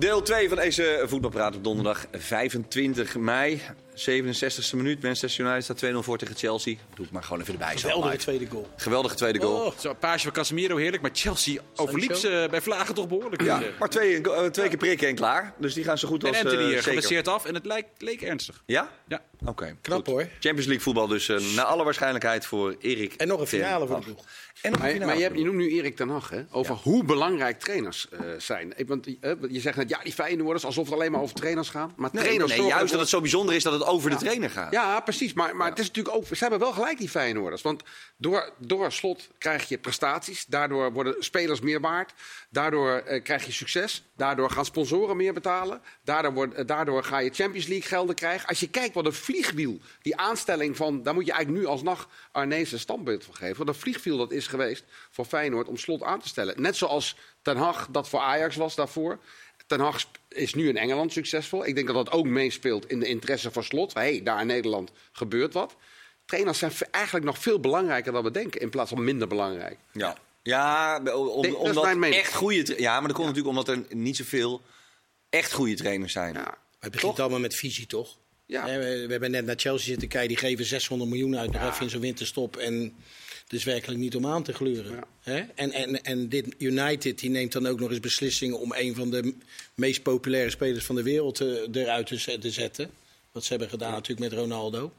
Deel 0.00 0.22
2 0.22 0.48
van 0.48 0.56
deze 0.56 1.04
voetbalpraat 1.06 1.56
op 1.56 1.64
donderdag 1.64 2.06
25 2.12 3.16
mei. 3.16 3.60
67e 4.00 4.76
minuut. 4.76 5.02
Manchester 5.02 5.44
United 5.44 5.64
staat 5.64 5.84
2-0 5.84 5.96
voor 5.98 6.18
tegen 6.18 6.36
Chelsea. 6.36 6.74
Doe 6.94 7.04
het 7.04 7.14
maar 7.14 7.22
gewoon 7.22 7.40
even 7.40 7.52
erbij. 7.52 7.76
Geweldige 7.76 8.16
tweede 8.16 8.46
goal. 8.46 8.68
Geweldige 8.76 9.14
tweede 9.14 9.40
goal. 9.40 9.66
Oh, 9.66 9.78
Zo, 9.78 9.88
een 9.88 9.98
paasje 9.98 10.24
van 10.24 10.32
Casemiro, 10.32 10.76
heerlijk. 10.76 11.02
Maar 11.02 11.10
Chelsea 11.14 11.60
overliep 11.76 12.14
ze 12.14 12.46
bij 12.50 12.60
Vlagen 12.60 12.94
toch 12.94 13.08
behoorlijk. 13.08 13.42
Ja, 13.42 13.60
ik 13.60 13.78
maar 13.78 13.88
twee, 13.88 14.22
eh, 14.22 14.44
twee 14.46 14.68
keer 14.68 14.78
prikken 14.78 15.08
en 15.08 15.14
klaar. 15.14 15.54
Dus 15.58 15.74
die 15.74 15.84
gaan 15.84 15.98
zo 15.98 16.08
goed 16.08 16.22
En 16.22 16.28
als 16.28 16.38
eh, 16.38 16.44
Anthony 16.44 16.66
zeker. 16.66 16.82
geblesseerd 16.82 17.28
af 17.28 17.44
en 17.44 17.54
het 17.54 17.66
lijkt, 17.66 17.88
leek 18.02 18.22
ernstig. 18.22 18.62
Ja? 18.66 18.90
Ja. 19.08 19.22
Oké. 19.44 19.76
Knap, 19.80 19.96
goed. 19.98 20.06
hoor. 20.06 20.20
Champions 20.20 20.66
League 20.66 20.80
voetbal 20.80 21.06
dus 21.06 21.28
eh, 21.28 21.38
naar 21.56 21.64
alle 21.64 21.84
waarschijnlijkheid 21.84 22.46
voor 22.46 22.76
Erik. 22.80 23.14
En 23.14 23.28
nog 23.28 23.40
een 23.40 23.46
finale 23.46 23.86
voor 23.86 23.96
de 23.96 24.04
ploeg. 24.04 24.24
En 24.62 24.70
nog 24.70 24.80
een 24.80 24.86
Maar, 24.86 24.92
finale 24.94 25.10
maar 25.10 25.16
je, 25.20 25.26
hebt, 25.26 25.38
je 25.38 25.44
noemt 25.44 25.56
nu 25.56 25.70
Erik 25.70 25.96
ten 25.96 26.08
Hag, 26.08 26.30
hè, 26.30 26.42
over 26.50 26.74
hoe 26.74 27.04
belangrijk 27.04 27.60
trainers 27.60 28.08
eh, 28.08 28.20
zijn. 28.38 28.72
Ik, 28.76 28.88
want, 28.88 29.06
eh, 29.20 29.32
je 29.50 29.60
zegt 29.60 29.76
net, 29.76 29.88
ja, 29.88 30.00
die 30.02 30.12
Feyenoorders, 30.12 30.64
alsof 30.64 30.84
het 30.84 30.94
alleen 30.94 31.12
maar 31.12 31.20
over 31.20 31.34
trainers 31.34 31.68
gaat. 31.68 31.90
Maar. 31.96 32.10
Nee, 32.12 32.22
trainers 32.22 32.56
nee, 32.56 32.66
juist 32.66 32.90
dat 32.90 33.00
het 33.00 33.08
zo 33.08 33.20
bijzonder 33.20 33.54
is 33.54 33.62
dat 33.62 33.72
het 33.72 33.82
over 33.90 34.10
de 34.10 34.16
trainer 34.16 34.50
gaat. 34.50 34.72
Ja, 34.72 35.00
precies. 35.00 35.32
Maar, 35.32 35.56
maar 35.56 35.68
het 35.68 35.78
is 35.78 35.86
natuurlijk 35.86 36.16
ook, 36.16 36.26
ze 36.26 36.36
hebben 36.38 36.58
wel 36.58 36.72
gelijk, 36.72 36.98
die 36.98 37.08
Feyenoorders. 37.08 37.62
Want 37.62 37.82
door, 38.16 38.52
door 38.58 38.92
slot 38.92 39.28
krijg 39.38 39.68
je 39.68 39.78
prestaties. 39.78 40.46
Daardoor 40.46 40.92
worden 40.92 41.14
spelers 41.18 41.60
meer 41.60 41.80
waard. 41.80 42.12
Daardoor 42.50 42.90
eh, 42.90 43.22
krijg 43.22 43.46
je 43.46 43.52
succes. 43.52 44.04
Daardoor 44.16 44.50
gaan 44.50 44.64
sponsoren 44.64 45.16
meer 45.16 45.32
betalen. 45.32 45.80
Daardoor, 46.04 46.32
wordt- 46.32 46.54
eh, 46.54 46.66
daardoor 46.66 47.04
ga 47.04 47.18
je 47.18 47.30
Champions 47.30 47.66
League 47.66 47.88
gelden 47.88 48.14
krijgen. 48.14 48.48
Als 48.48 48.60
je 48.60 48.68
kijkt 48.70 48.94
wat 48.94 49.06
een 49.06 49.12
vliegwiel, 49.12 49.80
die 50.02 50.16
aanstelling 50.16 50.76
van... 50.76 51.02
daar 51.02 51.14
moet 51.14 51.26
je 51.26 51.32
eigenlijk 51.32 51.62
nu 51.64 51.70
alsnog 51.70 52.08
Arnees 52.32 52.72
een 52.72 52.78
standbeeld 52.78 53.24
van 53.24 53.34
geven. 53.34 53.56
Wat 53.56 53.68
een 53.68 53.80
vliegwiel 53.80 54.16
dat 54.16 54.32
is 54.32 54.46
geweest 54.46 54.84
voor 55.10 55.24
Feyenoord 55.24 55.68
om 55.68 55.76
slot 55.76 56.02
aan 56.02 56.20
te 56.20 56.28
stellen. 56.28 56.62
Net 56.62 56.76
zoals 56.76 57.16
Ten 57.42 57.56
Hag 57.56 57.86
dat 57.90 58.08
voor 58.08 58.20
Ajax 58.20 58.56
was 58.56 58.74
daarvoor. 58.74 59.18
Ten 59.70 59.80
Hag 59.80 60.04
is 60.28 60.54
nu 60.54 60.68
in 60.68 60.76
Engeland 60.76 61.12
succesvol. 61.12 61.66
Ik 61.66 61.74
denk 61.74 61.86
dat 61.86 61.96
dat 61.96 62.10
ook 62.10 62.26
meespeelt 62.26 62.90
in 62.90 63.00
de 63.00 63.06
interesse 63.06 63.50
voor 63.50 63.64
slot. 63.64 63.94
Hé, 63.94 64.00
hey, 64.00 64.22
daar 64.22 64.40
in 64.40 64.46
Nederland 64.46 64.92
gebeurt 65.12 65.52
wat. 65.52 65.76
Trainers 66.24 66.58
zijn 66.58 66.72
eigenlijk 66.90 67.24
nog 67.24 67.38
veel 67.38 67.60
belangrijker 67.60 68.12
dan 68.12 68.22
we 68.22 68.30
denken, 68.30 68.60
in 68.60 68.70
plaats 68.70 68.90
van 68.90 69.04
minder 69.04 69.28
belangrijk. 69.28 69.78
Ja, 69.92 70.16
ja 70.42 71.00
om, 71.02 71.28
om- 71.28 71.42
Denk- 71.42 71.54
dat 71.54 71.86
is 71.86 71.92
omdat 71.92 72.12
echt 72.12 72.34
goede... 72.34 72.74
Ja, 72.78 72.98
maar 72.98 73.08
dat 73.08 73.16
komt 73.16 73.28
natuurlijk 73.28 73.56
omdat 73.58 73.68
er 73.68 73.96
niet 73.96 74.16
zoveel 74.16 74.62
echt 75.28 75.52
goede 75.52 75.74
trainers 75.74 76.12
zijn. 76.12 76.34
Ja. 76.34 76.58
Het 76.78 76.92
begint 76.92 77.20
allemaal 77.20 77.40
met 77.40 77.54
visie, 77.54 77.86
toch? 77.86 78.16
Ja. 78.50 78.64
We, 78.64 79.04
we 79.06 79.10
hebben 79.10 79.30
net 79.30 79.44
naar 79.44 79.58
Chelsea 79.58 79.86
zitten 79.86 80.08
kijken. 80.08 80.28
Die 80.28 80.36
geven 80.36 80.64
600 80.64 81.10
miljoen 81.10 81.36
uit 81.36 81.52
nog 81.52 81.62
even 81.62 81.82
in 81.82 81.90
zo'n 81.90 82.00
winterstop. 82.00 82.56
En 82.56 82.94
het 83.42 83.52
is 83.52 83.64
werkelijk 83.64 84.00
niet 84.00 84.16
om 84.16 84.26
aan 84.26 84.42
te 84.42 84.52
gluren. 84.52 84.92
Ja. 84.92 85.06
Hè? 85.20 85.38
En, 85.54 85.72
en, 85.72 86.02
en 86.02 86.28
dit 86.28 86.54
United 86.58 87.18
die 87.18 87.30
neemt 87.30 87.52
dan 87.52 87.66
ook 87.66 87.80
nog 87.80 87.90
eens 87.90 88.00
beslissingen... 88.00 88.58
om 88.58 88.72
een 88.72 88.94
van 88.94 89.10
de 89.10 89.34
meest 89.74 90.02
populaire 90.02 90.50
spelers 90.50 90.84
van 90.84 90.94
de 90.94 91.02
wereld 91.02 91.40
eh, 91.40 91.48
eruit 91.72 92.06
te 92.40 92.50
zetten. 92.50 92.90
Wat 93.32 93.44
ze 93.44 93.50
hebben 93.50 93.68
gedaan 93.68 93.92
natuurlijk 93.92 94.30
met 94.30 94.40
Ronaldo. 94.40 94.92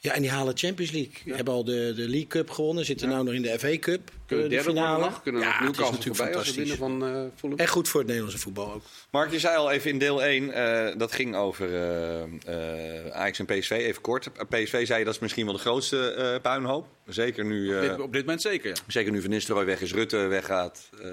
Ja, 0.00 0.12
en 0.14 0.22
die 0.22 0.30
halen 0.30 0.56
Champions 0.58 0.90
League. 0.90 1.34
Hebben 1.34 1.54
al 1.54 1.64
de, 1.64 1.92
de 1.96 2.08
League 2.08 2.26
Cup 2.26 2.50
gewonnen. 2.50 2.84
Zitten 2.84 3.08
nu 3.08 3.14
nog 3.14 3.34
in 3.34 3.42
de 3.42 3.58
FA 3.58 3.78
Cup. 3.78 4.10
Kunnen 4.26 4.44
eh, 4.44 4.50
de 4.50 4.56
derde 4.56 4.70
finale. 4.70 5.04
nog, 5.04 5.22
kunnen 5.22 5.40
ja, 5.40 5.62
nog 5.64 5.76
het 5.76 5.84
is 5.86 5.90
natuurlijk 5.90 6.16
fantastisch. 6.16 6.72
van 6.72 7.04
eh 7.06 7.22
Fulham. 7.36 7.58
En 7.58 7.68
goed 7.68 7.88
voor 7.88 7.98
het 8.00 8.08
Nederlandse 8.08 8.40
voetbal 8.40 8.72
ook. 8.72 8.82
Mark, 9.10 9.30
je 9.30 9.38
zei 9.38 9.56
al 9.56 9.70
even 9.70 9.90
in 9.90 9.98
deel 9.98 10.22
1, 10.22 10.52
eh, 10.52 10.98
dat 10.98 11.12
ging 11.12 11.36
over 11.36 11.74
eh 11.74 12.22
eh, 12.22 13.10
Ajax 13.12 13.38
en 13.38 13.44
PSV, 13.44 13.70
even 13.70 14.02
kort. 14.02 14.30
PSV 14.48 14.86
zei 14.86 14.98
je 14.98 15.04
dat 15.04 15.14
is 15.14 15.20
misschien 15.20 15.44
wel 15.44 15.54
de 15.54 15.60
grootste 15.60 16.12
eh, 16.12 16.40
puinhoop. 16.42 16.86
Zeker 17.06 17.44
nu, 17.44 17.76
Op 17.76 17.82
eh, 17.82 17.88
dit, 17.88 18.00
op 18.00 18.12
dit 18.12 18.22
moment 18.22 18.42
zeker, 18.42 18.68
ja. 18.68 18.76
zeker 18.86 19.12
nu 19.12 19.20
Van 19.20 19.30
Nistelrooy 19.30 19.64
weg 19.66 19.80
is, 19.80 19.92
Rutte 19.92 20.16
weggaat, 20.16 20.88
eh 21.02 21.08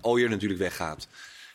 Ooyer 0.00 0.28
natuurlijk 0.30 0.60
weggaat. 0.60 1.08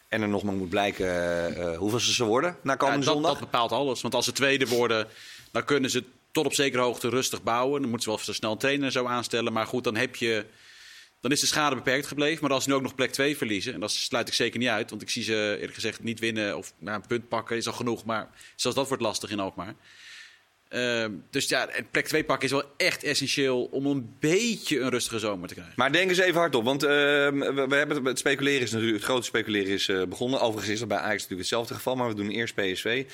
En 0.07 0.21
er 0.21 0.27
nog 0.27 0.43
maar 0.43 0.53
moet 0.53 0.69
blijken 0.69 1.07
eh, 1.55 1.77
hoeveel 1.77 1.99
ze 1.99 2.13
ze 2.13 2.23
worden 2.23 2.55
na 2.63 2.71
Ja, 2.71 2.77
komende 2.77 3.05
dat, 3.05 3.13
zondag. 3.13 3.31
dat 3.31 3.39
bepaalt 3.39 3.71
alles. 3.71 4.01
Want 4.01 4.15
als 4.15 4.25
ze 4.25 4.31
tweede 4.31 4.67
worden, 4.67 5.07
dan 5.53 5.65
kunnen 5.65 5.89
ze 5.89 6.03
tot 6.31 6.45
op 6.45 6.53
zekere 6.53 6.81
hoogte 6.81 7.09
rustig 7.09 7.43
bouwen. 7.43 7.81
Dan 7.81 7.89
moeten 7.89 8.11
ze 8.11 8.15
wel 8.15 8.25
zo 8.25 8.33
snel 8.33 8.51
een 8.51 8.57
trainer 8.57 8.85
en 8.85 8.91
zo 8.91 9.05
aanstellen. 9.05 9.53
Maar 9.53 9.65
goed, 9.65 9.83
dan 9.83 9.95
heb 9.95 10.15
je 10.15 10.45
dan 11.21 11.31
is 11.31 11.39
de 11.39 11.47
schade 11.47 11.75
beperkt 11.75 12.07
gebleven. 12.07 12.41
Maar 12.41 12.51
als 12.51 12.63
ze 12.63 12.69
nu 12.69 12.75
ook 12.75 12.81
nog 12.81 12.95
plek 12.95 13.11
2 13.11 13.37
verliezen, 13.37 13.73
en 13.73 13.79
dat 13.79 13.91
sluit 13.91 14.27
ik 14.27 14.33
zeker 14.33 14.59
niet 14.59 14.69
uit, 14.69 14.89
want 14.89 15.01
ik 15.01 15.09
zie 15.09 15.23
ze 15.23 15.53
eerlijk 15.55 15.73
gezegd 15.73 16.03
niet 16.03 16.19
winnen 16.19 16.57
of 16.57 16.73
nou, 16.77 16.95
een 16.95 17.07
punt 17.07 17.27
pakken 17.27 17.57
is 17.57 17.67
al 17.67 17.73
genoeg. 17.73 18.05
Maar 18.05 18.29
zelfs 18.55 18.77
dat 18.77 18.87
wordt 18.87 19.03
lastig 19.03 19.29
in 19.29 19.39
Alkmaar. 19.39 19.75
Uh, 20.69 21.05
dus 21.29 21.49
ja, 21.49 21.69
plek 21.91 22.07
2 22.07 22.23
pakken 22.23 22.45
is 22.45 22.53
wel 22.53 22.63
echt 22.77 23.03
essentieel 23.03 23.63
om 23.63 23.85
een 23.85 24.15
beetje 24.19 24.79
een 24.79 24.89
rustige 24.89 25.19
zomer 25.19 25.47
te 25.47 25.53
krijgen. 25.53 25.73
Maar 25.77 25.91
denk 25.91 26.09
eens 26.09 26.17
even 26.17 26.39
hardop, 26.39 26.63
want 26.63 26.83
uh, 26.83 26.89
we, 26.89 27.65
hebben 27.69 28.05
het 28.05 28.19
speculeren 28.19 28.61
is 28.61 28.71
natuurlijk 28.71 28.97
het 28.97 29.05
grote 29.05 29.25
speculeren 29.25 29.71
is 29.71 29.87
uh, 29.87 30.03
begonnen. 30.03 30.41
Overigens 30.41 30.73
is 30.73 30.79
dat 30.79 30.87
bij 30.87 30.97
Ajax 30.97 31.13
natuurlijk 31.13 31.39
hetzelfde 31.39 31.73
geval, 31.73 31.95
maar 31.95 32.07
we 32.07 32.15
doen 32.15 32.29
eerst 32.29 32.55
PSV. 32.55 33.05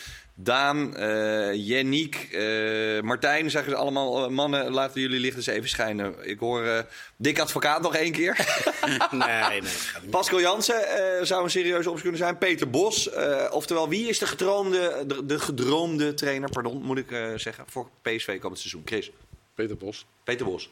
Daan, 0.41 0.93
uh, 0.97 1.54
Yannick, 1.54 2.28
uh, 2.32 3.02
Martijn, 3.02 3.52
zeggen 3.52 3.71
ze 3.71 3.78
allemaal, 3.78 4.23
uh, 4.23 4.30
mannen, 4.30 4.71
laten 4.71 5.02
jullie 5.02 5.19
licht 5.19 5.36
eens 5.36 5.47
even 5.47 5.69
schijnen. 5.69 6.15
Ik 6.21 6.39
hoor 6.39 6.86
Dick 7.15 7.39
Advocaat 7.39 7.82
nog 7.82 7.95
één 7.95 8.12
keer. 8.12 8.38
nee, 9.12 9.62
nee. 9.62 10.10
Pascal 10.10 10.39
Jansen 10.39 10.82
zou 11.28 11.43
een 11.43 11.49
serieuze 11.49 11.89
optie 11.89 12.02
kunnen 12.02 12.21
zijn. 12.21 12.38
Peter 12.38 12.69
Bos, 12.69 13.10
oftewel 13.52 13.89
wie 13.89 14.08
is 14.08 14.19
de 14.19 14.28
gedroomde, 14.28 15.04
de, 15.08 15.25
de 15.25 15.39
gedroomde 15.39 16.13
trainer, 16.13 16.49
pardon, 16.49 16.82
moet 16.82 16.97
ik 16.97 17.10
zeggen, 17.36 17.63
voor 17.67 17.89
PSV 18.02 18.39
komend 18.39 18.60
seizoen? 18.60 18.82
Chris? 18.86 19.12
Peter 19.56 19.78
Bos. 19.78 20.06
Peter 20.23 20.45
Bos. 20.45 20.69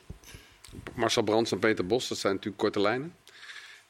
Marcel 0.94 1.24
Brands 1.24 1.52
en 1.52 1.60
Peter 1.60 1.86
Bos, 1.86 2.08
dat 2.08 2.18
zijn 2.18 2.34
natuurlijk 2.34 2.62
korte 2.62 2.80
lijnen. 2.80 3.14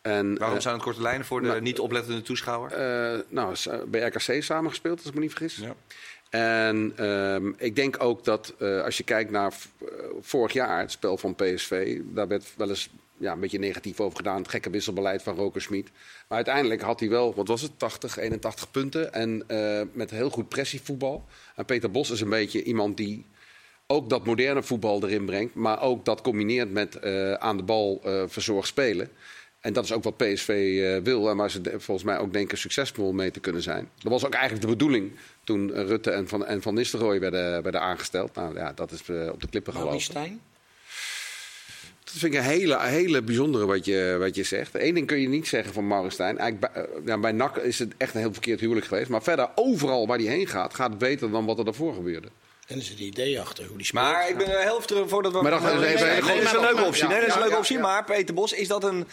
En, 0.07 0.37
Waarom 0.37 0.61
zijn 0.61 0.73
het 0.73 0.83
korte 0.83 1.01
lijnen 1.01 1.25
voor 1.25 1.41
de 1.41 1.47
nou, 1.47 1.61
niet 1.61 1.79
oplettende 1.79 2.21
toeschouwer? 2.21 2.71
Uh, 2.71 3.19
nou, 3.29 3.55
bij 3.87 4.01
RKC 4.01 4.43
samengespeeld, 4.43 4.97
als 4.97 5.07
ik 5.07 5.13
me 5.13 5.19
niet 5.19 5.33
vergis. 5.33 5.55
Ja. 5.55 5.75
En 6.29 7.05
um, 7.05 7.55
ik 7.57 7.75
denk 7.75 8.03
ook 8.03 8.23
dat 8.23 8.53
uh, 8.59 8.83
als 8.83 8.97
je 8.97 9.03
kijkt 9.03 9.31
naar 9.31 9.53
vorig 10.21 10.53
jaar, 10.53 10.79
het 10.79 10.91
spel 10.91 11.17
van 11.17 11.35
PSV, 11.35 11.99
daar 12.03 12.27
werd 12.27 12.53
wel 12.57 12.69
eens 12.69 12.89
ja, 13.17 13.31
een 13.31 13.39
beetje 13.39 13.59
negatief 13.59 13.99
over 13.99 14.17
gedaan. 14.17 14.37
Het 14.37 14.47
gekke 14.47 14.69
wisselbeleid 14.69 15.23
van 15.23 15.35
Roker 15.35 15.61
Smit. 15.61 15.89
Maar 16.27 16.37
uiteindelijk 16.37 16.81
had 16.81 16.99
hij 16.99 17.09
wel, 17.09 17.33
wat 17.35 17.47
was 17.47 17.61
het, 17.61 17.71
80, 17.77 18.17
81 18.17 18.71
punten. 18.71 19.13
En 19.13 19.43
uh, 19.47 19.81
met 19.91 20.09
heel 20.09 20.29
goed 20.29 20.49
pressievoetbal. 20.49 21.25
En 21.55 21.65
Peter 21.65 21.91
Bos 21.91 22.09
is 22.09 22.21
een 22.21 22.29
beetje 22.29 22.63
iemand 22.63 22.97
die 22.97 23.25
ook 23.87 24.09
dat 24.09 24.25
moderne 24.25 24.63
voetbal 24.63 25.03
erin 25.03 25.25
brengt. 25.25 25.55
Maar 25.55 25.81
ook 25.81 26.05
dat 26.05 26.21
combineert 26.21 26.71
met 26.71 27.01
aan 27.39 27.57
de 27.57 27.63
bal 27.63 28.01
verzorgd 28.27 28.67
spelen. 28.67 29.09
En 29.67 29.73
dat 29.73 29.83
is 29.83 29.91
ook 29.91 30.03
wat 30.03 30.17
PSV 30.17 30.49
uh, 30.49 30.97
wil. 31.03 31.29
En 31.29 31.37
waar 31.37 31.51
ze 31.51 31.61
volgens 31.77 32.03
mij 32.03 32.17
ook 32.17 32.33
denken 32.33 32.57
succesvol 32.57 33.11
mee 33.11 33.31
te 33.31 33.39
kunnen 33.39 33.61
zijn. 33.61 33.89
Dat 33.97 34.11
was 34.11 34.25
ook 34.25 34.33
eigenlijk 34.33 34.63
de 34.65 34.71
bedoeling 34.71 35.11
toen 35.43 35.71
Rutte 35.71 36.11
en 36.11 36.27
Van, 36.27 36.45
en 36.45 36.61
van 36.61 36.73
Nistelrooy 36.73 37.19
werden, 37.19 37.63
werden 37.63 37.81
aangesteld. 37.81 38.35
Nou 38.35 38.55
ja, 38.55 38.73
dat 38.73 38.91
is 38.91 39.07
uh, 39.07 39.29
op 39.31 39.41
de 39.41 39.47
klippen 39.47 39.73
gelopen. 39.73 40.01
Stijn? 40.01 40.39
Dat 42.03 42.13
vind 42.13 42.33
ik 42.33 42.39
een 42.39 42.45
hele, 42.45 42.79
hele 42.79 43.21
bijzondere 43.21 43.65
wat 43.65 43.85
je, 43.85 44.15
wat 44.19 44.35
je 44.35 44.43
zegt. 44.43 44.73
Eén 44.73 44.93
ding 44.93 45.07
kun 45.07 45.19
je 45.19 45.27
niet 45.27 45.47
zeggen 45.47 45.73
van 45.73 45.87
Mauristijn. 45.87 46.37
Eigenlijk 46.37 46.73
bij, 46.73 46.85
ja, 47.05 47.19
bij 47.19 47.31
NAC 47.31 47.57
is 47.57 47.79
het 47.79 47.93
echt 47.97 48.13
een 48.13 48.19
heel 48.19 48.33
verkeerd 48.33 48.59
huwelijk 48.59 48.85
geweest. 48.85 49.09
Maar 49.09 49.23
verder, 49.23 49.49
overal 49.55 50.07
waar 50.07 50.17
hij 50.17 50.27
heen 50.27 50.47
gaat, 50.47 50.73
gaat 50.73 50.89
het 50.89 50.99
beter 50.99 51.31
dan 51.31 51.45
wat 51.45 51.57
er 51.57 51.65
daarvoor 51.65 51.93
gebeurde. 51.93 52.27
En 52.67 52.77
er 52.77 52.81
zit 52.83 52.99
een 52.99 53.05
idee 53.05 53.39
achter 53.39 53.65
hoe 53.65 53.77
die 53.77 53.85
speelt. 53.85 54.03
Maar 54.03 54.29
ik 54.29 54.37
ben 54.37 54.51
er 54.51 54.61
heel 54.61 54.79
terug 54.79 55.09
voordat 55.09 55.31
we... 55.31 55.41
Maar 55.41 55.51
dat, 55.51 55.61
dat 55.61 55.81
is 55.81 56.01
een 56.01 56.59
leuke 56.59 56.83
optie. 56.83 57.07
Nee, 57.07 57.19
dat 57.19 57.27
is 57.27 57.33
een 57.33 57.41
leuke 57.41 57.57
optie. 57.57 57.79
Maar 57.79 58.03
Peter 58.03 58.33
Bos, 58.33 58.53
is 58.53 58.67
dat 58.67 58.83
een... 58.83 59.07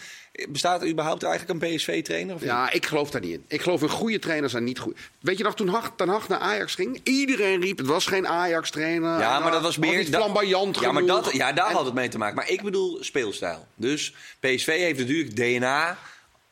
Bestaat 0.49 0.81
er 0.81 0.87
überhaupt 0.87 1.23
eigenlijk 1.23 1.63
een 1.63 1.75
PSV-trainer? 1.75 2.35
Ja, 2.39 2.71
ik 2.71 2.85
geloof 2.85 3.09
daar 3.09 3.21
niet 3.21 3.31
in. 3.31 3.45
Ik 3.47 3.61
geloof 3.61 3.81
in 3.81 3.89
goede 3.89 4.19
trainers 4.19 4.53
en 4.53 4.63
niet 4.63 4.79
goed. 4.79 4.97
Weet 5.19 5.37
je 5.37 5.43
nog, 5.43 5.55
toen 5.55 5.75
Ten 5.95 6.09
Hag 6.09 6.27
naar 6.27 6.39
Ajax 6.39 6.75
ging? 6.75 6.99
Iedereen 7.03 7.61
riep, 7.61 7.77
het 7.77 7.87
was 7.87 8.05
geen 8.05 8.27
Ajax-trainer. 8.27 9.19
Ja, 9.19 9.39
maar 9.39 9.51
dat 9.51 9.61
was 9.61 9.77
meer... 9.77 9.97
Niet 9.97 10.15
flamboyant 10.15 10.79
ja, 10.79 10.91
maar 10.91 11.05
dat, 11.05 11.31
ja, 11.31 11.53
daar 11.53 11.69
En- 11.69 11.75
had 11.75 11.85
het 11.85 11.93
mee 11.93 12.09
te 12.09 12.17
maken. 12.17 12.35
Maar 12.35 12.49
ik 12.49 12.61
bedoel 12.61 12.97
speelstijl. 13.01 13.67
Dus 13.75 14.13
PSV 14.39 14.65
heeft 14.65 14.99
natuurlijk 14.99 15.35
DNA. 15.35 15.97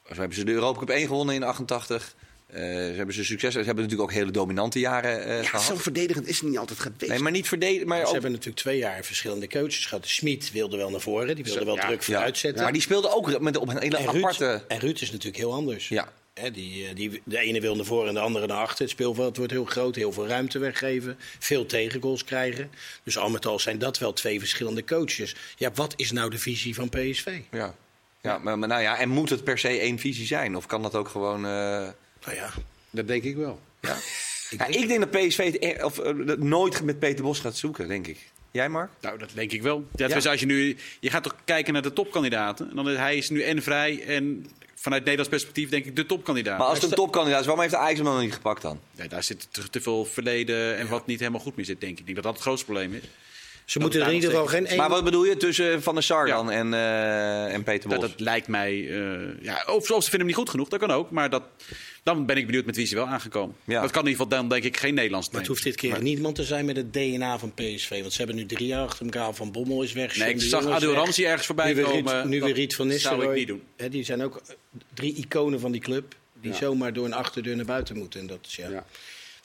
Zo 0.07 0.13
hebben 0.19 0.37
ze 0.37 0.43
de 0.43 0.51
Europa 0.51 0.79
Cup 0.79 0.89
1 0.89 1.07
gewonnen 1.07 1.35
in 1.35 1.43
88. 1.43 2.15
Eh, 2.53 2.61
ze 2.61 2.93
hebben 2.95 3.15
ze 3.15 3.23
succes. 3.23 3.51
Ze 3.53 3.57
hebben 3.57 3.83
natuurlijk 3.83 4.09
ook 4.09 4.15
hele 4.17 4.31
dominante 4.31 4.79
jaren 4.79 5.25
eh, 5.25 5.37
Ja, 5.41 5.49
gehad. 5.49 5.65
zo 5.65 5.75
verdedigend 5.75 6.27
is 6.27 6.39
het 6.39 6.49
niet 6.49 6.57
altijd 6.57 6.79
geweest. 6.79 7.07
Nee, 7.11 7.19
maar 7.19 7.31
niet 7.31 7.47
verdedigen. 7.47 7.87
Maar, 7.87 7.99
Ze 7.99 8.05
ook- 8.05 8.11
hebben 8.11 8.31
natuurlijk 8.31 8.57
twee 8.57 8.77
jaar 8.77 9.03
verschillende 9.03 9.47
coaches 9.47 9.85
gehad. 9.85 10.07
Smit 10.07 10.51
wilde 10.51 10.77
wel 10.77 10.89
naar 10.89 10.99
voren, 11.01 11.35
die 11.35 11.43
wilde 11.43 11.65
wel 11.65 11.75
Ja, 11.75 11.85
druk 11.85 11.99
ja. 11.99 12.05
vooruit 12.05 12.37
zetten. 12.37 12.63
Maar 12.63 12.71
die 12.73 12.81
speelde 12.81 13.15
ook 13.15 13.39
met, 13.39 13.57
op 13.57 13.69
een 13.69 13.79
hele 13.79 13.97
en, 13.97 14.05
Ruud, 14.05 14.15
aparte... 14.23 14.63
en 14.67 14.79
Ruud 14.79 15.01
is 15.01 15.09
natuurlijk 15.11 15.37
heel 15.37 15.53
anders. 15.53 15.87
Ja. 15.87 16.11
Hè, 16.33 16.51
die, 16.51 16.87
eh, 16.87 16.95
die, 16.95 17.21
de 17.25 17.37
ene 17.39 17.61
wil 17.61 17.75
naar 17.75 17.85
voren 17.85 18.07
en 18.07 18.13
de 18.13 18.19
andere 18.19 18.47
naar 18.47 18.57
achter. 18.57 18.81
Het 18.81 18.89
speelveld 18.89 19.37
wordt 19.37 19.51
heel 19.51 19.65
groot, 19.65 19.95
heel 19.95 20.11
veel 20.11 20.27
ruimte 20.27 20.59
weggeven. 20.59 21.17
Veel 21.39 21.65
tegengoals 21.65 22.23
krijgen. 22.23 22.71
Dus 23.03 23.17
al 23.17 23.29
met 23.29 23.45
al 23.45 23.59
zijn 23.59 23.77
dat 23.79 23.97
wel 23.97 24.13
twee 24.13 24.39
verschillende 24.39 24.83
coaches. 24.83 25.35
Ja, 25.57 25.71
wat 25.75 25.93
is 25.95 26.11
nou 26.11 26.29
de 26.29 26.37
visie 26.37 26.75
van 26.75 26.89
PSV? 26.89 27.39
Ja. 27.51 27.75
Ja, 28.21 28.37
maar, 28.37 28.59
maar 28.59 28.67
nou 28.67 28.81
ja, 28.81 28.97
en 28.99 29.09
moet 29.09 29.29
het 29.29 29.43
per 29.43 29.57
se 29.57 29.67
één 29.67 29.99
visie 29.99 30.25
zijn? 30.25 30.55
Of 30.55 30.65
kan 30.65 30.81
dat 30.81 30.95
ook 30.95 31.07
gewoon... 31.09 31.45
eh, 31.45 31.87
Nou 32.25 32.37
ja, 32.37 32.49
Dat 32.89 33.07
denk 33.07 33.23
ik 33.23 33.35
wel. 33.35 33.59
Ja. 33.81 33.95
Ja, 34.57 34.65
ik 34.65 34.87
denk 34.87 34.99
dat 34.99 35.11
PSV 35.11 35.43
het 35.51 35.63
e- 35.63 35.83
of, 35.83 35.99
eh, 35.99 36.13
dat 36.25 36.39
nooit 36.39 36.83
met 36.83 36.99
Peter 36.99 37.23
Bos 37.23 37.39
gaat 37.39 37.57
zoeken, 37.57 37.87
denk 37.87 38.07
ik. 38.07 38.17
Jij, 38.51 38.69
Mark? 38.69 38.89
Nou, 39.01 39.17
dat 39.17 39.29
denk 39.33 39.51
ik 39.51 39.61
wel. 39.61 39.85
Ja, 39.95 40.07
Ja. 40.07 40.13
Dus 40.13 40.27
als 40.27 40.39
je, 40.39 40.45
nu, 40.45 40.77
je 40.99 41.09
gaat 41.09 41.23
toch 41.23 41.35
kijken 41.45 41.73
naar 41.73 41.81
de 41.81 41.93
topkandidaten. 41.93 42.69
En 42.69 42.75
dan 42.75 42.89
is, 42.89 42.97
hij 42.97 43.17
is 43.17 43.29
nu 43.29 43.41
en 43.41 43.61
vrij 43.63 44.03
en 44.05 44.45
vanuit 44.75 45.01
Nederlands 45.01 45.29
perspectief 45.31 45.69
denk 45.69 45.85
ik 45.85 45.95
de 45.95 46.05
topkandidaat. 46.05 46.57
Maar 46.57 46.67
als 46.67 46.81
het 46.81 46.89
een 46.89 46.95
topkandidaat 46.97 47.39
is, 47.39 47.45
waarom 47.45 47.63
heeft 47.63 47.75
Ajax 47.75 47.95
hem 47.95 48.03
dan 48.05 48.13
nog 48.13 48.23
niet 48.23 48.33
gepakt 48.33 48.61
dan? 48.61 48.79
Ja, 48.91 49.07
daar 49.07 49.23
zit 49.23 49.47
te, 49.51 49.69
te 49.69 49.81
veel 49.81 50.05
verleden 50.05 50.77
en 50.77 50.87
wat 50.87 51.05
niet 51.07 51.19
helemaal 51.19 51.41
goed 51.41 51.55
mee 51.55 51.65
zit, 51.65 51.79
denk 51.81 51.91
ik. 51.93 51.99
Ik 51.99 52.03
denk 52.05 52.15
dat 52.15 52.25
dat 52.25 52.33
het 52.33 52.43
grootste 52.43 52.65
probleem 52.65 52.93
is. 52.93 53.01
ze 53.65 53.79
moeten 53.79 54.01
er 54.01 54.07
in 54.07 54.13
ieder 54.13 54.29
geval 54.29 54.45
geen 54.45 54.67
één... 54.67 54.77
Maar 54.77 54.89
wat 54.89 55.03
bedoel 55.03 55.23
je 55.25 55.37
tussen 55.37 55.83
Van 55.83 55.93
der 55.93 56.03
Sar 56.03 56.27
Ja. 56.27 56.35
dan 56.35 56.51
en, 56.51 56.73
eh, 56.73 57.53
en 57.53 57.63
Peter 57.63 57.89
Bos? 57.89 57.99
Dat, 57.99 58.09
dat 58.09 58.19
lijkt 58.19 58.47
mij... 58.47 58.71
eh, 58.71 59.43
ja, 59.43 59.63
of, 59.67 59.91
of 59.91 60.03
ze 60.03 60.09
vinden 60.09 60.17
hem 60.19 60.25
niet 60.25 60.35
goed 60.35 60.49
genoeg, 60.49 60.69
dat 60.69 60.79
kan 60.79 60.91
ook. 60.91 61.11
Maar 61.11 61.29
dat, 61.29 61.43
dan 62.03 62.25
ben 62.25 62.37
ik 62.37 62.45
benieuwd 62.45 62.65
met 62.65 62.75
wie 62.75 62.85
ze 62.85 62.95
wel 62.95 63.05
aangekomen. 63.07 63.55
Ja. 63.63 63.81
Het 63.81 63.91
kan 63.91 64.01
in 64.03 64.09
ieder 64.09 64.23
geval 64.25 64.39
dan 64.39 64.49
denk 64.49 64.63
ik 64.63 64.77
geen 64.77 64.93
Nederlands 64.93 65.29
Maar 65.29 65.39
het 65.39 65.49
hoeft 65.49 65.63
dit 65.63 65.75
keer 65.75 66.01
niemand 66.01 66.35
te 66.35 66.43
zijn 66.43 66.65
met 66.65 66.75
het 66.75 66.93
DNA 66.93 67.39
van 67.39 67.53
PSV. 67.53 67.99
Want 68.01 68.11
ze 68.11 68.17
hebben 68.17 68.35
nu 68.35 68.45
drie 68.45 68.67
jaar 68.67 68.83
achter 68.85 69.05
elkaar. 69.05 69.33
Van 69.33 69.51
Bommel 69.51 69.83
is 69.83 69.93
weg. 69.93 70.17
Nee, 70.17 70.29
ik 70.29 70.41
zag 70.41 70.65
Adil 70.67 70.95
ergens 70.95 71.45
voorbij 71.45 71.67
nu 71.67 71.75
weer 71.75 71.83
komen. 71.85 72.13
Riet, 72.21 72.29
nu 72.29 72.39
Dat 72.39 72.47
weer 72.47 72.57
Riet 72.57 72.75
van 72.75 72.85
zou 72.85 72.97
Nistelrooy. 72.99 73.31
ik 73.31 73.37
niet 73.37 73.47
doen. 73.47 73.61
Hè, 73.77 73.89
die 73.89 74.03
zijn 74.03 74.23
ook 74.23 74.41
drie 74.93 75.13
iconen 75.15 75.59
van 75.59 75.71
die 75.71 75.81
club. 75.81 76.15
Die 76.41 76.51
Ja. 76.51 76.57
zomaar 76.57 76.93
door 76.93 77.05
een 77.05 77.13
achterdeur 77.13 77.55
naar 77.55 77.65
buiten 77.65 77.97
moeten. 77.97 78.19
En 78.19 78.27
dat, 78.27 78.39
is, 78.47 78.55
ja, 78.55 78.69
Ja. 78.69 78.85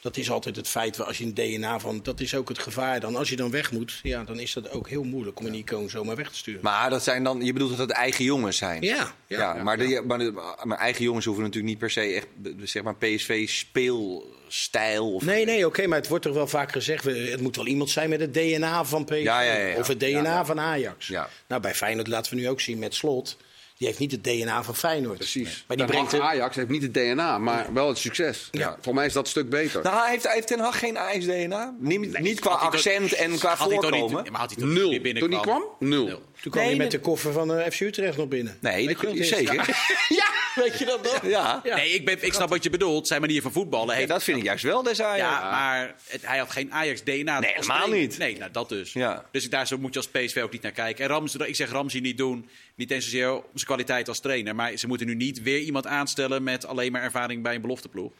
Dat 0.00 0.16
is 0.16 0.30
altijd 0.30 0.56
het 0.56 0.68
feit. 0.68 0.96
waar 0.96 1.06
Als 1.06 1.18
je 1.18 1.24
een 1.24 1.34
DNA 1.34 1.80
van. 1.80 2.00
Dat 2.02 2.20
is 2.20 2.34
ook 2.34 2.48
het 2.48 2.58
gevaar. 2.58 3.00
Dan, 3.00 3.16
als 3.16 3.28
je 3.28 3.36
dan 3.36 3.50
weg 3.50 3.72
moet. 3.72 4.00
Ja, 4.02 4.24
dan 4.24 4.38
is 4.38 4.52
dat 4.52 4.70
ook 4.70 4.88
heel 4.88 5.04
moeilijk 5.04 5.38
om 5.40 5.46
een 5.46 5.54
icoon 5.54 5.90
zomaar 5.90 6.16
weg 6.16 6.30
te 6.30 6.36
sturen. 6.36 6.60
Maar 6.62 6.90
dat 6.90 7.02
zijn 7.02 7.24
dan, 7.24 7.44
je 7.44 7.52
bedoelt 7.52 7.70
dat 7.70 7.78
het 7.78 7.90
eigen 7.90 8.24
jongens 8.24 8.56
zijn? 8.56 8.82
ja, 8.82 9.14
ja. 9.26 9.38
Ja, 9.38 9.62
maar, 9.62 9.78
De, 9.78 10.02
maar, 10.06 10.18
de, 10.18 10.32
maar 10.64 10.78
eigen 10.78 11.04
jongens 11.04 11.24
hoeven 11.24 11.44
natuurlijk 11.44 11.72
niet 11.72 11.80
per 11.80 11.90
se 11.90 12.00
echt 12.00 12.26
zeg 12.62 12.82
maar 12.82 12.96
PSV 12.96 13.48
speelstijl. 13.48 15.12
Of, 15.14 15.24
Nee, 15.24 15.44
nee, 15.44 15.66
oké, 15.66 15.86
maar 15.86 15.98
het 15.98 16.08
wordt 16.08 16.24
toch 16.24 16.34
wel 16.34 16.46
vaak 16.46 16.72
gezegd. 16.72 17.04
Het 17.04 17.40
moet 17.40 17.56
wel 17.56 17.66
iemand 17.66 17.90
zijn 17.90 18.08
met 18.08 18.20
het 18.20 18.34
DNA 18.34 18.84
van 18.84 19.04
PSV. 19.04 19.22
Ja, 19.22 19.40
ja, 19.40 19.54
ja, 19.54 19.66
ja. 19.66 19.78
Of 19.78 19.86
het 19.86 20.00
DNA 20.00 20.08
Ja, 20.08 20.22
ja. 20.22 20.44
van 20.44 20.60
Ajax. 20.60 21.06
Ja. 21.06 21.28
Nou, 21.48 21.62
bij 21.62 21.74
Feyenoord 21.74 22.08
laten 22.08 22.34
we 22.34 22.40
nu 22.40 22.48
ook 22.48 22.60
zien 22.60 22.78
met 22.78 22.94
Slot. 22.94 23.36
Die 23.78 23.86
heeft 23.86 23.98
niet 23.98 24.12
het 24.12 24.24
DNA 24.24 24.62
van 24.62 24.76
Feyenoord. 24.76 25.18
Precies. 25.18 25.64
Maar 25.66 25.76
die 25.76 25.86
Ten 25.86 25.94
brengt. 26.06 26.20
Ajax 26.20 26.56
heeft 26.56 26.68
niet 26.68 26.82
het 26.82 26.94
DNA, 26.94 27.38
maar 27.38 27.72
wel 27.72 27.88
het 27.88 27.98
succes. 27.98 28.48
Ja. 28.50 28.76
Voor 28.80 28.94
mij 28.94 29.06
is 29.06 29.12
dat 29.12 29.24
een 29.24 29.30
stuk 29.30 29.50
beter. 29.50 29.82
Nou, 29.82 30.10
heeft, 30.10 30.28
heeft 30.32 30.46
Ten 30.46 30.58
Hag 30.60 30.78
geen 30.78 30.98
Ajax 30.98 31.24
DNA? 31.24 31.74
Niet, 31.78 32.18
niet 32.18 32.40
qua 32.40 32.58
hij 32.58 32.66
accent 32.66 33.12
en 33.12 33.38
qua 33.38 33.48
Had 33.54 33.68
hij 33.70 33.78
toch 33.78 33.88
voorkomen? 33.90 34.22
niet, 34.22 34.30
maar 34.32 34.40
had 34.40 34.50
hij 34.54 34.62
toch 34.62 34.72
Nul. 34.72 34.90
niet 34.90 35.18
Toen 35.18 35.30
die 35.30 35.40
kwam? 35.40 35.64
Nul. 35.78 36.04
Nul. 36.06 36.22
Toen 36.42 36.50
kwam 36.52 36.64
Nee, 36.64 36.74
hij 36.74 36.82
met 36.82 36.90
de 36.90 37.00
koffer 37.00 37.32
van 37.32 37.54
eh, 37.54 37.70
FC 37.70 37.80
Utrecht 37.80 38.16
nog 38.16 38.28
binnen. 38.28 38.58
Nee, 38.60 38.86
Weet 38.86 39.00
je 39.00 39.06
dat- 39.06 39.14
nog? 39.14 39.24
zeker. 39.24 39.56
Ja, 40.08 40.26
weet 40.54 40.78
je 40.78 40.84
dat 40.84 41.02
nog? 41.02 41.26
Ja. 41.26 41.60
Ja. 41.64 41.76
Nee, 41.76 41.90
ik, 41.90 42.04
ben, 42.04 42.24
ik 42.24 42.32
snap 42.32 42.48
wat 42.48 42.62
je 42.62 42.70
bedoelt. 42.70 43.06
Zijn 43.06 43.20
manier 43.20 43.42
van 43.42 43.52
voetballen 43.52 44.08
dat 44.08 44.24
vind 44.24 44.38
ik 44.38 44.44
juist 44.44 44.62
wel, 44.64 44.84
Ajax. 44.84 44.98
Ja, 45.18 45.50
maar 45.50 45.94
het- 46.06 46.26
hij 46.26 46.38
had 46.38 46.50
geen 46.50 46.72
Ajax-DNA. 46.72 47.38
Nee, 47.40 47.52
helemaal 47.54 47.88
niet. 47.88 48.18
Nee, 48.18 48.38
nou, 48.38 48.50
dat 48.50 48.68
dus. 48.68 48.92
Ja. 48.92 49.24
Dus 49.32 49.50
daar 49.50 49.66
zo 49.66 49.78
moet 49.78 49.94
je 49.94 49.98
als 50.00 50.08
PSV 50.08 50.40
ook 50.42 50.52
niet 50.52 50.62
naar 50.62 50.72
kijken. 50.72 51.04
En 51.04 51.10
Ramsey, 51.10 51.46
ik 51.46 51.56
zeg 51.56 51.70
Ramsey 51.70 52.00
niet 52.00 52.18
doen. 52.18 52.48
Niet 52.74 52.90
eens 52.90 53.04
zozeer 53.04 53.32
om 53.34 53.42
zijn 53.54 53.66
kwaliteit 53.66 54.08
als 54.08 54.20
trainer. 54.20 54.54
Maar 54.54 54.76
ze 54.76 54.86
moeten 54.86 55.06
nu 55.06 55.14
niet 55.14 55.42
weer 55.42 55.58
iemand 55.60 55.86
aanstellen 55.86 56.42
met 56.42 56.66
alleen 56.66 56.92
maar 56.92 57.02
ervaring 57.02 57.42
bij 57.42 57.54
een 57.54 57.60
belofteploeg. 57.60 58.12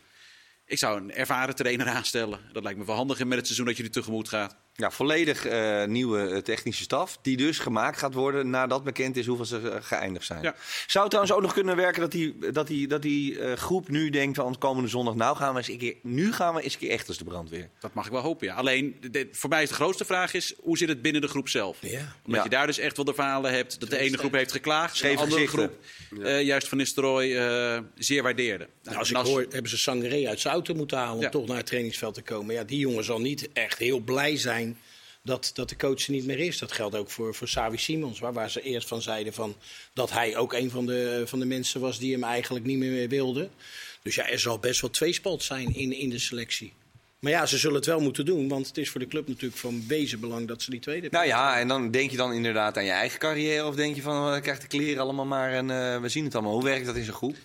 Ik 0.66 0.78
zou 0.78 1.00
een 1.00 1.12
ervaren 1.14 1.54
trainer 1.54 1.86
aanstellen. 1.86 2.40
Dat 2.52 2.62
lijkt 2.62 2.78
me 2.78 2.84
wel 2.84 2.96
handig 2.96 3.24
met 3.24 3.36
het 3.36 3.44
seizoen 3.46 3.66
dat 3.66 3.76
je 3.76 3.82
er 3.82 3.90
tegemoet 3.90 4.28
gaat. 4.28 4.56
Ja, 4.80 4.90
volledig 4.90 5.46
eh, 5.46 5.84
nieuwe 5.84 6.28
eh, 6.28 6.36
technische 6.38 6.82
staf. 6.82 7.18
Die 7.22 7.36
dus 7.36 7.58
gemaakt 7.58 7.98
gaat 7.98 8.14
worden 8.14 8.50
nadat 8.50 8.84
bekend 8.84 9.16
is 9.16 9.26
hoeveel 9.26 9.44
ze 9.44 9.70
eh, 9.70 9.76
geëindigd 9.80 10.26
zijn. 10.26 10.42
Ja. 10.42 10.54
Zou 10.86 11.04
het 11.04 11.12
trouwens 11.12 11.32
ook 11.36 11.42
nog 11.42 11.52
kunnen 11.52 11.76
werken 11.76 12.00
dat 12.00 12.10
die, 12.12 12.38
dat 12.52 12.66
die, 12.66 12.86
dat 12.88 13.02
die 13.02 13.38
eh, 13.40 13.52
groep 13.52 13.88
nu 13.88 14.10
denkt 14.10 14.36
van 14.36 14.58
komende 14.58 14.88
zondag... 14.88 15.14
nou 15.14 15.36
gaan 15.36 15.52
we 15.52 15.58
eens 15.58 15.68
een 15.68 15.78
keer, 15.78 15.94
nu 16.02 16.32
gaan 16.32 16.54
we 16.54 16.62
eens 16.62 16.72
een 16.72 16.78
keer 16.78 16.90
echt 16.90 17.08
als 17.08 17.18
de 17.18 17.24
brandweer. 17.24 17.68
Dat 17.80 17.94
mag 17.94 18.06
ik 18.06 18.12
wel 18.12 18.20
hopen, 18.22 18.46
ja. 18.46 18.54
Alleen, 18.54 18.96
de- 19.00 19.10
de- 19.10 19.28
voor 19.32 19.50
mij 19.50 19.62
is 19.62 19.68
de 19.68 19.74
grootste 19.74 20.04
vraag 20.04 20.34
is, 20.34 20.54
hoe 20.60 20.78
zit 20.78 20.88
het 20.88 21.02
binnen 21.02 21.20
de 21.22 21.28
groep 21.28 21.48
zelf? 21.48 21.76
Ja. 21.80 22.14
Omdat 22.24 22.36
Ja. 22.38 22.42
je 22.42 22.48
daar 22.50 22.66
dus 22.66 22.78
echt 22.78 22.96
wel 22.96 23.04
de 23.04 23.14
verhalen 23.14 23.52
hebt 23.52 23.80
dat 23.80 23.90
de 23.90 23.98
ene 23.98 24.18
groep 24.18 24.32
heeft 24.32 24.52
geklaagd... 24.52 25.00
de 25.02 25.08
andere 25.08 25.30
gezichten. 25.30 25.70
groep 26.08 26.22
eh, 26.24 26.42
juist 26.42 26.68
van 26.68 26.78
Nistelrooy 26.78 27.36
eh, 27.36 27.78
zeer 27.94 28.22
waardeerde. 28.22 28.68
Nou, 28.82 28.96
als 28.98 29.12
En 29.12 29.20
ik 29.20 29.26
hoor, 29.26 29.46
hebben 29.50 29.70
ze 29.70 29.78
Sangaré 29.78 30.28
uit 30.28 30.40
zijn 30.40 30.54
auto 30.54 30.74
moeten 30.74 30.96
halen 30.98 31.14
om 31.16 31.22
Ja. 31.22 31.28
toch 31.28 31.46
naar 31.46 31.56
het 31.56 31.66
trainingsveld 31.66 32.14
te 32.14 32.22
komen. 32.22 32.54
Ja, 32.54 32.64
die 32.64 32.78
jongen 32.78 33.04
zal 33.04 33.20
niet 33.20 33.48
echt 33.52 33.78
heel 33.78 33.98
blij 34.00 34.36
zijn 34.36 34.66
dat, 35.22 35.50
dat 35.54 35.68
de 35.68 35.76
coach 35.76 36.06
er 36.06 36.12
niet 36.12 36.26
meer 36.26 36.38
is. 36.38 36.58
Dat 36.58 36.72
geldt 36.72 36.96
ook 36.96 37.10
voor, 37.10 37.34
voor 37.34 37.48
Savi 37.48 37.76
Simons, 37.76 38.18
waar, 38.18 38.32
waar 38.32 38.50
ze 38.50 38.62
eerst 38.62 38.88
van 38.88 39.02
zeiden 39.02 39.32
van, 39.32 39.56
dat 39.92 40.10
hij 40.10 40.36
ook 40.36 40.52
een 40.52 40.70
van 40.70 40.86
de, 40.86 41.22
van 41.26 41.38
de 41.38 41.46
mensen 41.46 41.80
was 41.80 41.98
die 41.98 42.12
hem 42.12 42.24
eigenlijk 42.24 42.64
niet 42.64 42.78
meer 42.78 43.08
wilde. 43.08 43.48
Dus 44.02 44.14
ja, 44.14 44.28
er 44.28 44.38
zal 44.38 44.58
best 44.58 44.80
wel 44.80 44.90
tweespalt 44.90 45.42
zijn 45.42 45.74
in, 45.74 45.92
in 45.92 46.10
de 46.10 46.18
selectie. 46.18 46.72
Maar 47.18 47.32
ja, 47.32 47.46
ze 47.46 47.58
zullen 47.58 47.76
het 47.76 47.86
wel 47.86 48.00
moeten 48.00 48.24
doen, 48.24 48.48
want 48.48 48.66
het 48.66 48.78
is 48.78 48.90
voor 48.90 49.00
de 49.00 49.06
club 49.06 49.28
natuurlijk 49.28 49.60
van 49.60 49.84
wezenbelang 49.88 50.20
belang 50.20 50.48
dat 50.48 50.62
ze 50.62 50.70
die 50.70 50.80
tweede 50.80 51.08
Nou 51.10 51.26
ja, 51.26 51.58
en 51.58 51.68
dan 51.68 51.90
denk 51.90 52.10
je 52.10 52.16
dan 52.16 52.32
inderdaad 52.32 52.76
aan 52.76 52.84
je 52.84 52.90
eigen 52.90 53.18
carrière 53.18 53.66
of 53.66 53.74
denk 53.74 53.94
je 53.96 54.02
van, 54.02 54.34
uh, 54.34 54.40
krijg 54.40 54.58
de 54.58 54.66
kleren 54.66 55.02
allemaal 55.02 55.24
maar 55.24 55.52
en 55.52 55.68
uh, 55.68 56.00
we 56.00 56.08
zien 56.08 56.24
het 56.24 56.34
allemaal. 56.34 56.52
Hoe 56.52 56.64
werkt 56.64 56.86
dat 56.86 56.96
in 56.96 57.04
zijn 57.04 57.16
groep? 57.16 57.36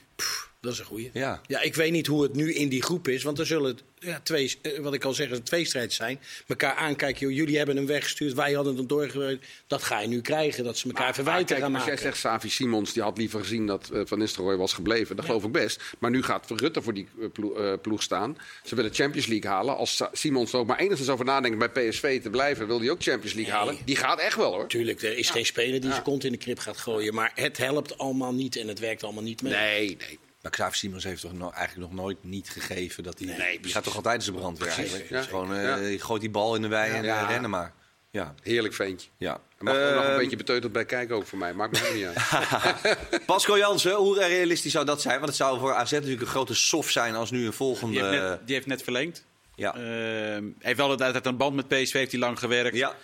Dat 0.64 0.74
is 0.74 0.80
een 0.80 0.86
goeie. 0.86 1.10
Ja. 1.14 1.42
ja, 1.48 1.62
ik 1.62 1.76
weet 1.76 1.92
niet 1.92 2.08
hoe 2.08 2.24
het 2.24 2.36
nu 2.36 2.54
in 2.54 2.70
die 2.70 2.82
groep 2.82 3.08
is. 3.08 3.24
Want 3.24 3.40
er 3.40 3.46
zullen 3.46 3.78
ja, 4.00 4.20
twee, 4.24 4.58
eh, 4.62 4.80
wat 4.80 4.94
ik 4.94 5.04
al 5.04 5.14
zeg, 5.14 5.32
een 5.32 5.44
tweestrijd 5.44 5.94
zijn. 5.94 6.20
Mekaar 6.48 6.76
aankijken. 6.76 7.34
Jullie 7.34 7.58
hebben 7.58 7.76
hem 7.76 7.86
weggestuurd. 7.86 8.34
Wij 8.34 8.54
hadden 8.54 8.76
hem 8.76 8.88
doorgewerkt. 8.88 9.48
Dat 9.68 9.84
ga 9.84 10.00
je 10.00 10.08
nu 10.08 10.22
krijgen. 10.22 10.64
Dat 10.64 10.78
ze 10.78 10.88
elkaar 10.88 11.04
maar, 11.04 11.14
verwijten 11.14 11.58
gaan 11.58 11.72
maken. 11.72 11.92
Als 11.92 12.00
jij 12.00 12.10
zegt, 12.10 12.22
Savi 12.22 12.50
Simons, 12.50 12.94
die 12.94 13.04
had 13.04 13.18
liever 13.18 13.40
gezien 13.40 13.68
dat 13.68 13.90
uh, 13.94 14.02
Van 14.06 14.20
Nistelrooy 14.20 14.56
was 14.56 14.74
gebleven. 14.74 15.16
Dat 15.16 15.26
geloof 15.26 15.44
ik 15.44 15.52
best. 15.52 15.82
Maar 16.00 16.12
nu 16.12 16.24
gaat 16.24 16.50
Rutte 16.50 16.82
voor 16.82 16.94
die 16.94 17.08
uh, 17.40 17.74
ploeg 17.82 18.04
staan. 18.04 18.38
Ze 18.64 18.76
willen 18.76 18.94
Champions 18.94 19.28
League 19.28 19.52
halen. 19.52 19.78
Als 19.78 20.02
Simons 20.12 20.54
er 20.54 20.60
ook 20.60 20.68
maar 20.68 20.80
enigszins 20.80 21.10
over 21.10 21.26
nadenkt 21.26 21.74
bij 21.74 21.90
PSV 21.90 22.22
te 22.22 22.30
blijven, 22.30 22.68
wil 22.68 22.80
hij 22.80 22.90
ook 22.90 23.02
Champions 23.04 23.34
League 23.34 23.54
halen. 23.54 23.78
Die 23.86 23.96
gaat 23.96 24.20
echt 24.20 24.36
wel 24.36 24.54
hoor. 24.54 24.68
Tuurlijk, 24.68 25.02
er 25.02 25.18
is 25.18 25.30
geen 25.30 25.46
speler 25.46 25.82
die 25.82 25.90
zijn 25.90 26.04
kont 26.04 26.24
in 26.24 26.32
de 26.32 26.38
krip 26.38 26.60
gaat 26.60 26.78
gooien. 26.78 27.14
Maar 27.14 27.32
het 27.36 27.58
helpt 27.58 27.98
allemaal 27.98 28.34
niet 28.34 28.56
en 28.56 28.68
het 28.68 28.80
werkt 28.80 29.04
allemaal 29.04 29.24
niet 29.24 29.42
mee. 29.42 29.54
Nee, 29.54 29.98
nee. 29.98 30.20
Maar 30.44 30.52
Xavier 30.52 30.76
Simons 30.76 31.04
heeft 31.04 31.22
toch 31.22 31.54
eigenlijk 31.54 31.92
nog 31.92 32.02
nooit 32.02 32.24
niet 32.24 32.50
gegeven 32.50 33.04
dat 33.04 33.20
hij. 33.20 33.38
Nee, 33.38 33.60
die 33.60 33.72
gaat 33.72 33.84
toch 33.84 33.96
altijd 33.96 34.16
in 34.16 34.22
zijn 34.22 34.36
brandweer 34.36 34.68
eigenlijk. 34.68 35.10
Ja. 35.10 35.22
gewoon, 35.22 35.54
uh, 35.54 35.92
je 35.92 36.00
gooit 36.00 36.22
die 36.22 36.30
bal 36.30 36.56
in 36.56 36.62
de 36.62 36.68
wei 36.68 36.92
en 36.92 37.04
ja. 37.04 37.26
rennen 37.26 37.50
maar. 37.50 37.74
Ja. 38.12 38.36
Heerlijk 38.42 38.74
ventje. 38.74 39.10
Ja. 39.18 39.34
Er 39.58 39.64
mag 39.64 39.76
uh, 39.76 39.96
nog 39.96 40.06
een 40.06 40.18
beetje 40.18 40.36
beteuterd 40.36 40.74
bij 40.74 40.86
kijken 40.86 41.16
ook 41.16 41.28
voor 41.28 41.38
mij. 41.38 41.54
Maakt 41.54 41.82
me 41.82 41.92
niet 41.94 42.06
uit. 42.06 43.26
Pascal 43.26 43.58
Jansen, 43.58 43.96
hoe 43.96 44.18
realistisch 44.18 44.72
zou 44.72 44.86
dat 44.86 45.02
zijn? 45.02 45.16
Want 45.16 45.28
het 45.28 45.36
zou 45.36 45.60
voor 45.60 45.74
AZ 45.74 45.92
natuurlijk 45.92 46.22
een 46.22 46.28
grote 46.28 46.54
soft 46.54 46.92
zijn 46.92 47.16
als 47.16 47.32
nu 47.32 47.46
een 47.46 47.54
volgende... 47.54 47.94
Die 47.94 48.04
heeft 48.04 48.22
net, 48.22 48.40
die 48.46 48.56
heeft 48.56 48.68
net 48.68 48.84
verlengd. 48.84 49.26
Ja. 49.56 49.76
Uh, 49.76 49.82
hij 49.82 50.54
heeft 50.60 50.78
wel 50.78 50.90
altijd 50.90 51.26
een 51.26 51.38
band 51.38 51.56
met 51.56 51.68
PSV, 51.68 51.94
heeft 51.94 52.12
hij 52.12 52.20
lang 52.20 52.40
gewerkt. 52.40 52.76
Ja. 52.76 52.96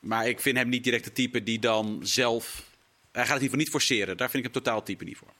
Maar 0.00 0.28
ik 0.28 0.40
vind 0.40 0.56
hem 0.56 0.68
niet 0.68 0.84
direct 0.84 1.04
de 1.04 1.12
type 1.12 1.42
die 1.42 1.58
dan 1.58 2.00
zelf... 2.02 2.62
Hij 3.12 3.22
gaat 3.22 3.30
het 3.30 3.40
hiervoor 3.40 3.58
niet 3.58 3.68
forceren. 3.68 4.16
Daar 4.16 4.30
vind 4.30 4.46
ik 4.46 4.52
hem 4.52 4.62
totaal 4.62 4.82
type 4.82 5.04
niet 5.04 5.16
voor. 5.16 5.32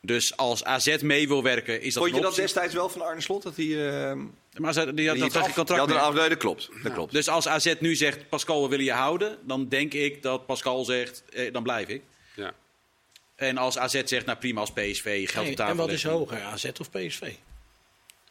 Dus 0.00 0.36
als 0.36 0.64
AZ 0.64 0.96
mee 1.00 1.28
wil 1.28 1.42
werken, 1.42 1.82
is 1.82 1.94
dat 1.94 2.02
Vond 2.02 2.16
je 2.16 2.22
dat 2.22 2.34
destijds 2.34 2.74
wel 2.74 2.88
van 2.88 3.02
Arne 3.02 3.20
Slot? 3.20 3.42
Dat 3.42 3.56
hij, 3.56 3.64
uh, 3.64 4.12
maar 4.56 4.70
AZ, 4.70 4.84
die 4.94 5.08
had, 5.08 5.18
dat 5.18 5.36
af, 5.36 5.54
contract 5.54 5.88
die 5.88 5.96
had 5.96 6.16
een 6.16 6.28
dat 6.28 6.38
klopt. 6.38 6.68
Dat 6.82 6.92
klopt. 6.92 7.12
Dus 7.12 7.28
als 7.28 7.48
AZ 7.48 7.74
nu 7.80 7.94
zegt, 7.94 8.28
Pascal, 8.28 8.62
we 8.62 8.68
willen 8.68 8.84
je 8.84 8.92
houden... 8.92 9.38
dan 9.42 9.68
denk 9.68 9.92
ik 9.92 10.22
dat 10.22 10.46
Pascal 10.46 10.84
zegt, 10.84 11.22
eh, 11.32 11.52
dan 11.52 11.62
blijf 11.62 11.88
ik. 11.88 12.02
Ja. 12.34 12.54
En 13.36 13.56
als 13.56 13.78
AZ 13.78 14.02
zegt, 14.04 14.26
nou 14.26 14.38
prima, 14.38 14.60
als 14.60 14.72
PSV 14.72 15.30
geld 15.30 15.48
op 15.48 15.54
tafel 15.54 15.72
En 15.72 15.76
wat 15.76 15.90
is 15.90 16.04
hoger, 16.04 16.40
AZ 16.40 16.70
of 16.80 16.90
PSV? 16.90 17.32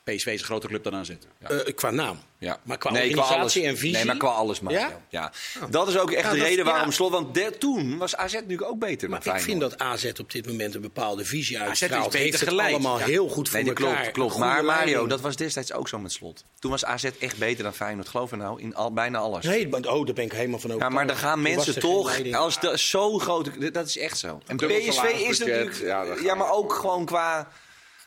PSV 0.03 0.25
is 0.25 0.39
een 0.39 0.45
grotere 0.45 0.67
club 0.67 0.83
dan 0.83 0.95
AZ. 0.95 1.11
Ja. 1.39 1.51
Uh, 1.51 1.59
qua 1.75 1.91
naam. 1.91 2.19
Ja. 2.37 2.59
Maar 2.63 2.77
qua 2.77 2.91
nee, 2.91 3.17
organisatie 3.17 3.61
qua 3.61 3.69
en 3.69 3.77
visie. 3.77 3.95
Nee, 3.95 4.05
maar 4.05 4.17
qua 4.17 4.29
alles 4.29 4.59
maar. 4.59 4.73
Ja? 4.73 5.01
ja. 5.09 5.31
Oh. 5.61 5.71
Dat 5.71 5.87
is 5.87 5.97
ook 5.97 6.11
echt 6.11 6.31
de 6.31 6.37
reden 6.37 6.65
waarom 6.65 6.91
slot. 6.91 7.11
Want 7.11 7.33
de, 7.33 7.55
toen 7.59 7.97
was 7.97 8.15
AZ 8.15 8.33
natuurlijk 8.33 8.69
ook 8.69 8.79
beter. 8.79 9.09
Maar 9.09 9.27
ik 9.27 9.41
vind 9.41 9.59
dat 9.59 9.79
AZ 9.79 10.11
op 10.19 10.31
dit 10.31 10.47
moment 10.47 10.75
een 10.75 10.81
bepaalde 10.81 11.25
visie 11.25 11.59
uitstraalt. 11.59 12.15
AZ 12.15 12.15
is 12.15 12.21
beter 12.21 12.47
geleid. 12.47 12.73
allemaal 12.73 12.97
heel 12.97 13.29
goed 13.29 13.49
voor 13.49 13.59
nee, 13.59 13.67
elkaar. 13.67 13.95
Klopt, 13.95 14.11
klopt. 14.11 14.37
Maar 14.37 14.65
Mario, 14.65 15.07
dat 15.07 15.21
was 15.21 15.35
destijds 15.35 15.73
ook 15.73 15.87
zo 15.87 15.99
met 15.99 16.11
slot. 16.11 16.43
Toen 16.59 16.71
was 16.71 16.85
AZ 16.85 17.03
echt 17.19 17.37
beter 17.37 17.63
dan 17.63 17.73
Feyenoord. 17.73 18.09
Geloof 18.09 18.31
me 18.31 18.37
nou, 18.37 18.61
in 18.61 18.75
al, 18.75 18.93
bijna 18.93 19.17
alles. 19.17 19.45
Nee, 19.45 19.67
oh, 19.87 20.05
daar 20.05 20.13
ben 20.13 20.25
ik 20.25 20.31
helemaal 20.31 20.59
van 20.59 20.69
overtuigd. 20.69 20.81
Ja, 20.81 20.89
maar 20.89 21.07
dan 21.07 21.17
gaan 21.17 21.41
mensen 21.41 21.79
toch, 21.79 22.33
als 22.33 22.59
zo 22.73 23.17
groot... 23.17 23.73
Dat 23.73 23.87
is 23.87 23.97
echt 23.97 24.17
zo. 24.17 24.41
En 24.47 24.57
PSV 24.57 25.03
is 25.27 25.39
natuurlijk... 25.39 25.75
Ja, 26.23 26.35
maar 26.35 26.51
ook 26.51 26.73
gewoon 26.73 27.05
qua 27.05 27.47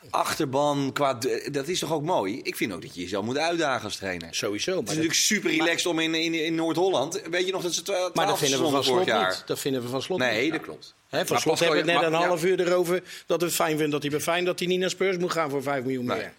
achterban, 0.09 0.89
qua, 0.93 1.17
dat 1.51 1.67
is 1.67 1.79
toch 1.79 1.93
ook 1.93 2.03
mooi? 2.03 2.39
Ik 2.43 2.55
vind 2.55 2.73
ook 2.73 2.81
dat 2.81 2.95
je 2.95 3.01
jezelf 3.01 3.25
moet 3.25 3.37
uitdagen 3.37 3.83
als 3.83 3.95
trainer. 3.95 4.35
Sowieso. 4.35 4.71
Maar 4.71 4.79
het 4.79 4.89
is 4.89 4.95
natuurlijk 4.95 5.19
super 5.23 5.51
relaxed 5.51 5.85
om 5.85 5.99
in, 5.99 6.15
in, 6.15 6.33
in 6.33 6.55
Noord-Holland. 6.55 7.21
Weet 7.29 7.45
je 7.45 7.51
nog 7.51 7.61
dat 7.61 7.73
ze 7.73 7.81
twaalf 7.81 8.13
Maar 8.13 8.27
dat 8.27 8.39
vinden 8.39 8.61
we 8.63 8.69
van 8.69 8.83
slot 8.83 9.05
jaar. 9.05 9.29
niet. 9.29 9.43
Dat 9.45 9.59
vinden 9.59 9.81
we 9.81 9.87
van 9.87 10.01
slot 10.01 10.19
Nee, 10.19 10.43
niet. 10.43 10.51
dat 10.51 10.61
klopt. 10.61 10.93
He, 11.07 11.25
van 11.25 11.39
slot 11.39 11.59
hebben 11.59 11.85
we 11.85 11.91
het 11.91 12.01
net 12.01 12.09
een 12.11 12.17
half 12.17 12.43
uur 12.43 12.59
erover 12.59 13.03
dat 13.25 13.39
we 13.39 13.45
het 13.45 13.55
fijn 13.55 13.69
vinden 13.69 13.89
dat 13.89 14.01
hij 14.01 14.11
bij 14.11 14.19
fijn 14.21 14.45
dat 14.45 14.59
hij 14.59 14.67
niet 14.67 14.79
naar 14.79 14.89
Spurs 14.89 15.17
moet 15.17 15.31
gaan 15.31 15.49
voor 15.49 15.63
5 15.63 15.83
miljoen 15.83 16.05
meer. 16.05 16.33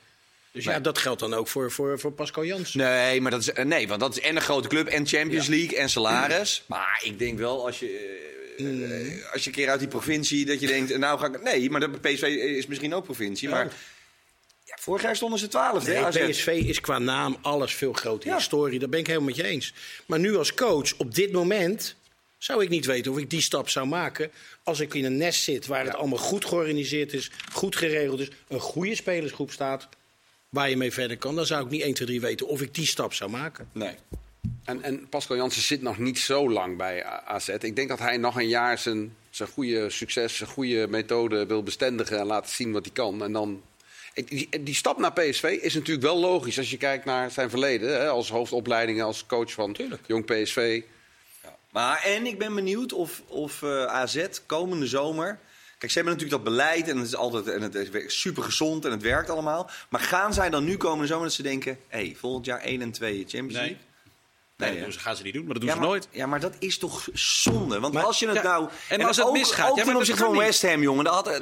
Dus 0.53 0.65
ja, 0.65 0.81
dat 0.81 0.99
geldt 0.99 1.21
dan 1.21 1.35
ook 1.35 1.49
voor, 1.49 1.71
voor, 1.73 1.99
voor 1.99 2.13
Pascal 2.13 2.45
Jans. 2.45 2.75
Nee, 2.75 3.21
maar 3.21 3.31
dat 3.31 3.41
is, 3.41 3.51
nee, 3.65 3.89
want 3.89 4.01
dat 4.01 4.17
is 4.17 4.23
en 4.23 4.37
een 4.37 4.43
grote 4.43 4.69
club 4.69 4.87
en 4.87 5.07
Champions 5.07 5.47
League 5.47 5.79
en 5.79 5.91
salaris. 5.91 6.63
Maar 6.67 7.01
ik 7.05 7.19
denk 7.19 7.39
wel 7.39 7.67
als 7.67 7.79
je 7.79 8.27
Mm. 8.59 9.21
als 9.33 9.43
je 9.43 9.51
een 9.51 9.57
keer 9.57 9.69
uit 9.69 9.79
die 9.79 9.89
provincie 9.89 10.47
dat 10.47 10.61
je 10.61 10.67
denkt, 10.67 10.99
nou 10.99 11.19
ga 11.19 11.27
ik. 11.27 11.43
Nee, 11.43 11.71
maar 11.71 11.81
de 11.81 11.89
PSV 11.89 12.23
is 12.23 12.67
misschien 12.67 12.95
ook 12.95 13.05
provincie. 13.05 13.49
Maar 13.49 13.73
ja, 14.65 14.77
vorig 14.81 15.03
jaar 15.03 15.17
stonden 15.17 15.39
ze 15.39 15.49
twaalf. 15.49 15.87
Nee, 15.87 16.31
PSV 16.31 16.47
is 16.47 16.81
qua 16.81 16.99
naam 16.99 17.37
alles 17.43 17.75
veel 17.75 17.93
groter. 17.93 18.35
Historie, 18.35 18.79
daar 18.79 18.89
ben 18.89 19.01
ik 19.01 19.07
helemaal 19.07 19.29
met 19.29 19.37
je 19.37 19.45
eens. 19.45 19.75
Maar 20.07 20.19
nu 20.19 20.37
als 20.37 20.55
coach, 20.55 20.95
op 20.97 21.15
dit 21.15 21.33
moment. 21.33 21.97
Zou 22.39 22.63
ik 22.63 22.69
niet 22.69 22.87
weten 22.87 23.13
of 23.13 23.19
ik 23.19 23.31
die 23.31 23.41
stap 23.41 23.69
zou 23.69 23.87
maken 23.87 24.31
als 24.63 24.81
ik 24.81 24.95
in 24.95 25.05
een 25.05 25.17
nest 25.17 25.43
zit 25.43 25.67
waar 25.67 25.85
het 25.85 25.95
allemaal 25.95 26.19
goed 26.19 26.45
georganiseerd 26.45 27.13
is, 27.13 27.31
goed 27.53 27.77
geregeld 27.77 28.21
is, 28.21 28.29
een 28.49 28.61
goede 28.61 28.95
spelersgroep 28.95 29.51
staat 29.51 29.89
waar 30.49 30.71
je 30.71 30.77
mee 30.77 30.93
verder 30.93 31.17
kan. 31.17 31.37
Dan 31.37 31.47
zou 31.47 31.65
ik 31.65 31.71
niet 31.71 31.83
1, 31.83 31.95
2, 31.95 32.07
3 32.07 32.21
weten 32.21 32.47
of 32.47 32.63
ik 32.63 32.75
die 32.75 32.87
stap 32.87 33.15
zou 33.15 33.31
maken. 33.31 33.69
Nee. 33.73 33.95
En, 34.65 34.83
en 34.83 35.09
Pascal 35.09 35.37
Jansen 35.37 35.63
zit 35.63 35.83
nog 35.83 35.99
niet 35.99 36.19
zo 36.19 36.51
lang 36.51 36.77
bij 36.77 37.05
AZ. 37.05 37.49
Ik 37.49 37.77
denk 37.77 37.89
dat 37.89 37.99
hij 37.99 38.17
nog 38.17 38.37
een 38.37 38.49
jaar 38.49 38.79
zijn, 38.79 39.17
zijn 39.31 39.49
goede 39.49 39.91
succes, 39.91 40.37
zijn 40.37 40.51
goede 40.51 40.87
methode 40.89 41.47
wil 41.47 41.63
bestendigen 41.63 42.19
en 42.19 42.27
laten 42.27 42.55
zien 42.55 42.73
wat 42.73 42.85
hij 42.85 42.95
kan. 42.95 43.23
En 43.23 43.33
dan 43.33 43.63
die, 44.27 44.63
die, 44.63 44.75
stap 44.75 44.99
naar 44.99 45.13
PSV 45.13 45.59
is 45.63 45.75
natuurlijk 45.75 46.07
wel 46.07 46.19
logisch 46.19 46.59
als 46.59 46.71
je 46.71 46.77
kijkt 46.77 47.05
naar 47.05 47.31
zijn 47.31 47.51
verleden. 47.51 48.01
Hè, 48.01 48.09
als 48.09 48.31
hoofdopleiding, 48.31 49.03
als 49.03 49.27
coach 49.27 49.53
van 49.53 49.73
Tuurlijk. 49.73 50.03
jong 50.07 50.25
PSV. 50.25 50.83
Ja. 51.43 51.57
Maar 51.71 52.03
en 52.05 52.27
ik 52.27 52.39
ben 52.39 52.55
benieuwd 52.55 52.93
of, 52.93 53.23
of 53.27 53.63
uh, 53.63 53.83
eh, 53.83 53.89
AZ 53.89 54.27
komende 54.47 54.87
zomer. 54.87 55.39
Kijk, 55.79 55.93
ze 55.93 55.99
hebben 55.99 56.17
natuurlijk 56.17 56.45
dat 56.45 56.55
beleid 56.55 56.89
en 56.89 56.97
het 56.97 57.07
is 57.07 57.17
altijd 57.17 57.49
en 57.49 57.63
het 57.63 57.75
is 57.75 58.21
super 58.21 58.43
gezond 58.43 58.85
en 58.85 58.91
het 58.91 59.03
werkt 59.03 59.31
allemaal. 59.31 59.71
Maar 59.89 60.01
gaan 60.01 60.33
zij 60.35 60.51
dan 60.51 60.65
nu 60.65 60.77
komende 60.77 61.07
zomer 61.07 61.25
dat 61.25 61.33
ze 61.33 61.43
denken: 61.43 61.79
hé, 61.89 61.99
hey, 61.99 62.17
volgend 62.19 62.47
jaar 62.47 62.61
1 62.61 62.83
en 62.83 62.93
2 62.93 63.25
Champions 63.29 63.53
League? 63.53 63.71
Nee, 63.71 63.88
nee 64.59 64.81
dat 64.81 64.97
gaan 64.97 65.17
ze 65.17 65.23
niet 65.23 65.35
doen, 65.35 65.45
maar 65.45 65.55
dat 65.55 65.63
doen 65.63 65.73
ze 65.73 65.79
nooit. 65.79 66.09
Ja, 66.11 66.27
maar 66.27 66.41
dat 66.41 66.53
is 66.59 66.79
toch 66.79 67.09
zonde? 67.13 67.81
Want 67.81 67.97
als 67.97 68.19
je 68.19 68.29
het 68.29 68.43
nou... 68.43 68.69
En, 68.89 69.03
als 69.03 69.17
het 69.17 69.27
ook, 69.27 69.33
misgaat... 69.33 69.71
Ook 69.71 69.79
ten 69.79 69.97
opzichte 69.97 70.25
van 70.25 70.37
West 70.37 70.63
Ham, 70.63 70.83
jongen. 70.83 71.05
Dat 71.05 71.15
had, 71.15 71.41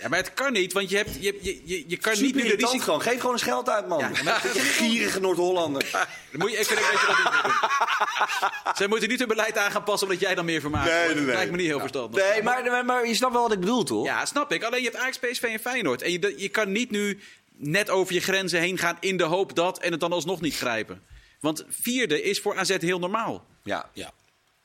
ja, 0.00 0.08
maar 0.08 0.18
het 0.18 0.34
kan 0.34 0.52
niet, 0.52 0.72
want 0.72 0.90
je, 0.90 0.96
hebt, 0.96 1.14
je, 1.14 1.38
je, 1.40 1.60
je, 1.64 1.84
je 1.86 1.96
kan 1.96 2.20
niet 2.20 2.34
nu 2.34 2.42
de 2.42 2.48
risico... 2.48 2.78
gewoon. 2.78 3.02
Geef 3.02 3.16
gewoon 3.16 3.32
eens 3.32 3.42
geld 3.42 3.68
uit, 3.68 3.88
man. 3.88 3.98
Ja, 3.98 4.10
maar 4.24 4.40
gierige 4.80 5.20
Noord-Hollander. 5.20 5.90
Dan 6.30 6.40
moet 6.40 6.50
je 6.50 6.58
even 6.58 6.76
dat 6.76 6.84
je 6.84 7.06
dat 7.06 7.16
niet 7.16 7.42
doen. 7.42 8.74
Zij 8.74 8.86
moeten 8.86 9.08
niet 9.08 9.18
hun 9.18 9.28
beleid 9.28 9.58
aan 9.58 9.70
gaan 9.70 9.84
passen 9.84 10.08
omdat 10.08 10.22
jij 10.22 10.34
dan 10.34 10.44
meer 10.44 10.60
vermaakt 10.60 10.90
nee, 10.90 11.06
nee, 11.06 11.14
nee. 11.14 11.24
Dat 11.24 11.34
lijkt 11.34 11.50
me 11.50 11.56
niet 11.56 11.66
heel 11.66 11.78
verstandig. 11.78 12.30
Nee, 12.30 12.42
maar, 12.42 12.84
maar 12.84 13.06
je 13.06 13.14
snapt 13.14 13.32
wel 13.32 13.42
wat 13.42 13.52
ik 13.52 13.60
bedoel, 13.60 13.84
toch? 13.84 14.04
Ja, 14.04 14.24
snap 14.24 14.52
ik. 14.52 14.62
Alleen 14.62 14.82
je 14.82 14.88
hebt 14.88 15.00
Ajax, 15.00 15.18
PSV 15.18 15.42
en 15.42 15.60
Feyenoord. 15.60 16.02
En 16.02 16.12
je, 16.12 16.34
je 16.36 16.48
kan 16.48 16.72
niet 16.72 16.90
nu 16.90 17.20
net 17.56 17.90
over 17.90 18.14
je 18.14 18.20
grenzen 18.20 18.60
heen 18.60 18.78
gaan 18.78 18.96
in 19.00 19.16
de 19.16 19.24
hoop 19.24 19.54
dat... 19.54 19.78
en 19.78 19.90
het 19.90 20.00
dan 20.00 20.12
alsnog 20.12 20.40
niet 20.40 20.56
grijpen. 20.56 21.02
Want 21.40 21.64
vierde 21.68 22.22
is 22.22 22.40
voor 22.40 22.56
AZ 22.56 22.76
heel 22.76 22.98
normaal. 22.98 23.46
Ja. 23.62 23.90
ja. 23.92 24.12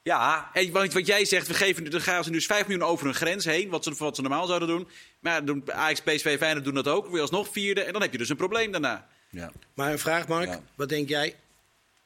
Ja, 0.04 0.50
en 0.54 0.72
wat, 0.72 0.94
wat 0.94 1.08
jij 1.08 1.26
zegt, 1.26 1.48
we 1.48 1.54
geven, 1.54 1.92
dan 1.92 2.02
gaan 2.02 2.24
ze 2.24 2.32
dus 2.32 2.46
5 2.46 2.68
miljoen 2.68 2.88
over 2.88 3.06
hun 3.06 3.16
grens 3.16 3.46
heen, 3.46 3.70
wat 3.70 3.84
ze, 3.84 3.94
wat 3.98 4.16
ze 4.16 4.22
normaal 4.22 4.48
zouden 4.48 4.68
doen. 4.68 4.88
Maar 5.20 5.46
doen 5.46 5.74
Ajax, 5.74 6.02
PSV, 6.02 6.38
Feyenoord 6.38 6.66
doen 6.66 6.74
dat 6.74 6.88
ook, 6.88 7.08
weer 7.08 7.22
alsnog 7.22 7.48
vierde. 7.52 7.82
En 7.82 7.94
dan 7.94 8.02
heb 8.02 8.12
je 8.12 8.18
dus 8.18 8.30
een 8.30 8.36
probleem 8.36 8.72
daarna. 8.72 9.08
Ja. 9.30 9.52
Maar 9.74 9.92
een 9.92 10.00
vraag, 10.00 10.28
Mark. 10.28 10.60
Wat 10.76 10.90
denk 10.90 11.10
jij? 11.10 11.36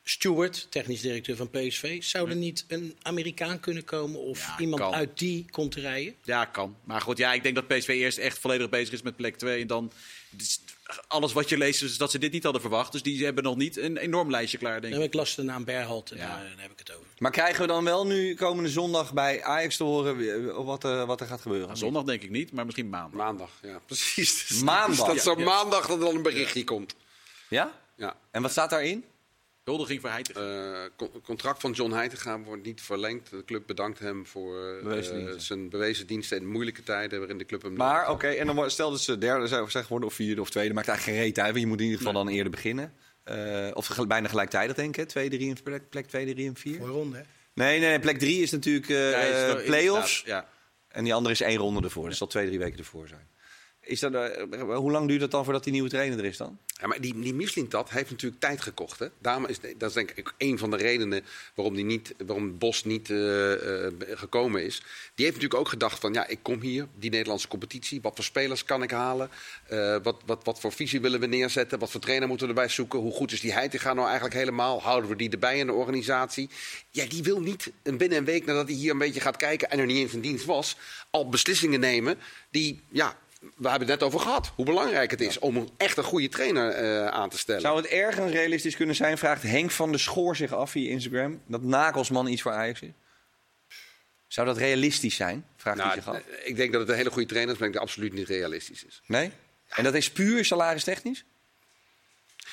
Stewart, 0.04 0.68
technisch 0.70 1.02
directeur 1.02 1.36
van 1.36 1.50
PSV, 1.50 2.04
zou 2.04 2.30
er 2.30 2.36
niet 2.36 2.66
een 2.68 2.98
Amerikaan 3.02 3.60
kunnen 3.60 3.84
komen 3.84 4.20
of 4.20 4.60
iemand 4.60 4.94
uit 4.94 5.18
die 5.18 5.46
komt 5.52 5.76
rijden? 5.76 6.16
Ja, 6.24 6.46
kan. 6.46 6.76
Maar 6.84 7.02
goed, 7.02 7.18
ja, 7.18 7.34
ik 7.34 7.44
denk 7.44 7.56
dat 7.56 7.68
PSV 7.68 7.88
eerst 7.88 8.18
echt 8.18 8.40
volledig 8.40 8.70
bezig 8.70 8.94
is 8.94 9.02
met 9.02 9.16
plek 9.16 9.36
2 9.36 9.62
en 9.62 9.68
dan 9.68 9.92
alles 11.08 11.34
wat 11.34 11.50
je 11.50 11.58
leest 11.58 11.84
is 11.84 11.98
dat 11.98 12.12
ze 12.12 12.18
dit 12.18 12.32
niet 12.32 12.44
hadden 12.44 12.62
verwacht. 12.62 12.92
Dus 12.92 13.04
die 13.04 13.26
hebben 13.26 13.44
nog 13.44 13.56
niet 13.56 13.78
een 13.78 13.98
enorm 13.98 14.30
lijstje 14.30 14.58
klaar, 14.58 14.82
denk 14.82 14.96
ik. 14.96 15.02
ik 15.02 15.14
las 15.14 15.36
de 15.36 15.44
naam 15.44 15.64
Berholt 15.64 16.12
en 16.12 16.18
ja. 16.18 16.28
daar 16.28 16.54
heb 16.58 16.72
ik 16.72 16.80
het 16.80 16.92
over. 16.92 17.08
Maar 17.18 17.32
krijgen 17.32 17.62
we 17.62 17.68
dan 17.68 17.84
wel 17.84 18.06
nu 18.06 18.36
komende 18.36 18.70
zondag 18.70 19.14
bij 19.14 19.44
Ajax 19.44 19.78
te 19.78 19.84
horen 19.84 20.66
wat, 20.66 20.86
uh, 20.86 21.06
wat 21.06 21.22
er 21.22 21.28
gaat 21.28 21.42
gebeuren? 21.42 21.68
Nou, 21.68 21.80
zondag 21.80 22.04
denk 22.04 22.22
ik 22.22 22.30
niet, 22.30 22.52
maar 22.52 22.66
misschien 22.66 22.90
maandag. 22.90 23.20
Maandag, 23.20 23.50
ja, 23.62 23.80
precies. 23.86 24.62
Maandag? 24.62 25.08
dat 25.08 25.22
zo 25.22 25.36
maandag 25.36 25.88
dat 25.88 26.00
er 26.00 26.06
dan 26.06 26.16
een 26.16 26.22
berichtje 26.22 26.64
komt. 26.64 26.96
Ja? 27.50 27.72
Ja. 27.96 28.16
En 28.32 28.42
wat 28.42 28.52
staat 28.52 28.70
daarin? 28.70 29.06
Huldiging 29.70 30.02
voor 30.02 30.10
Heitinga. 30.10 30.42
Uh, 30.98 31.08
contract 31.24 31.62
van 31.62 31.72
John 31.72 31.92
Heitinga 31.92 32.40
wordt 32.40 32.64
niet 32.64 32.82
verlengd. 32.82 33.30
De 33.30 33.46
club 33.46 33.68
bedankt 33.68 34.00
hem 34.00 34.26
voor 34.26 34.82
uh, 34.84 35.00
zijn 35.38 35.70
bewezen 35.70 36.08
diensten 36.08 36.38
in 36.38 36.48
moeilijke 36.48 36.84
tijden 36.84 37.20
waarin 37.20 37.38
de 37.38 37.46
club 37.46 37.62
hem. 37.62 37.74
Maar 37.74 38.02
oké, 38.02 38.12
okay, 38.12 38.38
en 38.38 38.48
dan 38.48 38.72
stel 38.72 38.92
dat 38.92 39.02
ze 39.02 39.18
derde 39.18 39.48
zijn, 39.48 39.72
zeg 39.72 39.88
worden 39.88 40.08
of 40.08 40.14
vierde 40.14 40.42
of 40.42 40.50
tweede, 40.50 40.74
maakt 40.74 40.88
eigenlijk 40.88 41.18
geen 41.18 41.28
reet 41.28 41.40
uit. 41.40 41.56
Je 41.56 41.68
moet 41.68 41.80
in 41.80 41.84
ieder 41.84 41.98
geval 41.98 42.14
dan 42.14 42.28
eerder 42.28 42.52
beginnen. 42.52 42.94
of 43.74 44.06
bijna 44.08 44.28
gelijktijdig, 44.28 44.76
denk 44.76 44.98
ik. 44.98 45.08
2, 45.08 45.30
3 45.30 45.50
en 45.50 45.64
plek, 45.64 45.90
plek 45.90 46.08
2, 46.08 46.34
3 46.34 46.48
en 46.48 46.56
4. 46.56 46.78
Voor 46.78 46.88
ronde, 46.88 47.18
hè? 47.18 47.24
Nee, 47.54 47.80
nee, 47.80 48.00
plek 48.00 48.20
3 48.20 48.42
is 48.42 48.52
natuurlijk 48.52 48.90
uh, 48.90 49.12
ja, 49.12 49.56
play-offs. 49.56 50.24
Ja. 50.26 50.48
En 50.88 51.04
die 51.04 51.14
andere 51.14 51.34
is 51.34 51.42
één 51.42 51.58
ronde 51.58 51.82
ervoor. 51.82 52.10
Dus 52.10 52.18
dat 52.18 52.18
zal 52.18 52.28
twee, 52.28 52.46
drie 52.46 52.60
weken 52.60 52.78
ervoor 52.78 53.08
zijn. 53.08 53.28
Is 53.90 54.00
dat, 54.00 54.14
hoe 54.60 54.92
lang 54.92 55.08
duurt 55.08 55.22
het 55.22 55.32
dan 55.32 55.44
voordat 55.44 55.64
die 55.64 55.74
nieuwe 55.74 55.90
trainer 55.90 56.20
er 56.20 56.26
is 56.26 56.38
dan? 56.38 56.58
Ja, 56.82 56.88
maar 56.88 57.02
die, 57.02 57.20
die 57.20 57.34
Mislintat 57.34 57.90
heeft 57.90 58.10
natuurlijk 58.10 58.42
tijd 58.42 58.62
gekocht. 58.62 59.00
Hè? 59.00 59.08
Is, 59.48 59.60
dat 59.78 59.90
is 59.90 59.94
denk 59.94 60.12
ik 60.16 60.34
een 60.38 60.58
van 60.58 60.72
de 60.72 60.78
redenen 60.78 61.24
waarom, 61.56 61.76
die 61.76 61.86
niet, 61.86 62.14
waarom 62.26 62.58
Bos 62.58 62.84
niet 62.84 63.10
uh, 63.10 63.52
uh, 63.52 63.88
gekomen 64.00 64.64
is. 64.66 64.78
Die 65.16 65.26
heeft 65.26 65.34
natuurlijk 65.34 65.60
ook 65.60 65.70
gedacht 65.70 66.00
van, 66.00 66.14
ja, 66.14 66.28
ik 66.28 66.40
kom 66.42 66.62
hier, 66.62 66.88
die 67.00 67.10
Nederlandse 67.10 67.48
competitie. 67.48 68.02
Wat 68.02 68.16
voor 68.16 68.24
spelers 68.24 68.66
kan 68.66 68.84
ik 68.84 68.92
halen? 68.92 69.30
Wat, 70.04 70.22
wat, 70.26 70.44
wat 70.44 70.60
voor 70.60 70.72
visie 70.72 71.02
willen 71.02 71.20
we 71.20 71.26
neerzetten? 71.26 71.80
Wat 71.80 71.92
voor 71.92 72.02
trainer 72.02 72.28
moeten 72.28 72.48
we 72.48 72.54
erbij 72.54 72.70
zoeken? 72.70 73.00
Hoe 73.00 73.14
goed 73.14 73.32
is 73.32 73.42
die 73.42 73.54
Heitinga 73.54 73.94
nou 73.94 74.06
eigenlijk 74.06 74.36
helemaal? 74.36 74.82
Houden 74.82 75.10
we 75.10 75.16
die 75.16 75.30
erbij 75.30 75.58
in 75.58 75.66
de 75.66 75.74
organisatie? 75.74 76.50
Ja, 76.92 77.06
die 77.06 77.24
wil 77.24 77.40
niet 77.40 77.72
binnen 77.84 78.18
een 78.18 78.26
week 78.26 78.46
nadat 78.46 78.68
hij 78.68 78.76
hier 78.76 78.92
een 78.92 78.98
beetje 78.98 79.22
gaat 79.22 79.38
kijken... 79.38 79.70
en 79.70 79.80
er 79.80 79.86
niet 79.86 79.98
eens 79.98 80.14
in 80.14 80.22
dienst 80.22 80.46
was, 80.46 80.78
al 81.10 81.30
beslissingen 81.30 81.80
nemen 81.80 82.18
die... 82.50 82.82
Ja, 82.90 83.18
we 83.40 83.70
hebben 83.70 83.88
het 83.88 84.00
net 84.00 84.04
over 84.04 84.20
gehad. 84.20 84.52
Hoe 84.56 84.66
belangrijk 84.66 85.12
het 85.12 85.22
is 85.22 85.40
om 85.40 85.58
een 85.58 85.70
echt 85.78 85.98
een 85.98 86.04
goede 86.04 86.30
trainer 86.30 86.84
uh, 86.84 87.08
aan 87.08 87.30
te 87.30 87.38
stellen. 87.38 87.62
Zou 87.62 87.78
het 87.78 87.86
ergens 87.86 88.32
realistisch 88.32 88.76
kunnen 88.76 88.96
zijn, 88.96 89.18
vraagt 89.18 89.44
Henk 89.44 89.72
van 89.72 89.90
der 89.90 90.00
Schoor 90.00 90.36
zich 90.36 90.54
af 90.54 90.72
via 90.72 90.90
Instagram, 90.90 91.42
dat 91.46 91.62
Nagelsman 91.62 92.28
iets 92.28 92.42
voor 92.42 92.52
Ajax 92.52 92.82
is? 92.82 92.92
Zou 94.28 94.48
dat 94.48 94.58
realistisch 94.58 95.16
zijn? 95.16 95.46
Vraagt 95.56 95.78
nou, 95.78 95.90
hij 95.90 95.98
zich 95.98 96.08
af. 96.08 96.22
Ik 96.44 96.56
denk 96.56 96.72
dat 96.72 96.82
het 96.82 96.90
een 96.90 96.96
hele 96.96 97.10
goede 97.10 97.28
trainer 97.28 97.54
is, 97.54 97.60
maar 97.60 97.68
ik 97.68 97.74
denk 97.74 97.88
dat 97.88 97.96
het 97.96 98.04
absoluut 98.04 98.14
niet 98.14 98.40
realistisch 98.40 98.84
is. 98.84 99.02
Nee? 99.06 99.32
En 99.68 99.84
dat 99.84 99.94
is 99.94 100.12
puur 100.12 100.46
salaristechnisch? 100.46 101.26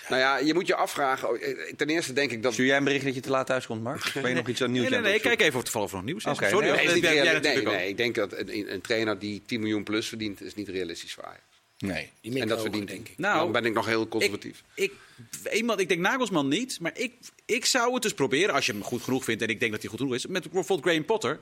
Nou 0.09 0.21
ja, 0.21 0.39
je 0.39 0.55
moet 0.55 0.67
je 0.67 0.75
afvragen. 0.75 1.29
Oh, 1.29 1.43
eh, 1.43 1.73
ten 1.77 1.89
eerste 1.89 2.13
denk 2.13 2.31
ik 2.31 2.43
dat. 2.43 2.53
Stuur 2.53 2.67
jij 2.67 2.77
een 2.77 2.85
bericht 2.85 3.05
dat 3.05 3.15
je 3.15 3.21
te 3.21 3.31
laat 3.31 3.47
thuis 3.47 3.67
komt, 3.67 3.83
Mark? 3.83 4.13
Ben 4.15 4.29
je 4.29 4.35
nog 4.43 4.49
iets 4.49 4.63
aan 4.63 4.73
nieuws? 4.73 4.89
Nee, 4.89 5.01
nee, 5.01 5.11
nee. 5.11 5.21
Kijk 5.21 5.41
even 5.41 5.57
of 5.57 5.63
toevallig 5.63 5.93
nog 5.93 6.05
nieuws 6.05 6.25
is. 6.25 6.33
Okay, 6.33 6.51
Sorry, 6.51 6.71
nee, 6.71 7.01
nee, 7.01 7.41
nee, 7.41 7.63
nee, 7.63 7.89
ik 7.89 7.97
denk 7.97 8.15
dat 8.15 8.33
een, 8.33 8.73
een, 8.73 8.81
trainer 8.81 9.19
die 9.19 9.43
10 9.47 9.61
miljoen 9.61 9.85
plus 9.85 10.09
verdient, 10.09 10.43
is 10.43 10.55
niet 10.55 10.69
realistisch 10.69 11.15
voor 11.15 11.25
Ajax. 11.25 11.43
Nee, 11.79 12.11
die 12.21 12.41
en 12.41 12.49
dat 12.49 12.61
verdient, 12.61 12.89
denk 12.89 13.09
ik. 13.09 13.19
Nou, 13.19 13.39
dan 13.39 13.53
ben 13.53 13.65
ik 13.65 13.73
nog 13.73 13.87
heel 13.87 14.09
conservatief. 14.09 14.63
Ik, 14.75 14.93
ik, 15.43 15.53
iemand, 15.53 15.81
ik 15.81 15.89
denk 15.89 16.01
Nagelsman 16.01 16.49
niet, 16.49 16.81
maar 16.81 16.99
ik, 16.99 17.13
ik 17.45 17.65
zou 17.65 17.93
het 17.93 18.03
dus 18.03 18.15
proberen, 18.15 18.55
als 18.55 18.67
je 18.67 18.73
hem 18.73 18.83
goed 18.83 19.03
genoeg 19.03 19.25
vindt 19.25 19.43
en 19.43 19.49
ik 19.49 19.61
denk 19.61 19.73
dat 19.73 19.81
hij 19.81 19.91
goed 19.91 19.99
genoeg 19.99 20.15
is, 20.15 20.27
met 20.27 20.43
bijvoorbeeld 20.43 20.89
Graham 20.89 21.05
Potter. 21.05 21.41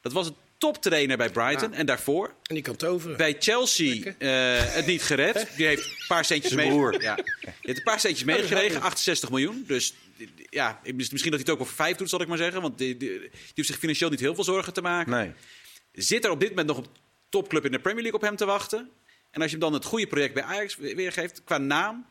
Dat 0.00 0.12
was 0.12 0.26
het 0.26 0.34
toptrainer 0.58 1.16
bij 1.16 1.30
Brighton. 1.30 1.72
En 1.72 1.86
daarvoor. 1.86 2.26
En 2.26 2.54
die 2.54 2.62
kan 2.62 2.76
toveren. 2.76 3.16
Bij 3.16 3.36
Chelsea 3.38 4.14
uh, 4.18 4.74
het 4.74 4.86
niet 4.86 5.02
gered. 5.02 5.48
Die 5.56 5.66
heeft 5.66 5.84
een 5.84 6.06
paar 6.08 6.24
centjes 6.24 6.52
mee. 6.52 6.72
Ja. 6.98 7.14
Die 7.14 7.24
heeft 7.60 7.78
een 7.78 7.84
paar 7.84 8.00
centjes 8.00 8.24
meegekregen. 8.24 8.80
68 8.80 9.30
miljoen. 9.30 9.64
Dus 9.66 9.94
ja, 10.50 10.80
misschien 10.82 11.10
dat 11.10 11.24
hij 11.24 11.38
het 11.38 11.50
ook 11.50 11.58
wel 11.58 11.66
voor 11.66 11.76
vijf 11.84 11.96
doet, 11.96 12.08
zal 12.08 12.20
ik 12.20 12.28
maar 12.28 12.38
zeggen. 12.38 12.62
Want 12.62 12.78
die, 12.78 12.96
die, 12.96 13.18
die 13.18 13.30
hoeft 13.54 13.68
zich 13.68 13.78
financieel 13.78 14.10
niet 14.10 14.20
heel 14.20 14.34
veel 14.34 14.44
zorgen 14.44 14.72
te 14.72 14.82
maken. 14.82 15.12
Nee. 15.12 15.32
Zit 15.92 16.24
er 16.24 16.30
op 16.30 16.40
dit 16.40 16.48
moment 16.48 16.66
nog 16.66 16.76
een 16.76 16.86
topclub 17.28 17.64
in 17.64 17.72
de 17.72 17.78
Premier 17.78 18.02
League 18.02 18.20
op 18.20 18.26
hem 18.26 18.36
te 18.36 18.44
wachten? 18.44 18.90
En 19.30 19.42
als 19.42 19.50
je 19.50 19.56
hem 19.56 19.60
dan 19.60 19.72
het 19.72 19.84
goede 19.84 20.06
project 20.06 20.34
bij 20.34 20.42
Ajax 20.42 20.76
weergeeft, 20.76 21.44
qua 21.44 21.58
naam, 21.58 22.06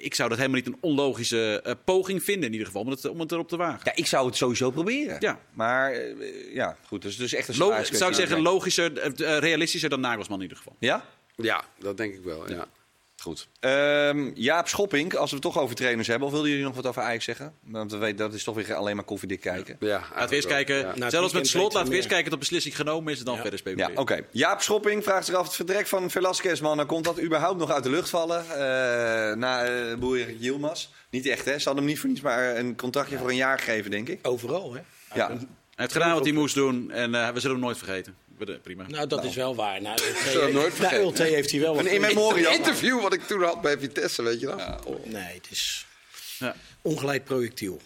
ik 0.00 0.14
zou 0.14 0.28
dat 0.28 0.38
helemaal 0.38 0.60
niet 0.60 0.68
een 0.68 0.78
onlogische 0.80 1.64
uh, 1.66 1.72
poging 1.84 2.22
vinden, 2.22 2.44
in 2.44 2.52
ieder 2.52 2.66
geval, 2.66 2.82
om 2.82 2.88
het, 2.88 3.08
om 3.08 3.20
het 3.20 3.32
erop 3.32 3.48
te 3.48 3.56
wagen. 3.56 3.80
Ja, 3.84 3.92
ik 3.94 4.06
zou 4.06 4.26
het 4.26 4.36
sowieso 4.36 4.70
proberen. 4.70 5.16
Ja. 5.20 5.40
Maar 5.52 5.94
uh, 5.94 6.54
ja, 6.54 6.76
goed, 6.86 7.02
dus, 7.02 7.16
dus 7.16 7.32
echt 7.32 7.48
een 7.48 7.56
Lo 7.56 7.82
Zou 7.82 8.10
ik 8.10 8.16
zeggen, 8.16 8.40
logischer, 8.40 9.20
uh, 9.20 9.38
realistischer 9.38 9.90
dan 9.90 10.00
Nagelsman 10.00 10.36
in 10.36 10.42
ieder 10.42 10.56
geval. 10.56 10.76
Ja? 10.78 11.04
Ja, 11.36 11.64
dat 11.78 11.96
denk 11.96 12.14
ik 12.14 12.22
wel, 12.22 12.50
ja. 12.50 12.68
Goed. 13.20 13.48
Um, 13.60 14.32
Jaap 14.34 14.68
Schopping, 14.68 15.14
als 15.14 15.30
we 15.30 15.36
het 15.36 15.44
toch 15.44 15.58
over 15.58 15.76
trainers 15.76 16.08
hebben, 16.08 16.26
of 16.26 16.32
wilden 16.32 16.50
jullie 16.50 16.66
nog 16.66 16.74
wat 16.74 16.86
over 16.86 17.02
Ajax 17.02 17.24
zeggen? 17.24 17.54
Want 17.64 17.92
we 17.92 17.96
weten 17.96 18.16
dat 18.16 18.34
is 18.34 18.44
toch 18.44 18.54
weer 18.54 18.74
alleen 18.74 18.96
maar 18.96 19.04
koffiedik 19.04 19.40
kijken. 19.40 19.76
Ja, 19.80 20.02
laten 20.14 20.28
we 20.28 20.34
eens 20.34 20.46
kijken. 20.46 20.76
Ja. 20.76 20.94
Nou, 20.96 21.10
Zelfs 21.10 21.32
met 21.32 21.46
slot, 21.46 21.72
laten 21.72 21.90
we 21.90 21.96
eens 21.96 22.06
kijken 22.06 22.30
dat 22.30 22.38
beslissing 22.38 22.76
genomen 22.76 23.12
is 23.12 23.18
en 23.18 23.24
dan 23.24 23.36
verder 23.36 23.58
speculeren. 23.58 23.92
Ja, 23.92 24.00
oké. 24.00 24.24
Jaap 24.30 24.60
Schopping 24.60 25.04
vraagt 25.04 25.26
zich 25.26 25.34
af: 25.34 25.44
het 25.44 25.54
vertrek 25.54 25.86
van 25.86 26.10
Velasquez, 26.10 26.60
man, 26.60 26.86
komt 26.86 27.04
dat 27.04 27.20
überhaupt 27.20 27.58
nog 27.58 27.70
uit 27.70 27.82
de 27.82 27.90
lucht 27.90 28.08
vallen? 28.08 28.44
Uh, 28.48 28.56
na 29.36 29.70
uh, 29.70 29.96
Boer 29.96 30.32
Yilmaz? 30.32 30.88
Niet 31.10 31.26
echt, 31.26 31.44
hè? 31.44 31.58
Ze 31.58 31.64
hadden 31.64 31.76
hem 31.76 31.92
niet 31.92 32.00
voor 32.00 32.08
niets 32.08 32.20
maar 32.20 32.56
een 32.56 32.76
contractje 32.76 33.18
voor 33.18 33.28
een 33.28 33.36
jaar 33.36 33.58
gegeven, 33.58 33.90
denk 33.90 34.08
ik. 34.08 34.26
Overal, 34.26 34.74
hè? 34.74 34.80
Ja. 35.14 35.28
Hij 35.28 35.38
heeft 35.74 35.92
gedaan 35.92 36.14
wat 36.14 36.24
hij 36.24 36.32
moest 36.32 36.54
doen 36.54 36.90
en 36.90 37.14
uh, 37.14 37.28
we 37.28 37.40
zullen 37.40 37.56
hem 37.56 37.64
nooit 37.64 37.78
vergeten 37.78 38.14
prima. 38.62 38.84
Nou, 38.88 39.06
dat 39.06 39.24
is 39.24 39.34
wel 39.34 39.54
waar. 39.54 39.82
Nou, 39.82 39.98
Ulte, 40.02 40.52
nooit 40.52 40.78
nou, 40.80 40.94
Ulte 40.94 41.22
heeft 41.22 41.50
hij 41.50 41.60
wel 41.60 41.74
wat... 41.74 41.84
Een 41.84 42.04
in 42.36 42.52
interview 42.52 43.00
wat 43.00 43.12
ik 43.12 43.22
toen 43.22 43.42
had 43.42 43.60
bij 43.60 43.78
Vitesse, 43.78 44.22
weet 44.22 44.40
je 44.40 44.46
dat? 44.46 44.58
Ja. 44.58 44.78
Nee, 45.04 45.34
het 45.34 45.46
is 45.50 45.86
ja. 46.38 46.56
ongeleid 46.82 47.24
projectiel. 47.24 47.80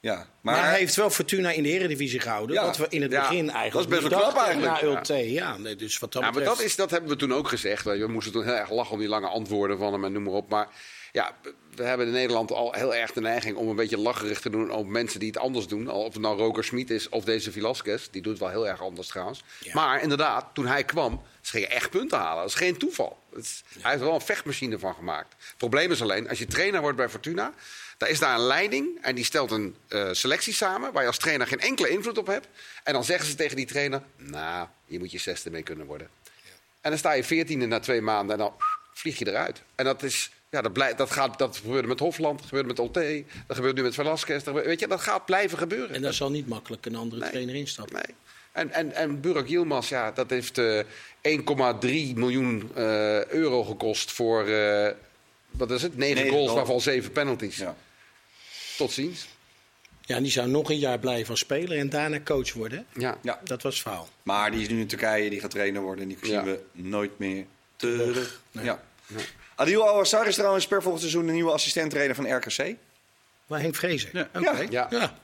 Ja, 0.00 0.14
maar... 0.14 0.54
maar... 0.54 0.68
hij 0.68 0.78
heeft 0.78 0.94
wel 0.94 1.10
Fortuna 1.10 1.50
in 1.50 1.62
de 1.62 1.68
Eredivisie 1.68 2.20
gehouden. 2.20 2.56
Ja. 2.56 2.64
Wat 2.64 2.76
we 2.76 2.86
in 2.88 3.02
het 3.02 3.10
begin 3.10 3.50
eigenlijk 3.50 3.72
Dat 3.72 3.82
is 3.82 3.88
best 3.88 4.08
wel 4.08 4.30
knap 4.30 4.36
eigenlijk. 4.44 4.82
Na 4.82 4.88
Ulte, 4.88 5.32
ja. 5.32 5.56
Nee, 5.56 5.76
dus 5.76 5.98
wat 5.98 6.12
dat 6.12 6.22
ja, 6.22 6.30
maar 6.30 6.44
dat, 6.44 6.60
is, 6.60 6.76
dat 6.76 6.90
hebben 6.90 7.10
we 7.10 7.16
toen 7.16 7.32
ook 7.32 7.48
gezegd. 7.48 7.84
We 7.84 8.06
moesten 8.08 8.32
toen 8.32 8.44
heel 8.44 8.54
erg 8.54 8.70
lachen 8.70 8.92
om 8.92 8.98
die 8.98 9.08
lange 9.08 9.28
antwoorden 9.28 9.78
van 9.78 9.92
hem 9.92 10.04
en 10.04 10.12
noem 10.12 10.22
maar 10.22 10.32
op. 10.32 10.48
Maar 10.48 10.68
ja, 11.16 11.34
we 11.74 11.82
hebben 11.82 12.06
in 12.06 12.12
Nederland 12.12 12.52
al 12.52 12.72
heel 12.72 12.94
erg 12.94 13.12
de 13.12 13.20
neiging 13.20 13.56
om 13.56 13.68
een 13.68 13.76
beetje 13.76 13.98
lacherig 13.98 14.40
te 14.40 14.50
doen 14.50 14.70
op 14.70 14.86
mensen 14.86 15.20
die 15.20 15.28
het 15.28 15.38
anders 15.38 15.66
doen. 15.66 15.90
Of 15.90 16.12
het 16.12 16.22
nou 16.22 16.38
Roker 16.38 16.64
Smit 16.64 16.90
is 16.90 17.08
of 17.08 17.24
deze 17.24 17.52
Velasquez. 17.52 18.08
Die 18.10 18.22
doet 18.22 18.32
het 18.32 18.40
wel 18.42 18.50
heel 18.50 18.68
erg 18.68 18.82
anders 18.82 19.08
trouwens. 19.08 19.44
Maar 19.72 20.02
inderdaad, 20.02 20.46
toen 20.52 20.66
hij 20.66 20.84
kwam, 20.84 21.22
ze 21.40 21.50
gingen 21.50 21.70
echt 21.70 21.90
punten 21.90 22.18
halen. 22.18 22.42
Dat 22.42 22.48
is 22.48 22.54
geen 22.54 22.76
toeval. 22.76 23.18
Is, 23.36 23.62
Hij 23.68 23.90
heeft 23.90 24.00
er 24.00 24.06
wel 24.06 24.14
een 24.14 24.26
vechtmachine 24.26 24.78
van 24.78 24.94
gemaakt. 24.94 25.34
Het 25.38 25.56
probleem 25.56 25.90
is 25.90 26.02
alleen, 26.02 26.28
als 26.28 26.38
je 26.38 26.46
trainer 26.46 26.80
wordt 26.80 26.96
bij 26.96 27.08
Fortuna... 27.08 27.52
daar 27.98 28.08
is 28.08 28.18
daar 28.18 28.34
een 28.34 28.46
leiding 28.46 28.98
en 29.02 29.14
die 29.14 29.24
stelt 29.24 29.50
een 29.50 29.76
uh, 29.88 30.08
selectie 30.12 30.52
samen... 30.52 30.92
waar 30.92 31.02
je 31.02 31.08
als 31.08 31.18
trainer 31.18 31.46
geen 31.46 31.60
enkele 31.60 31.88
invloed 31.88 32.18
op 32.18 32.26
hebt. 32.26 32.48
En 32.84 32.92
dan 32.92 33.04
zeggen 33.04 33.28
ze 33.28 33.34
tegen 33.34 33.56
die 33.56 33.66
trainer... 33.66 34.02
nou, 34.16 34.68
je 34.86 34.98
moet 34.98 35.10
je 35.10 35.18
zesde 35.18 35.50
mee 35.50 35.62
kunnen 35.62 35.86
worden. 35.86 36.08
En 36.80 36.90
dan 36.90 36.98
sta 36.98 37.12
je 37.12 37.24
veertiende 37.24 37.66
na 37.66 37.80
twee 37.80 38.00
maanden 38.00 38.32
en 38.32 38.38
dan 38.38 38.54
vlieg 38.92 39.18
je 39.18 39.28
eruit. 39.28 39.62
En 39.74 39.84
dat 39.84 40.02
is 40.02 40.30
ja, 40.50 40.62
dat, 40.62 40.72
blij, 40.72 40.94
dat, 40.94 41.10
gaat, 41.10 41.38
dat 41.38 41.56
gebeurde 41.56 41.88
met 41.88 41.98
Hofland, 41.98 42.38
dat 42.38 42.48
gebeurde 42.48 42.68
met 42.68 42.78
Olte, 42.78 43.24
dat 43.46 43.56
gebeurt 43.56 43.76
nu 43.76 43.82
met 43.82 43.94
Velasquez. 43.94 44.42
Dat, 44.44 44.54
weet 44.64 44.80
je, 44.80 44.86
dat 44.86 45.00
gaat 45.00 45.24
blijven 45.24 45.58
gebeuren. 45.58 45.94
En 45.94 46.02
daar 46.02 46.14
zal 46.14 46.30
niet 46.30 46.48
makkelijk 46.48 46.86
een 46.86 46.96
andere 46.96 47.28
trainer 47.28 47.54
instappen. 47.54 47.94
Nee. 47.94 48.16
En, 48.52 48.70
en, 48.70 48.92
en 48.92 49.20
Burak 49.20 49.46
Yilmaz, 49.46 49.88
ja, 49.88 50.12
dat 50.12 50.30
heeft 50.30 50.58
uh, 50.58 50.78
eh, 50.78 50.86
1,3 52.10 52.14
miljoen 52.14 52.70
uh, 52.76 53.24
euro 53.24 53.64
gekost 53.64 54.12
voor, 54.12 54.48
uh, 54.48 54.88
wat 55.50 55.70
is 55.70 55.82
het, 55.82 55.96
9 55.96 56.28
goals, 56.28 56.52
waarvan 56.52 56.80
7 56.80 57.12
penalties. 57.12 57.56
Ja. 57.56 57.76
Tot 58.76 58.92
ziens. 58.92 59.28
Ja, 60.00 60.20
die 60.20 60.30
zou 60.30 60.48
nog 60.48 60.70
een 60.70 60.78
jaar 60.78 60.98
blijven 60.98 61.36
spelen 61.36 61.78
en 61.78 61.88
daarna 61.88 62.20
coach 62.20 62.52
worden. 62.52 62.86
Ja. 62.92 63.18
ja. 63.22 63.40
Dat 63.44 63.62
was 63.62 63.82
verhaal. 63.82 64.08
Maar 64.22 64.50
die 64.50 64.60
is 64.60 64.68
nu 64.68 64.80
in 64.80 64.86
Turkije, 64.86 65.30
die 65.30 65.40
gaat 65.40 65.50
trainer 65.50 65.82
worden 65.82 66.02
en 66.02 66.08
die 66.08 66.18
zien 66.22 66.44
we 66.44 66.60
nooit 66.72 67.18
meer 67.18 67.44
terug. 67.76 68.40
Nee. 68.52 68.64
Ja. 68.64 68.82
Adil 69.56 69.88
Awassar 69.88 70.26
is 70.26 70.34
trouwens 70.34 70.66
per 70.66 70.82
volgend 70.82 71.00
seizoen 71.02 71.26
de 71.26 71.32
nieuwe 71.32 71.52
assistent-trainer 71.52 72.14
van 72.14 72.36
RKC. 72.36 72.74
Maar 73.46 73.60
Henk 73.60 73.74
Vrezen? 73.74 74.10
Ja. 74.12 74.28
Okay. 74.34 74.66
ja. 74.70 74.86
ja. 74.90 75.14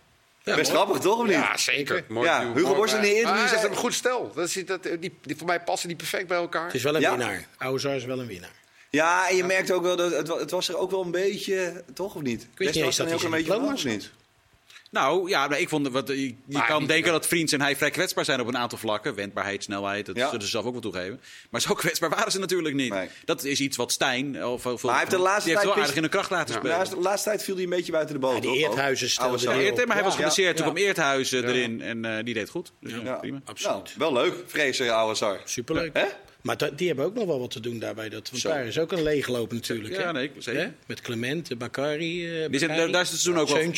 Ja, 0.44 0.54
Best 0.56 0.70
grappig, 0.70 0.98
toch? 0.98 1.18
Of 1.18 1.24
niet? 1.24 1.32
Ja, 1.32 1.56
zeker. 1.56 2.04
Mooi 2.08 2.28
ja, 2.28 2.52
Hugo 2.54 2.74
Borst 2.74 2.94
in 2.94 3.00
de 3.00 3.14
interview 3.14 3.48
zei... 3.48 3.66
een 3.66 3.76
goed 3.76 3.94
stel. 3.94 4.32
Dat 4.34 4.48
is, 4.48 4.66
dat, 4.66 4.82
die, 4.82 5.14
die, 5.20 5.36
voor 5.36 5.46
mij 5.46 5.60
passen 5.60 5.88
die 5.88 5.96
perfect 5.96 6.26
bij 6.26 6.36
elkaar. 6.36 6.64
Het 6.64 6.74
is 6.74 6.82
wel 6.82 6.94
een 6.94 7.00
winnaar. 7.00 7.46
Oude 7.58 7.94
is 7.94 8.04
wel 8.04 8.20
een 8.20 8.26
winnaar. 8.26 8.50
Ja, 8.90 9.28
en 9.28 9.36
je 9.36 9.44
merkt 9.44 9.70
ook 9.70 9.82
wel 9.82 9.96
dat 9.96 10.12
het, 10.12 10.28
het 10.28 10.50
was 10.50 10.68
er 10.68 10.76
ook 10.76 10.90
wel 10.90 11.02
een 11.02 11.10
beetje, 11.10 11.84
toch 11.94 12.14
of 12.14 12.22
niet? 12.22 12.42
Ik 12.42 12.48
weet 12.54 12.74
niet 12.74 12.84
eens 12.84 12.96
dat 12.96 13.10
hij 13.10 13.18
een 13.24 13.30
beetje 13.30 13.60
was 13.60 13.84
niet. 13.84 14.10
Nou 14.92 15.28
ja, 15.28 15.56
ik 15.56 15.68
vond 15.68 15.88
wat, 15.88 16.08
je, 16.08 16.34
je 16.46 16.64
kan 16.66 16.86
denken 16.86 17.12
dat 17.12 17.26
Vriends 17.26 17.52
en 17.52 17.60
hij 17.60 17.76
vrij 17.76 17.90
kwetsbaar 17.90 18.24
zijn 18.24 18.40
op 18.40 18.46
een 18.46 18.56
aantal 18.56 18.78
vlakken. 18.78 19.14
Wendbaarheid, 19.14 19.62
snelheid, 19.62 20.06
dat 20.06 20.16
zullen 20.16 20.42
ze 20.42 20.48
zelf 20.48 20.64
ook 20.64 20.72
wel 20.72 20.80
toegeven. 20.80 21.20
Maar 21.50 21.60
zo 21.60 21.74
kwetsbaar 21.84 22.10
waren 22.10 22.32
ze 22.32 22.38
natuurlijk 22.38 22.74
niet. 22.74 22.94
Dat 23.24 23.44
is 23.44 23.60
iets 23.60 23.76
wat 23.76 23.92
Stijn. 23.92 24.44
Of, 24.44 24.66
of, 24.66 24.82
maar 24.82 24.90
hij 24.90 25.00
heeft 25.00 25.10
de 25.10 25.18
laatste 25.18 25.44
die 25.44 25.52
tijd 25.52 25.64
heeft 25.64 25.74
wel 25.74 25.84
aardig 25.84 25.96
in 25.96 26.02
de 26.02 26.08
kracht 26.08 26.30
laten 26.30 26.54
spelen. 26.54 26.90
de 26.90 26.96
laatste 26.96 27.28
tijd 27.28 27.42
viel 27.42 27.54
hij 27.54 27.64
een 27.64 27.70
beetje 27.70 27.92
buiten 27.92 28.14
de 28.14 28.20
boot. 28.20 28.34
Ja, 28.34 28.40
die 28.40 28.58
Eerthuizen 28.58 29.10
stelde 29.10 29.38
ja, 29.38 29.84
Maar 29.86 29.96
hij 29.96 30.04
was 30.04 30.14
geblesseerd. 30.14 30.56
Toen 30.56 30.64
kwam 30.64 30.76
Eerthuizen 30.76 31.48
erin 31.48 31.80
en 31.80 32.04
uh, 32.04 32.16
die 32.24 32.34
deed 32.34 32.48
goed. 32.48 32.72
Dus 32.80 32.92
prima. 33.20 33.40
Absoluut. 33.44 33.94
Nou, 33.96 34.12
wel 34.12 34.12
leuk, 34.12 34.34
vrezen, 34.46 34.94
oude 34.94 35.14
Sar. 35.14 35.40
Superleuk. 35.44 35.92
Maar 36.42 36.56
die 36.76 36.86
hebben 36.86 37.04
ook 37.04 37.14
nog 37.14 37.26
wel 37.26 37.40
wat 37.40 37.50
te 37.50 37.60
doen 37.60 37.78
daarbij. 37.78 38.08
Dat, 38.08 38.30
want 38.30 38.42
daar 38.42 38.66
is 38.66 38.78
ook 38.78 38.92
een 38.92 39.02
leegloop 39.02 39.52
natuurlijk. 39.52 39.96
Ja, 39.96 40.12
nee, 40.12 40.30
zeker. 40.38 40.72
Met 40.86 41.00
Clement, 41.00 41.58
Bakari, 41.58 42.42
uh, 42.42 42.48
die 42.50 42.58
zijn, 42.58 42.92
daar 42.92 43.02
is 43.02 43.10
het 43.10 43.20
seizoen 43.20 43.38
ook 43.38 43.48
wel. 43.48 43.74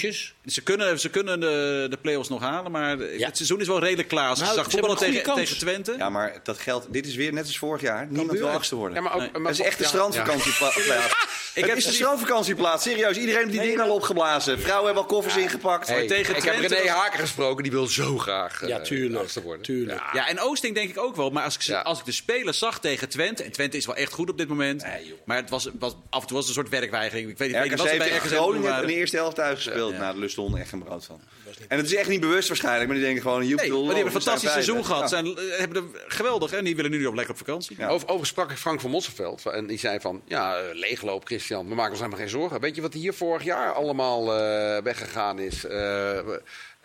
Ze 0.47 0.63
kunnen, 0.63 1.01
ze 1.01 1.11
kunnen 1.11 1.41
de, 1.41 1.87
de 1.91 1.97
play-offs 1.97 2.29
nog 2.29 2.41
halen, 2.41 2.71
maar 2.71 2.99
het 2.99 3.37
seizoen 3.37 3.61
is 3.61 3.67
wel 3.67 3.81
redelijk 3.81 4.09
klaar. 4.09 4.29
Als 4.29 4.41
nou, 4.41 4.55
zag 4.55 4.71
voetballen 4.71 4.97
tegen, 4.97 5.35
tegen 5.35 5.59
Twente. 5.59 5.95
Ja, 5.99 6.11
maar 6.11 6.41
dat 6.43 6.59
geldt. 6.59 6.93
Dit 6.93 7.07
is 7.07 7.15
weer 7.15 7.33
net 7.33 7.47
als 7.47 7.59
vorig 7.59 7.83
jaar. 7.83 8.07
Niemand 8.11 8.39
wil 8.39 8.49
achtste 8.49 8.77
worden. 8.77 8.97
Ja, 8.97 9.03
maar 9.03 9.15
ook, 9.15 9.21
nee. 9.21 9.43
Het 9.43 9.59
is 9.59 9.61
echt 9.61 9.81
een 9.81 9.87
strandvakantieplaats. 9.87 10.77
Ik 11.55 11.65
heb 11.65 11.77
een 11.77 11.83
strandvakantieplaats. 11.83 12.83
Serieus, 12.83 13.17
iedereen 13.17 13.41
heeft 13.41 13.53
die 13.53 13.61
dingen 13.61 13.81
al 13.81 13.95
opgeblazen. 13.95 14.61
Vrouwen 14.61 14.85
hebben 14.85 15.03
al 15.03 15.09
koffers 15.09 15.37
ingepakt. 15.37 15.87
tegen 15.87 16.37
ik 16.37 16.43
heb 16.43 16.55
René 16.55 16.89
Haken 16.89 17.19
gesproken, 17.19 17.63
die 17.63 17.73
wil 17.73 17.87
zo 17.87 18.19
graag 18.19 18.67
ja, 18.67 18.81
tuurlijk, 18.81 19.33
worden. 19.33 19.63
Tuurlijk. 19.63 20.03
Ja, 20.13 20.29
en 20.29 20.41
Oosting 20.41 20.75
denk 20.75 20.91
ik 20.91 20.99
ook 20.99 21.17
wel. 21.17 21.31
Maar 21.31 21.45
als 21.45 21.57
ik, 21.57 21.75
als 21.75 21.99
ik 21.99 22.05
de 22.05 22.13
spelers 22.13 22.54
zag 22.55 22.81
tegen 22.81 23.09
Twente. 23.09 23.43
En 23.43 23.53
Twente 23.53 23.77
is 23.77 23.87
wel 23.87 23.97
echt 23.97 24.13
goed 24.13 24.31
op 24.31 24.39
dit 24.39 24.49
moment. 24.49 24.85
maar 25.25 25.37
het 25.37 25.51
was, 25.51 25.69
was, 25.79 25.97
af 26.11 26.21
en 26.21 26.27
toe 26.27 26.37
was 26.37 26.47
het 26.47 26.57
een 26.57 26.63
soort 26.63 26.69
werkweigering. 26.81 27.31
Ik 27.31 27.39
weet 27.39 27.49
niet, 27.49 27.79
wat 27.79 27.89
ze 27.89 27.97
bij 27.97 28.09
heeft 28.09 28.25
RKC 28.25 28.33
Groningen 28.33 28.81
in 28.81 28.87
de 28.87 28.95
eerste 28.95 29.17
helft 29.17 29.41
uitgespeeld. 29.41 29.93
Ja. 29.93 29.99
Nou, 29.99 30.15
de 30.15 30.21
lust 30.21 30.39
echt 30.57 30.69
geen 30.69 30.83
brood 30.83 31.05
van. 31.05 31.21
En 31.69 31.77
het 31.77 31.87
is 31.87 31.95
echt 31.95 32.09
niet 32.09 32.21
bewust 32.21 32.49
waarschijnlijk, 32.49 32.87
maar 32.87 32.97
die 32.97 33.05
denken 33.05 33.23
gewoon... 33.23 33.41
Nee, 33.41 33.55
maar 33.55 33.65
die 33.67 33.85
hebben 33.87 34.05
een 34.05 34.11
fantastisch 34.11 34.53
seizoen 34.53 34.85
gehad. 34.85 35.01
Ja. 35.01 35.07
Zijn, 35.07 35.27
eh, 35.27 35.59
hebben 35.59 35.77
er 35.77 36.05
geweldig. 36.09 36.53
En 36.53 36.65
die 36.65 36.77
willen 36.77 36.91
nu 36.91 37.07
op 37.07 37.15
lekker 37.15 37.33
op 37.33 37.39
vakantie. 37.39 37.77
Ja. 37.79 37.89
Over, 37.89 38.09
over 38.09 38.27
sprak 38.27 38.51
ik 38.51 38.57
Frank 38.57 38.81
van 38.81 38.91
Mosselveld. 38.91 39.47
En 39.47 39.67
die 39.67 39.79
zei 39.79 40.01
van, 40.01 40.23
ja, 40.27 40.57
eh, 40.57 40.75
leegloop 40.75 41.27
Christian, 41.27 41.69
we 41.69 41.75
maken 41.75 41.91
ons 41.91 41.99
helemaal 42.01 42.21
geen 42.21 42.29
zorgen. 42.29 42.61
Weet 42.61 42.77
je 42.77 42.83
wat 42.83 42.93
hier 42.93 43.15
vorig 43.15 43.45
jaar 43.45 43.73
allemaal 43.73 44.35
eh, 44.35 44.83
weggegaan 44.83 45.39
is? 45.39 45.65
Eh, 45.65 46.19
eh, 46.19 46.25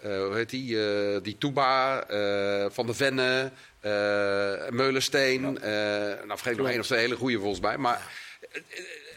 hoe 0.02 0.36
heet 0.36 0.50
die? 0.50 0.84
eh, 0.84 1.24
die 1.24 1.38
Touba, 1.38 2.04
eh, 2.04 2.66
Van 2.70 2.86
de 2.86 2.94
Venne, 2.94 3.52
Meulensteen. 4.70 5.62
eh, 5.62 5.72
nou, 6.26 6.28
vergeet 6.28 6.52
ik 6.54 6.58
nog 6.58 6.68
één 6.70 6.80
of 6.80 6.86
twee 6.86 7.00
hele 7.00 7.16
goede 7.16 7.40
volgens 7.40 7.60
mij. 7.60 7.78
Maar 7.78 8.02
eh, 8.52 8.62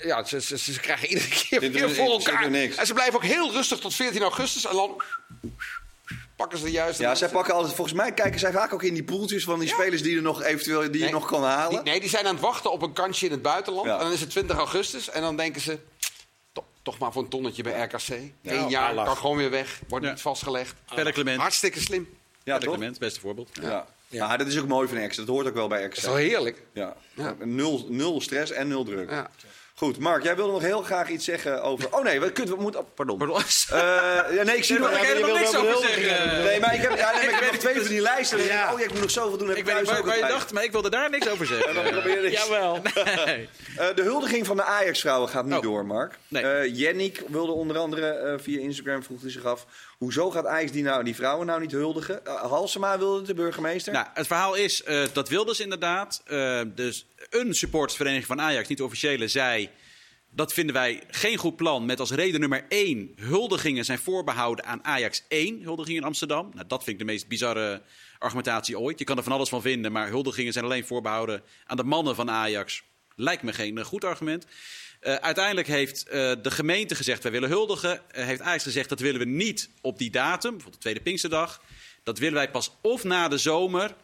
eh, 0.00 0.04
ja, 0.06 0.24
ze, 0.24 0.40
ze, 0.40 0.58
ze 0.58 0.80
krijgen 0.80 1.08
iedere 1.08 1.28
keer 1.28 1.60
Dit 1.60 1.72
weer 1.72 1.90
voor 1.90 2.10
elkaar. 2.10 2.50
niks. 2.50 2.76
En 2.76 2.86
ze 2.86 2.92
blijven 2.92 3.14
ook 3.14 3.24
heel 3.24 3.52
rustig 3.52 3.78
tot 3.78 3.94
14 3.94 4.22
augustus. 4.22 4.66
En 4.66 4.74
dan 4.74 5.02
pakken 6.36 6.58
ze 6.58 6.64
de 6.64 6.70
juiste 6.70 7.02
Ja, 7.02 7.08
mensen. 7.08 7.26
zij 7.28 7.36
pakken 7.36 7.54
altijd, 7.54 7.74
volgens 7.74 7.96
mij 7.96 8.12
kijken 8.12 8.40
zij 8.40 8.52
vaak 8.52 8.72
ook 8.72 8.82
in 8.82 8.94
die 8.94 9.04
poeltjes 9.04 9.44
van 9.44 9.58
die 9.58 9.68
spelers 9.68 10.02
die 10.02 10.16
er 10.16 10.22
nog 10.22 10.42
eventueel 10.42 10.90
die 10.90 11.04
je 11.04 11.10
nog 11.10 11.26
kan 11.26 11.42
halen. 11.44 11.70
Die- 11.84 11.92
nee, 11.92 12.00
die 12.00 12.08
zijn 12.08 12.26
aan 12.26 12.32
het 12.34 12.42
wachten 12.42 12.72
op 12.72 12.82
een 12.82 12.92
kansje 12.92 13.24
in 13.26 13.30
het 13.32 13.42
buitenland. 13.42 13.86
Ja. 13.86 13.96
En 13.98 14.02
dan 14.04 14.12
is 14.12 14.20
het 14.20 14.30
20 14.30 14.56
augustus. 14.56 15.10
En 15.10 15.22
dan 15.22 15.36
denken 15.36 15.60
ze, 15.60 15.78
toch, 16.52 16.64
toch 16.82 16.98
maar 16.98 17.12
voor 17.12 17.22
een 17.22 17.28
tonnetje 17.28 17.62
bij 17.62 17.82
RKC. 17.82 18.08
Eén 18.42 18.68
jaar, 18.68 18.94
kan 18.94 19.16
gewoon 19.16 19.36
weer 19.36 19.50
weg. 19.50 19.80
Wordt 19.88 20.04
Ja. 20.04 20.10
niet 20.10 20.20
vastgelegd. 20.20 20.74
Verder 20.86 21.12
Clement. 21.12 21.40
Hartstikke 21.40 21.80
slim. 21.80 22.08
Ja? 22.44 22.58
Clement, 22.58 22.98
beste 22.98 23.20
voorbeeld. 23.20 23.48
Ja. 23.60 23.86
Maar 24.18 24.38
dat 24.38 24.46
is 24.46 24.58
ook 24.60 24.66
mooi 24.68 24.88
van 24.88 25.08
X. 25.08 25.16
Dat 25.16 25.26
hoort 25.26 25.46
ook 25.46 25.54
wel 25.54 25.68
bij 25.68 25.88
X. 25.88 25.94
Dat 25.94 26.04
is 26.04 26.04
wel 26.04 26.14
heerlijk. 26.28 26.62
Ja. 26.72 26.96
Ja. 27.14 27.34
Nul, 27.38 27.86
nul 27.88 28.20
stress 28.20 28.52
en 28.52 28.68
nul 28.68 28.84
druk. 28.84 29.10
Ja. 29.10 29.30
Goed, 29.74 29.98
Mark, 29.98 30.22
jij 30.22 30.36
wilde 30.36 30.52
nog 30.52 30.62
heel 30.62 30.82
graag 30.82 31.08
iets 31.08 31.24
zeggen 31.24 31.62
over... 31.62 31.94
Oh 31.94 32.04
nee, 32.04 32.20
we, 32.20 32.32
kunnen, 32.32 32.56
we 32.56 32.62
moeten... 32.62 32.80
oh, 32.80 32.86
pardon. 32.94 33.18
Pardon. 33.18 33.40
Ja, 33.70 34.42
nee, 34.42 34.56
ik 34.56 34.64
zie 34.64 34.78
Daar 34.78 34.90
nog... 34.90 35.00
ik 35.00 35.06
ja, 35.06 35.12
helemaal 35.14 35.36
niks 35.36 35.56
over 35.56 35.76
zeggen. 35.88 36.42
Nee, 36.44 36.60
maar 36.60 36.74
ik 36.74 36.80
heb, 36.80 36.96
ja, 36.96 37.12
nee, 37.12 37.22
ik 37.28 37.30
heb 37.30 37.52
nog 37.52 37.60
twee 37.60 37.74
van 37.80 37.88
die 37.88 38.00
lijsten. 38.00 38.38
Dan 38.38 38.46
Ja. 38.46 38.72
Oh 38.72 38.78
ja, 38.78 38.84
ik 38.84 38.92
moet 38.92 39.00
nog 39.00 39.10
zoveel 39.10 39.38
doen. 39.38 39.48
Heb 39.48 39.56
Ik 39.56 39.64
weet 39.64 39.86
waar, 40.04 40.16
je 40.18 40.26
dacht, 40.28 40.52
maar 40.52 40.64
ik 40.64 40.72
wilde 40.72 40.90
daar 40.90 41.10
niks 41.10 41.28
over 41.28 41.46
zeggen. 41.46 41.74
Dan 41.74 41.84
probeer 41.84 42.24
ik- 42.24 42.32
Jawel. 42.32 42.82
Nee. 43.26 43.48
Eh, 43.76 43.86
de 43.94 44.02
huldiging 44.02 44.46
van 44.46 44.56
de 44.56 44.62
Ajax-vrouwen 44.62 45.28
gaat 45.28 45.44
niet 45.44 45.54
Oh. 45.54 45.62
door, 45.62 45.86
Mark. 45.86 46.18
Nee. 46.28 46.42
Eh, 46.42 46.74
Yannick 46.76 47.22
wilde 47.28 47.52
onder 47.52 47.78
andere 47.78 48.36
via 48.42 48.60
Instagram, 48.60 49.02
vroeg 49.02 49.20
hij 49.20 49.30
zich 49.30 49.44
af... 49.44 49.66
Hoezo 50.02 50.30
gaat 50.30 50.46
Ajax 50.46 50.72
die, 50.72 50.82
nou, 50.82 51.04
die 51.04 51.14
vrouwen 51.14 51.46
nou 51.46 51.60
niet 51.60 51.72
huldigen? 51.72 52.26
Eh, 52.26 52.34
Halsema 52.34 52.98
wilde 52.98 53.26
de 53.26 53.34
burgemeester. 53.34 53.92
Nou, 53.92 54.06
het 54.14 54.26
verhaal 54.26 54.54
is, 54.54 54.82
eh, 54.82 55.02
dat 55.12 55.28
wilden 55.28 55.54
ze 55.54 55.62
inderdaad. 55.62 56.22
Eh, 56.24 56.60
dus 56.74 57.06
een 57.30 57.54
supportersvereniging 57.54 58.26
van 58.26 58.40
Ajax, 58.40 58.68
niet 58.68 58.82
officiële, 58.82 59.28
zei... 59.28 59.70
Dat 60.34 60.52
vinden 60.52 60.74
wij 60.74 61.02
geen 61.10 61.36
goed 61.36 61.56
plan. 61.56 61.86
Met 61.86 62.00
als 62.00 62.10
reden 62.10 62.40
nummer 62.40 62.64
één, 62.68 63.12
huldigingen 63.16 63.84
zijn 63.84 63.98
voorbehouden 63.98 64.64
aan 64.64 64.84
Ajax 64.84 65.24
1. 65.28 65.62
Huldigingen 65.62 66.00
in 66.00 66.06
Amsterdam. 66.06 66.50
Nou, 66.54 66.66
dat 66.66 66.84
vind 66.84 67.00
ik 67.00 67.06
de 67.06 67.12
meest 67.12 67.28
bizarre 67.28 67.82
argumentatie 68.18 68.78
ooit. 68.78 68.98
Je 68.98 69.04
kan 69.04 69.16
er 69.16 69.22
van 69.22 69.32
alles 69.32 69.48
van 69.48 69.62
vinden, 69.62 69.92
maar 69.92 70.08
huldigingen 70.08 70.52
zijn 70.52 70.64
alleen 70.64 70.86
voorbehouden 70.86 71.42
aan 71.66 71.76
de 71.76 71.84
mannen 71.84 72.14
van 72.14 72.30
Ajax. 72.30 72.82
Lijkt 73.16 73.42
me 73.42 73.52
geen 73.52 73.84
goed 73.84 74.04
argument. 74.04 74.46
Eh, 75.02 75.14
uiteindelijk 75.14 75.66
heeft 75.66 76.08
eh, 76.08 76.32
de 76.42 76.50
gemeente 76.50 76.94
gezegd, 76.94 77.22
wij 77.22 77.32
willen 77.32 77.48
huldigen. 77.48 78.10
Eh, 78.10 78.24
heeft 78.24 78.40
Ajax 78.40 78.62
gezegd, 78.62 78.88
dat 78.88 79.00
willen 79.00 79.20
we 79.20 79.26
niet 79.26 79.70
op 79.80 79.98
die 79.98 80.10
datum, 80.10 80.50
bijvoorbeeld 80.50 80.74
de 80.74 80.80
Tweede 80.80 81.00
Pinksterdag. 81.00 81.62
Dat 82.02 82.18
willen 82.18 82.34
wij 82.34 82.50
pas 82.50 82.72
of 82.82 83.04
na 83.04 83.28
de 83.28 83.38
zomer, 83.38 83.94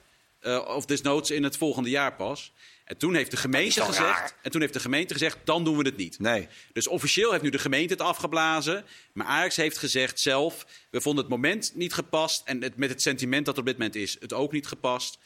of 0.66 0.86
desnoods 0.86 1.30
in 1.30 1.42
het 1.42 1.56
volgende 1.56 1.90
jaar 1.90 2.14
pas. 2.14 2.52
En 2.84 2.96
toen 2.96 3.14
heeft 3.14 3.30
de 3.30 3.36
gemeente 3.36 3.82
gezegd, 3.82 4.18
raar? 4.18 4.34
en 4.42 4.50
toen 4.50 4.60
heeft 4.60 4.72
de 4.72 4.80
gemeente 4.80 5.12
gezegd, 5.12 5.38
dan 5.44 5.64
doen 5.64 5.76
we 5.76 5.84
het 5.84 5.96
niet. 5.96 6.18
Nee. 6.18 6.48
Dus 6.72 6.86
officieel 6.86 7.30
heeft 7.30 7.42
nu 7.42 7.50
de 7.50 7.58
gemeente 7.58 7.92
het 7.92 8.02
afgeblazen. 8.02 8.84
Maar 9.12 9.26
Ajax 9.26 9.56
heeft 9.56 9.78
gezegd 9.78 10.20
zelf, 10.20 10.66
we 10.90 11.00
vonden 11.00 11.24
het 11.24 11.32
moment 11.32 11.72
niet 11.74 11.94
gepast. 11.94 12.42
En 12.44 12.62
het, 12.62 12.76
met 12.76 12.90
het 12.90 13.02
sentiment 13.02 13.46
dat 13.46 13.54
er 13.54 13.60
op 13.60 13.66
dit 13.66 13.78
moment 13.78 13.94
is, 13.94 14.16
het 14.20 14.32
ook 14.32 14.52
niet 14.52 14.66
gepast. 14.66 15.18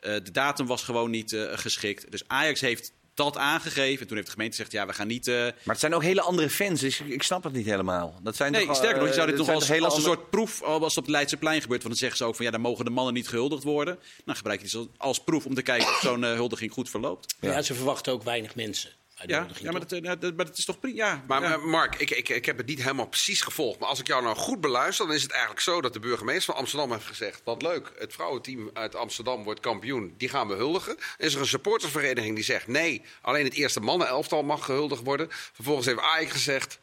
De 0.00 0.30
datum 0.32 0.66
was 0.66 0.82
gewoon 0.82 1.10
niet 1.10 1.36
geschikt. 1.52 2.10
Dus 2.10 2.22
Ajax 2.26 2.60
heeft 2.60 2.92
dat 3.24 3.36
aangegeven. 3.36 4.00
En 4.00 4.06
toen 4.06 4.14
heeft 4.16 4.26
de 4.26 4.32
gemeente 4.32 4.56
gezegd, 4.56 4.72
ja, 4.72 4.86
we 4.86 4.92
gaan 4.92 5.06
niet... 5.06 5.28
eh, 5.28 5.34
Maar 5.34 5.54
het 5.64 5.78
zijn 5.80 5.94
ook 5.94 6.02
hele 6.02 6.20
andere 6.20 6.50
fans, 6.50 6.80
dus 6.80 7.00
ik, 7.00 7.06
ik 7.08 7.22
snap 7.22 7.44
het 7.44 7.52
niet 7.52 7.66
helemaal. 7.66 8.18
Dat 8.22 8.36
zijn 8.36 8.52
Nee, 8.52 8.66
toch, 8.66 8.76
sterker 8.76 8.98
nog, 8.98 9.08
je 9.08 9.14
zou 9.14 9.24
eh, 9.26 9.30
dit 9.30 9.38
als, 9.38 9.46
toch 9.48 9.56
als 9.56 9.68
een 9.68 9.74
hele 9.74 9.90
soort 10.00 10.30
proef, 10.30 10.62
als 10.62 10.82
het 10.82 10.96
op 10.96 11.02
het 11.02 11.08
Leidseplein 11.12 11.60
gebeurt, 11.60 11.82
want 11.82 11.94
dan 11.94 12.00
zeggen 12.08 12.18
ze 12.18 12.24
ook 12.24 12.36
van 12.36 12.44
ja, 12.44 12.50
dan 12.50 12.60
mogen 12.60 12.84
de 12.84 12.90
mannen 12.90 13.14
niet 13.14 13.28
gehuldigd 13.28 13.62
worden. 13.62 13.98
Dan 14.24 14.36
gebruik 14.36 14.60
je 14.60 14.66
het 14.66 14.74
als- 14.76 14.86
als 14.96 15.20
proef 15.24 15.46
om 15.46 15.54
te 15.54 15.62
kijken 15.62 15.88
of 15.88 16.00
zo'n 16.02 16.24
eh, 16.24 16.32
huldiging 16.32 16.72
goed 16.72 16.90
verloopt. 16.90 17.34
Ja. 17.40 17.62
ze 17.62 17.74
verwachten 17.74 18.12
ook 18.12 18.22
weinig 18.22 18.54
mensen. 18.54 18.90
Ja, 19.26 19.46
ja 19.60 19.70
maar, 19.70 19.80
dat, 19.80 19.92
eh, 19.92 20.02
dat, 20.02 20.36
maar 20.36 20.46
dat 20.46 20.58
is 20.58 20.64
toch 20.64 20.80
prima. 20.80 20.96
Ja, 20.96 21.24
Maar 21.26 21.42
ja. 21.42 21.56
Mark, 21.56 21.94
ik, 21.96 22.10
ik, 22.10 22.28
ik 22.28 22.44
heb 22.44 22.56
het 22.56 22.66
niet 22.66 22.82
helemaal 22.82 23.08
precies 23.08 23.40
gevolgd. 23.40 23.78
Maar 23.78 23.88
als 23.88 24.00
ik 24.00 24.06
jou 24.06 24.22
nou 24.22 24.36
goed 24.36 24.60
beluister, 24.60 25.06
dan 25.06 25.14
is 25.14 25.22
het 25.22 25.30
eigenlijk 25.30 25.60
zo 25.60 25.80
dat 25.80 25.92
de 25.92 26.00
burgemeester 26.00 26.44
van 26.44 26.54
Amsterdam 26.54 26.92
heeft 26.92 27.06
gezegd: 27.06 27.40
Wat 27.44 27.62
leuk, 27.62 27.92
het 27.98 28.12
vrouwenteam 28.12 28.70
uit 28.72 28.94
Amsterdam 28.94 29.42
wordt 29.42 29.60
kampioen, 29.60 30.14
die 30.16 30.28
gaan 30.28 30.48
we 30.48 30.54
huldigen. 30.54 30.96
Is 31.18 31.34
er 31.34 31.40
een 31.40 31.46
supportersvereniging 31.46 32.34
die 32.34 32.44
zegt: 32.44 32.66
Nee, 32.66 33.02
alleen 33.20 33.44
het 33.44 33.54
eerste 33.54 33.80
mannenelftal 33.80 34.42
mag 34.42 34.64
gehuldigd 34.64 35.02
worden. 35.02 35.26
Vervolgens 35.30 35.86
heeft 35.86 36.00
Ajax 36.00 36.32
gezegd. 36.32 36.80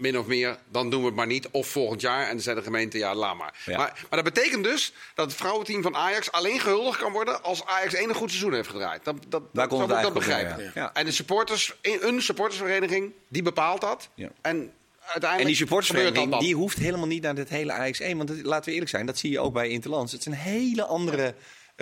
Min 0.00 0.18
of 0.18 0.26
meer, 0.26 0.58
dan 0.70 0.90
doen 0.90 1.00
we 1.00 1.06
het 1.06 1.14
maar 1.14 1.26
niet. 1.26 1.48
Of 1.50 1.66
volgend 1.68 2.00
jaar. 2.00 2.22
En 2.26 2.30
dan 2.30 2.40
zei 2.40 2.56
de 2.56 2.62
gemeente, 2.62 2.98
ja, 2.98 3.14
laat 3.14 3.36
maar. 3.36 3.54
Ja. 3.66 3.76
maar. 3.76 4.06
Maar 4.10 4.22
dat 4.22 4.34
betekent 4.34 4.64
dus 4.64 4.92
dat 5.14 5.26
het 5.26 5.34
vrouwenteam 5.34 5.82
van 5.82 5.96
Ajax 5.96 6.32
alleen 6.32 6.60
gehuldigd 6.60 6.98
kan 6.98 7.12
worden 7.12 7.42
als 7.42 7.64
Ajax 7.66 7.94
één 7.94 8.14
goed 8.14 8.28
seizoen 8.30 8.52
heeft 8.54 8.68
gedraaid. 8.68 9.04
Dat, 9.04 9.16
dat, 9.28 9.42
Daar 9.52 9.68
dat, 9.68 9.90
ik 9.90 10.02
dat 10.02 10.12
begrijpen. 10.12 10.64
ja. 10.64 10.70
Ja. 10.74 10.90
En 10.94 11.04
de 11.04 11.12
supporters, 11.12 11.74
een 11.82 12.22
supportersvereniging, 12.22 13.12
die 13.28 13.42
bepaalt 13.42 13.80
dat. 13.80 14.08
En 14.16 14.72
uiteindelijk 15.00 15.40
En 15.40 15.46
die 15.46 15.56
supportersvereniging 15.56 16.38
die 16.38 16.54
hoeft 16.54 16.78
helemaal 16.78 17.06
niet 17.06 17.22
naar 17.22 17.34
dit 17.34 17.48
hele 17.48 17.72
Ajax 17.72 18.00
1. 18.00 18.16
Want 18.16 18.28
het- 18.28 18.42
laten 18.42 18.64
we 18.64 18.72
eerlijk 18.72 18.90
zijn, 18.90 19.06
dat 19.06 19.18
zie 19.18 19.30
je 19.30 19.40
ook 19.40 19.52
bij 19.52 19.68
Interlands. 19.68 20.12
Het 20.12 20.22
zijn 20.22 20.34
hele 20.34 20.84
andere 20.84 21.34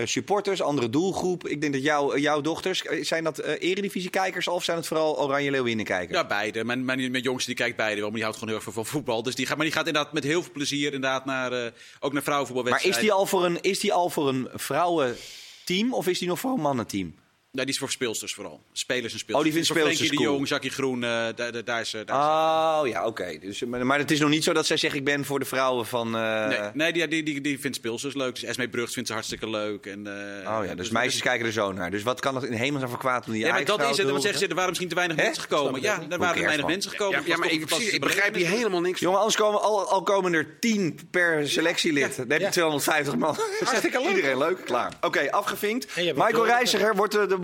supporters, 0.06 0.62
andere 0.62 0.90
doelgroep. 0.90 1.48
Ik 1.48 1.60
denk 1.60 1.72
dat 1.72 1.82
jouw 1.82 2.16
jouw 2.16 2.40
dochters, 2.40 2.82
eh, 2.82 3.04
zijn 3.04 3.24
dat 3.24 3.38
eh 3.38 3.70
eredivisie-kijkers 3.70 4.48
of 4.48 4.64
zijn 4.64 4.76
het 4.76 4.86
vooral 4.86 5.18
Oranje 5.18 5.50
Leeuwinnen-kijkers? 5.50 6.18
Ja, 6.18 6.26
beide. 6.26 6.64
Mijn, 6.64 6.84
mijn, 6.84 7.10
mijn 7.10 7.22
jongste 7.22 7.46
die 7.46 7.56
kijkt 7.58 7.76
beide 7.76 7.94
wel, 8.00 8.04
maar 8.04 8.14
die 8.14 8.22
houdt 8.22 8.38
gewoon 8.38 8.54
heel 8.54 8.64
erg 8.64 8.74
veel 8.74 8.84
van 8.84 8.92
voetbal. 8.92 9.22
Dus 9.22 9.34
die 9.34 9.46
gaat, 9.46 9.56
maar 9.56 9.66
die 9.66 9.74
gaat 9.74 9.86
inderdaad 9.86 10.12
met 10.12 10.24
heel 10.24 10.42
veel 10.42 10.52
plezier 10.52 10.84
inderdaad 10.84 11.24
naar, 11.24 11.52
eh, 11.52 11.58
ook 12.00 12.12
naar 12.12 12.12
maar 12.12 12.16
is 12.16 12.22
vrouwenvoetbalwedstrijden. 12.22 13.00
die, 13.00 13.12
al 13.12 13.26
voor 13.26 13.44
een, 13.44 13.60
is 13.60 13.80
die 13.80 13.92
al 13.92 14.10
voor 14.10 14.28
een 14.28 14.48
vrouwenteam 14.54 15.94
of 15.94 16.06
is 16.06 16.18
die 16.18 16.28
nog 16.28 16.40
voor 16.40 16.52
een 16.52 16.60
mannenteam? 16.60 17.14
Nee, 17.58 17.66
die 17.66 17.74
is 17.74 17.80
voor 17.80 17.90
speelsters 17.90 18.34
vooral. 18.34 18.60
Spelers 18.72 19.12
en 19.12 19.18
speelsters. 19.18 19.38
Oh, 19.38 19.42
die 19.44 19.52
vindt 19.52 19.68
Frenkie 19.68 19.94
speelsters 19.94 20.18
de. 20.18 20.24
Jong, 20.32 20.48
Jackie 20.48 20.70
Groen, 20.70 21.04
eh, 21.04 21.10
daar, 21.10 21.34
daar, 21.34 21.64
daar 21.64 21.80
is... 21.80 21.94
eh, 21.94 22.00
Daar 22.04 22.18
is 22.18 22.80
Oh 22.80 22.88
ja, 22.88 23.06
oké. 23.06 23.38
Dus, 23.40 23.64
maar, 23.64 23.86
maar 23.86 23.98
het 23.98 24.10
is 24.10 24.20
nog 24.20 24.28
niet 24.30 24.44
zo 24.44 24.52
dat 24.52 24.66
zij 24.66 24.76
zegt: 24.76 24.94
ik 24.94 25.04
ben 25.04 25.24
voor 25.24 25.38
de 25.38 25.44
vrouwen 25.44 25.86
van. 25.86 26.16
eh, 26.16 26.48
Nee, 26.48 26.58
nee 26.74 26.92
die, 26.92 27.08
die, 27.08 27.22
die, 27.22 27.40
die 27.40 27.60
vindt 27.60 27.76
speelsters 27.76 28.14
leuk. 28.14 28.34
Dus 28.34 28.44
Esmee 28.44 28.68
Brugs 28.68 28.92
vindt 28.92 29.08
ze 29.08 29.14
hartstikke 29.14 29.50
leuk. 29.50 29.86
En, 29.86 30.06
eh, 30.44 30.58
Oh 30.58 30.64
ja, 30.64 30.74
dus 30.74 30.90
meisjes 30.90 31.22
kijken 31.22 31.46
er 31.46 31.52
zo 31.52 31.72
naar. 31.72 31.90
Dus 31.90 32.02
wat 32.02 32.20
kan 32.20 32.34
het 32.34 32.44
in 32.44 32.52
hemelsnaam 32.52 32.90
voor 32.90 32.98
kwaad 32.98 33.24
doen? 33.24 33.34
Die 33.34 33.44
Ja, 33.44 33.52
maar 33.52 33.64
dat 33.64 33.80
is 33.90 33.96
het. 33.96 34.06
Dan 34.08 34.20
zeggen 34.20 34.40
ze, 34.40 34.46
er 34.46 34.54
waren 34.54 34.68
misschien 34.68 34.88
te 34.88 34.94
weinig 34.94 35.16
Hè? 35.16 35.22
mensen 35.22 35.42
gekomen. 35.42 35.80
Ja, 35.80 36.00
er 36.10 36.18
waren 36.18 36.36
te 36.36 36.44
weinig 36.44 36.66
mensen 36.66 36.90
gekomen. 36.90 37.22
Ja, 37.26 37.36
maar 37.36 37.50
ik, 37.50 37.66
precies, 37.66 37.98
begrijp 37.98 38.34
hier 38.34 38.46
helemaal 38.48 38.80
niks 38.80 38.98
van. 38.98 39.06
Jongen, 39.06 39.18
anders 39.18 39.36
komen 39.36 39.60
al, 39.62 39.88
al 39.90 40.02
komen 40.02 40.32
er 40.32 40.58
10 40.60 40.98
per 41.10 41.48
selectielid. 41.48 42.16
Dan 42.16 42.26
heb 42.30 42.40
je 42.40 42.48
250 42.48 43.16
man. 43.16 43.36
Hartstikke 43.64 43.98
leuk. 44.00 44.08
Iedereen 44.08 44.38
leuk, 44.38 44.64
klaar. 44.64 44.92
Oké, 45.00 45.30
afgevinkt. 45.30 45.96
Michael 45.96 46.46
Reiziger 46.46 46.96
wordt 46.96 47.12
de, 47.12 47.38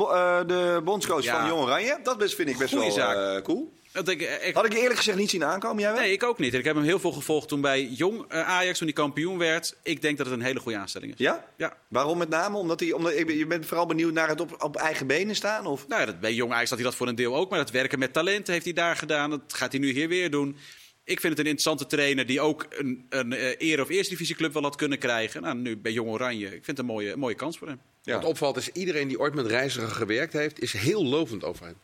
de 0.46 0.80
bondscoach 0.84 1.24
Ja. 1.24 1.38
van 1.40 1.48
Jong 1.48 1.62
Oranje. 1.62 1.98
Dat 2.02 2.18
best, 2.18 2.34
vind 2.34 2.48
ik 2.48 2.58
best 2.58 2.70
Goeie 2.74 2.86
wel 2.86 2.96
zaak. 2.96 3.36
eh, 3.36 3.42
cool. 3.42 3.72
Dat 3.92 4.08
ik, 4.08 4.22
eh, 4.22 4.48
ik- 4.48 4.54
Had 4.54 4.64
ik 4.64 4.72
je 4.72 4.78
eerlijk 4.78 4.96
gezegd 4.98 5.18
niet 5.18 5.30
zien 5.30 5.44
aankomen, 5.44 5.82
jij 5.82 5.92
wel? 5.92 6.00
Nee, 6.00 6.12
ik 6.12 6.22
ook 6.22 6.38
niet. 6.38 6.54
Ik 6.54 6.64
heb 6.64 6.74
hem 6.74 6.84
heel 6.84 6.98
veel 6.98 7.12
gevolgd 7.12 7.48
toen 7.48 7.60
bij 7.60 7.84
Jong 7.84 8.24
eh, 8.28 8.48
Ajax, 8.48 8.78
toen 8.78 8.86
hij 8.86 8.96
kampioen 8.96 9.38
werd. 9.38 9.76
Ik 9.82 10.02
denk 10.02 10.16
dat 10.18 10.26
het 10.26 10.34
een 10.34 10.42
hele 10.44 10.60
goede 10.60 10.78
aanstelling 10.78 11.12
is. 11.12 11.18
Ja? 11.18 11.44
Ja. 11.56 11.76
Waarom 11.88 12.18
met 12.18 12.28
name? 12.28 12.56
Omdat 12.56 12.80
hij, 12.80 12.92
omdat, 12.92 13.16
je 13.18 13.46
bent 13.46 13.66
vooral 13.66 13.86
benieuwd 13.86 14.12
naar 14.12 14.28
het 14.28 14.40
op, 14.40 14.62
op 14.62 14.76
eigen 14.76 15.06
benen 15.06 15.34
staan? 15.34 15.66
Of? 15.66 15.88
Nou 15.88 16.00
ja, 16.00 16.06
dat, 16.06 16.20
bij 16.20 16.34
Jong 16.34 16.52
Ajax 16.52 16.68
had 16.68 16.78
hij 16.78 16.88
dat 16.88 16.96
voor 16.96 17.08
een 17.08 17.14
deel 17.14 17.36
ook. 17.36 17.50
Maar 17.50 17.58
dat 17.58 17.70
werken 17.70 17.98
met 17.98 18.12
talenten 18.12 18.52
heeft 18.52 18.64
hij 18.64 18.74
daar 18.74 18.96
gedaan. 18.96 19.30
Dat 19.30 19.40
gaat 19.46 19.72
hij 19.72 19.80
nu 19.80 19.92
hier 19.92 20.08
weer 20.08 20.30
doen. 20.30 20.56
Ik 21.04 21.20
vind 21.20 21.32
het 21.36 21.46
een 21.46 21.52
interessante 21.52 21.86
trainer 21.86 22.26
die 22.26 22.40
ook 22.40 22.66
een, 22.70 23.06
een 23.08 23.32
eh, 23.32 23.54
eer- 23.68 23.80
of 23.80 23.88
eerste 23.88 24.10
divisieclub 24.12 24.52
wel 24.52 24.62
had 24.62 24.76
kunnen 24.76 24.98
krijgen. 24.98 25.42
Nou, 25.42 25.56
nu 25.56 25.76
bij 25.76 25.92
Jong 25.92 26.10
Oranje. 26.10 26.44
Ik 26.46 26.50
vind 26.52 26.66
het 26.66 26.78
een 26.78 26.84
mooie, 26.86 27.12
een 27.12 27.18
mooie 27.18 27.34
kans 27.34 27.58
voor 27.58 27.68
hem. 27.68 27.80
Ja. 28.04 28.14
Wat 28.14 28.24
opvalt 28.24 28.56
is, 28.56 28.68
iedereen 28.68 29.08
die 29.08 29.18
ooit 29.20 29.34
met 29.34 29.46
reiziger 29.46 29.88
gewerkt 29.88 30.32
heeft, 30.32 30.60
is 30.62 30.72
heel 30.72 31.04
lovend 31.04 31.44
over 31.44 31.64
hem. 31.66 31.76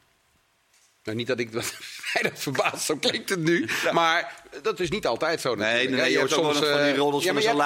Nou, 1.05 1.17
niet 1.17 1.27
dat 1.27 1.39
ik 1.39 1.53
dat, 1.53 1.75
mij 2.13 2.23
dat 2.31 2.39
verbaast, 2.39 2.85
zo 2.85 2.97
klinkt 2.97 3.29
het 3.31 3.39
nu. 3.45 3.69
Maar 3.93 4.43
dat 4.63 4.81
is 4.81 4.91
niet 4.91 5.07
altijd 5.07 5.41
zo 5.41 5.55
Nee, 5.55 5.89
nee, 5.89 6.11
je 6.11 6.19
wel 6.19 6.53
soms, 6.55 6.69
van 6.69 6.83
die 6.83 6.93
eh, 6.93 6.97
roddels 6.97 7.23
ja, 7.23 7.33
van 7.33 7.35
maar 7.35 7.43
de 7.43 7.49
je 7.49 7.55
hebt 7.55 7.59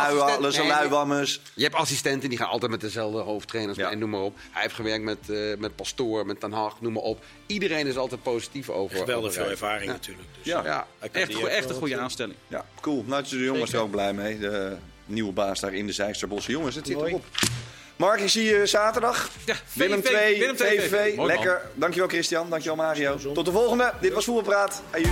nee. 0.89 1.41
Je 1.55 1.63
hebt 1.63 1.75
assistenten 1.75 2.29
die 2.29 2.39
gaan 2.39 2.49
altijd 2.49 2.71
met 2.71 2.81
dezelfde 2.81 3.19
hoofdtrainers 3.19 3.79
Ja. 3.79 3.91
en 3.91 3.99
noem 3.99 4.11
maar 4.11 4.21
op. 4.21 4.37
Hij 4.51 4.63
heeft 4.63 4.75
gewerkt 4.75 5.05
met, 5.05 5.31
eh, 5.31 5.57
met 5.59 5.77
Pastoor, 5.77 6.27
met 6.27 6.41
Ten 6.41 6.53
Hag, 6.53 6.81
noem 6.81 6.93
maar 6.93 7.03
op. 7.03 7.25
Iedereen 7.47 7.87
is 7.87 7.97
altijd 7.97 8.23
positief 8.23 8.69
over. 8.71 8.97
Geweldig 8.97 9.33
veel 9.33 9.51
ervaring 9.51 9.91
natuurlijk. 9.91 10.29
Dus, 10.37 10.47
Ja. 10.47 10.87
Echt, 11.13 11.35
go- 11.35 11.47
echt 11.47 11.69
een 11.71 11.75
goede 11.77 11.99
aanstelling. 11.99 12.37
Ja, 12.49 12.67
cool. 12.81 13.05
Nou, 13.07 13.23
de 13.29 13.39
jongens 13.39 13.73
er 13.73 13.81
ook 13.81 13.91
blij 13.91 14.13
mee. 14.13 14.39
De 14.39 14.77
nieuwe 15.07 15.33
baas 15.33 15.61
daar 15.61 15.75
in 15.75 15.87
de 15.87 15.93
Zijsterbossen. 15.93 16.53
Jongens, 16.53 16.75
het 16.75 16.87
zit 16.87 16.97
Mooi. 16.97 17.09
erop. 17.09 17.25
Mark, 17.97 18.21
ik 18.21 18.29
zie 18.29 18.45
je 18.45 18.67
zaterdag. 18.67 19.29
Ja, 19.45 19.55
Willem 19.73 20.03
VVV, 20.03 20.11
2, 20.11 20.39
Willem 20.39 20.57
VVV. 20.57 21.17
Lekker. 21.19 21.61
Dankjewel 21.75 22.09
Christian, 22.09 22.51
dankjewel 22.51 22.77
Mario. 22.77 23.17
Tot 23.33 23.45
de 23.45 23.53
volgende. 23.53 23.93
Dit 24.01 24.13
was 24.13 24.25
Voetbalpraat. 24.25 24.83
Aju. 24.91 25.09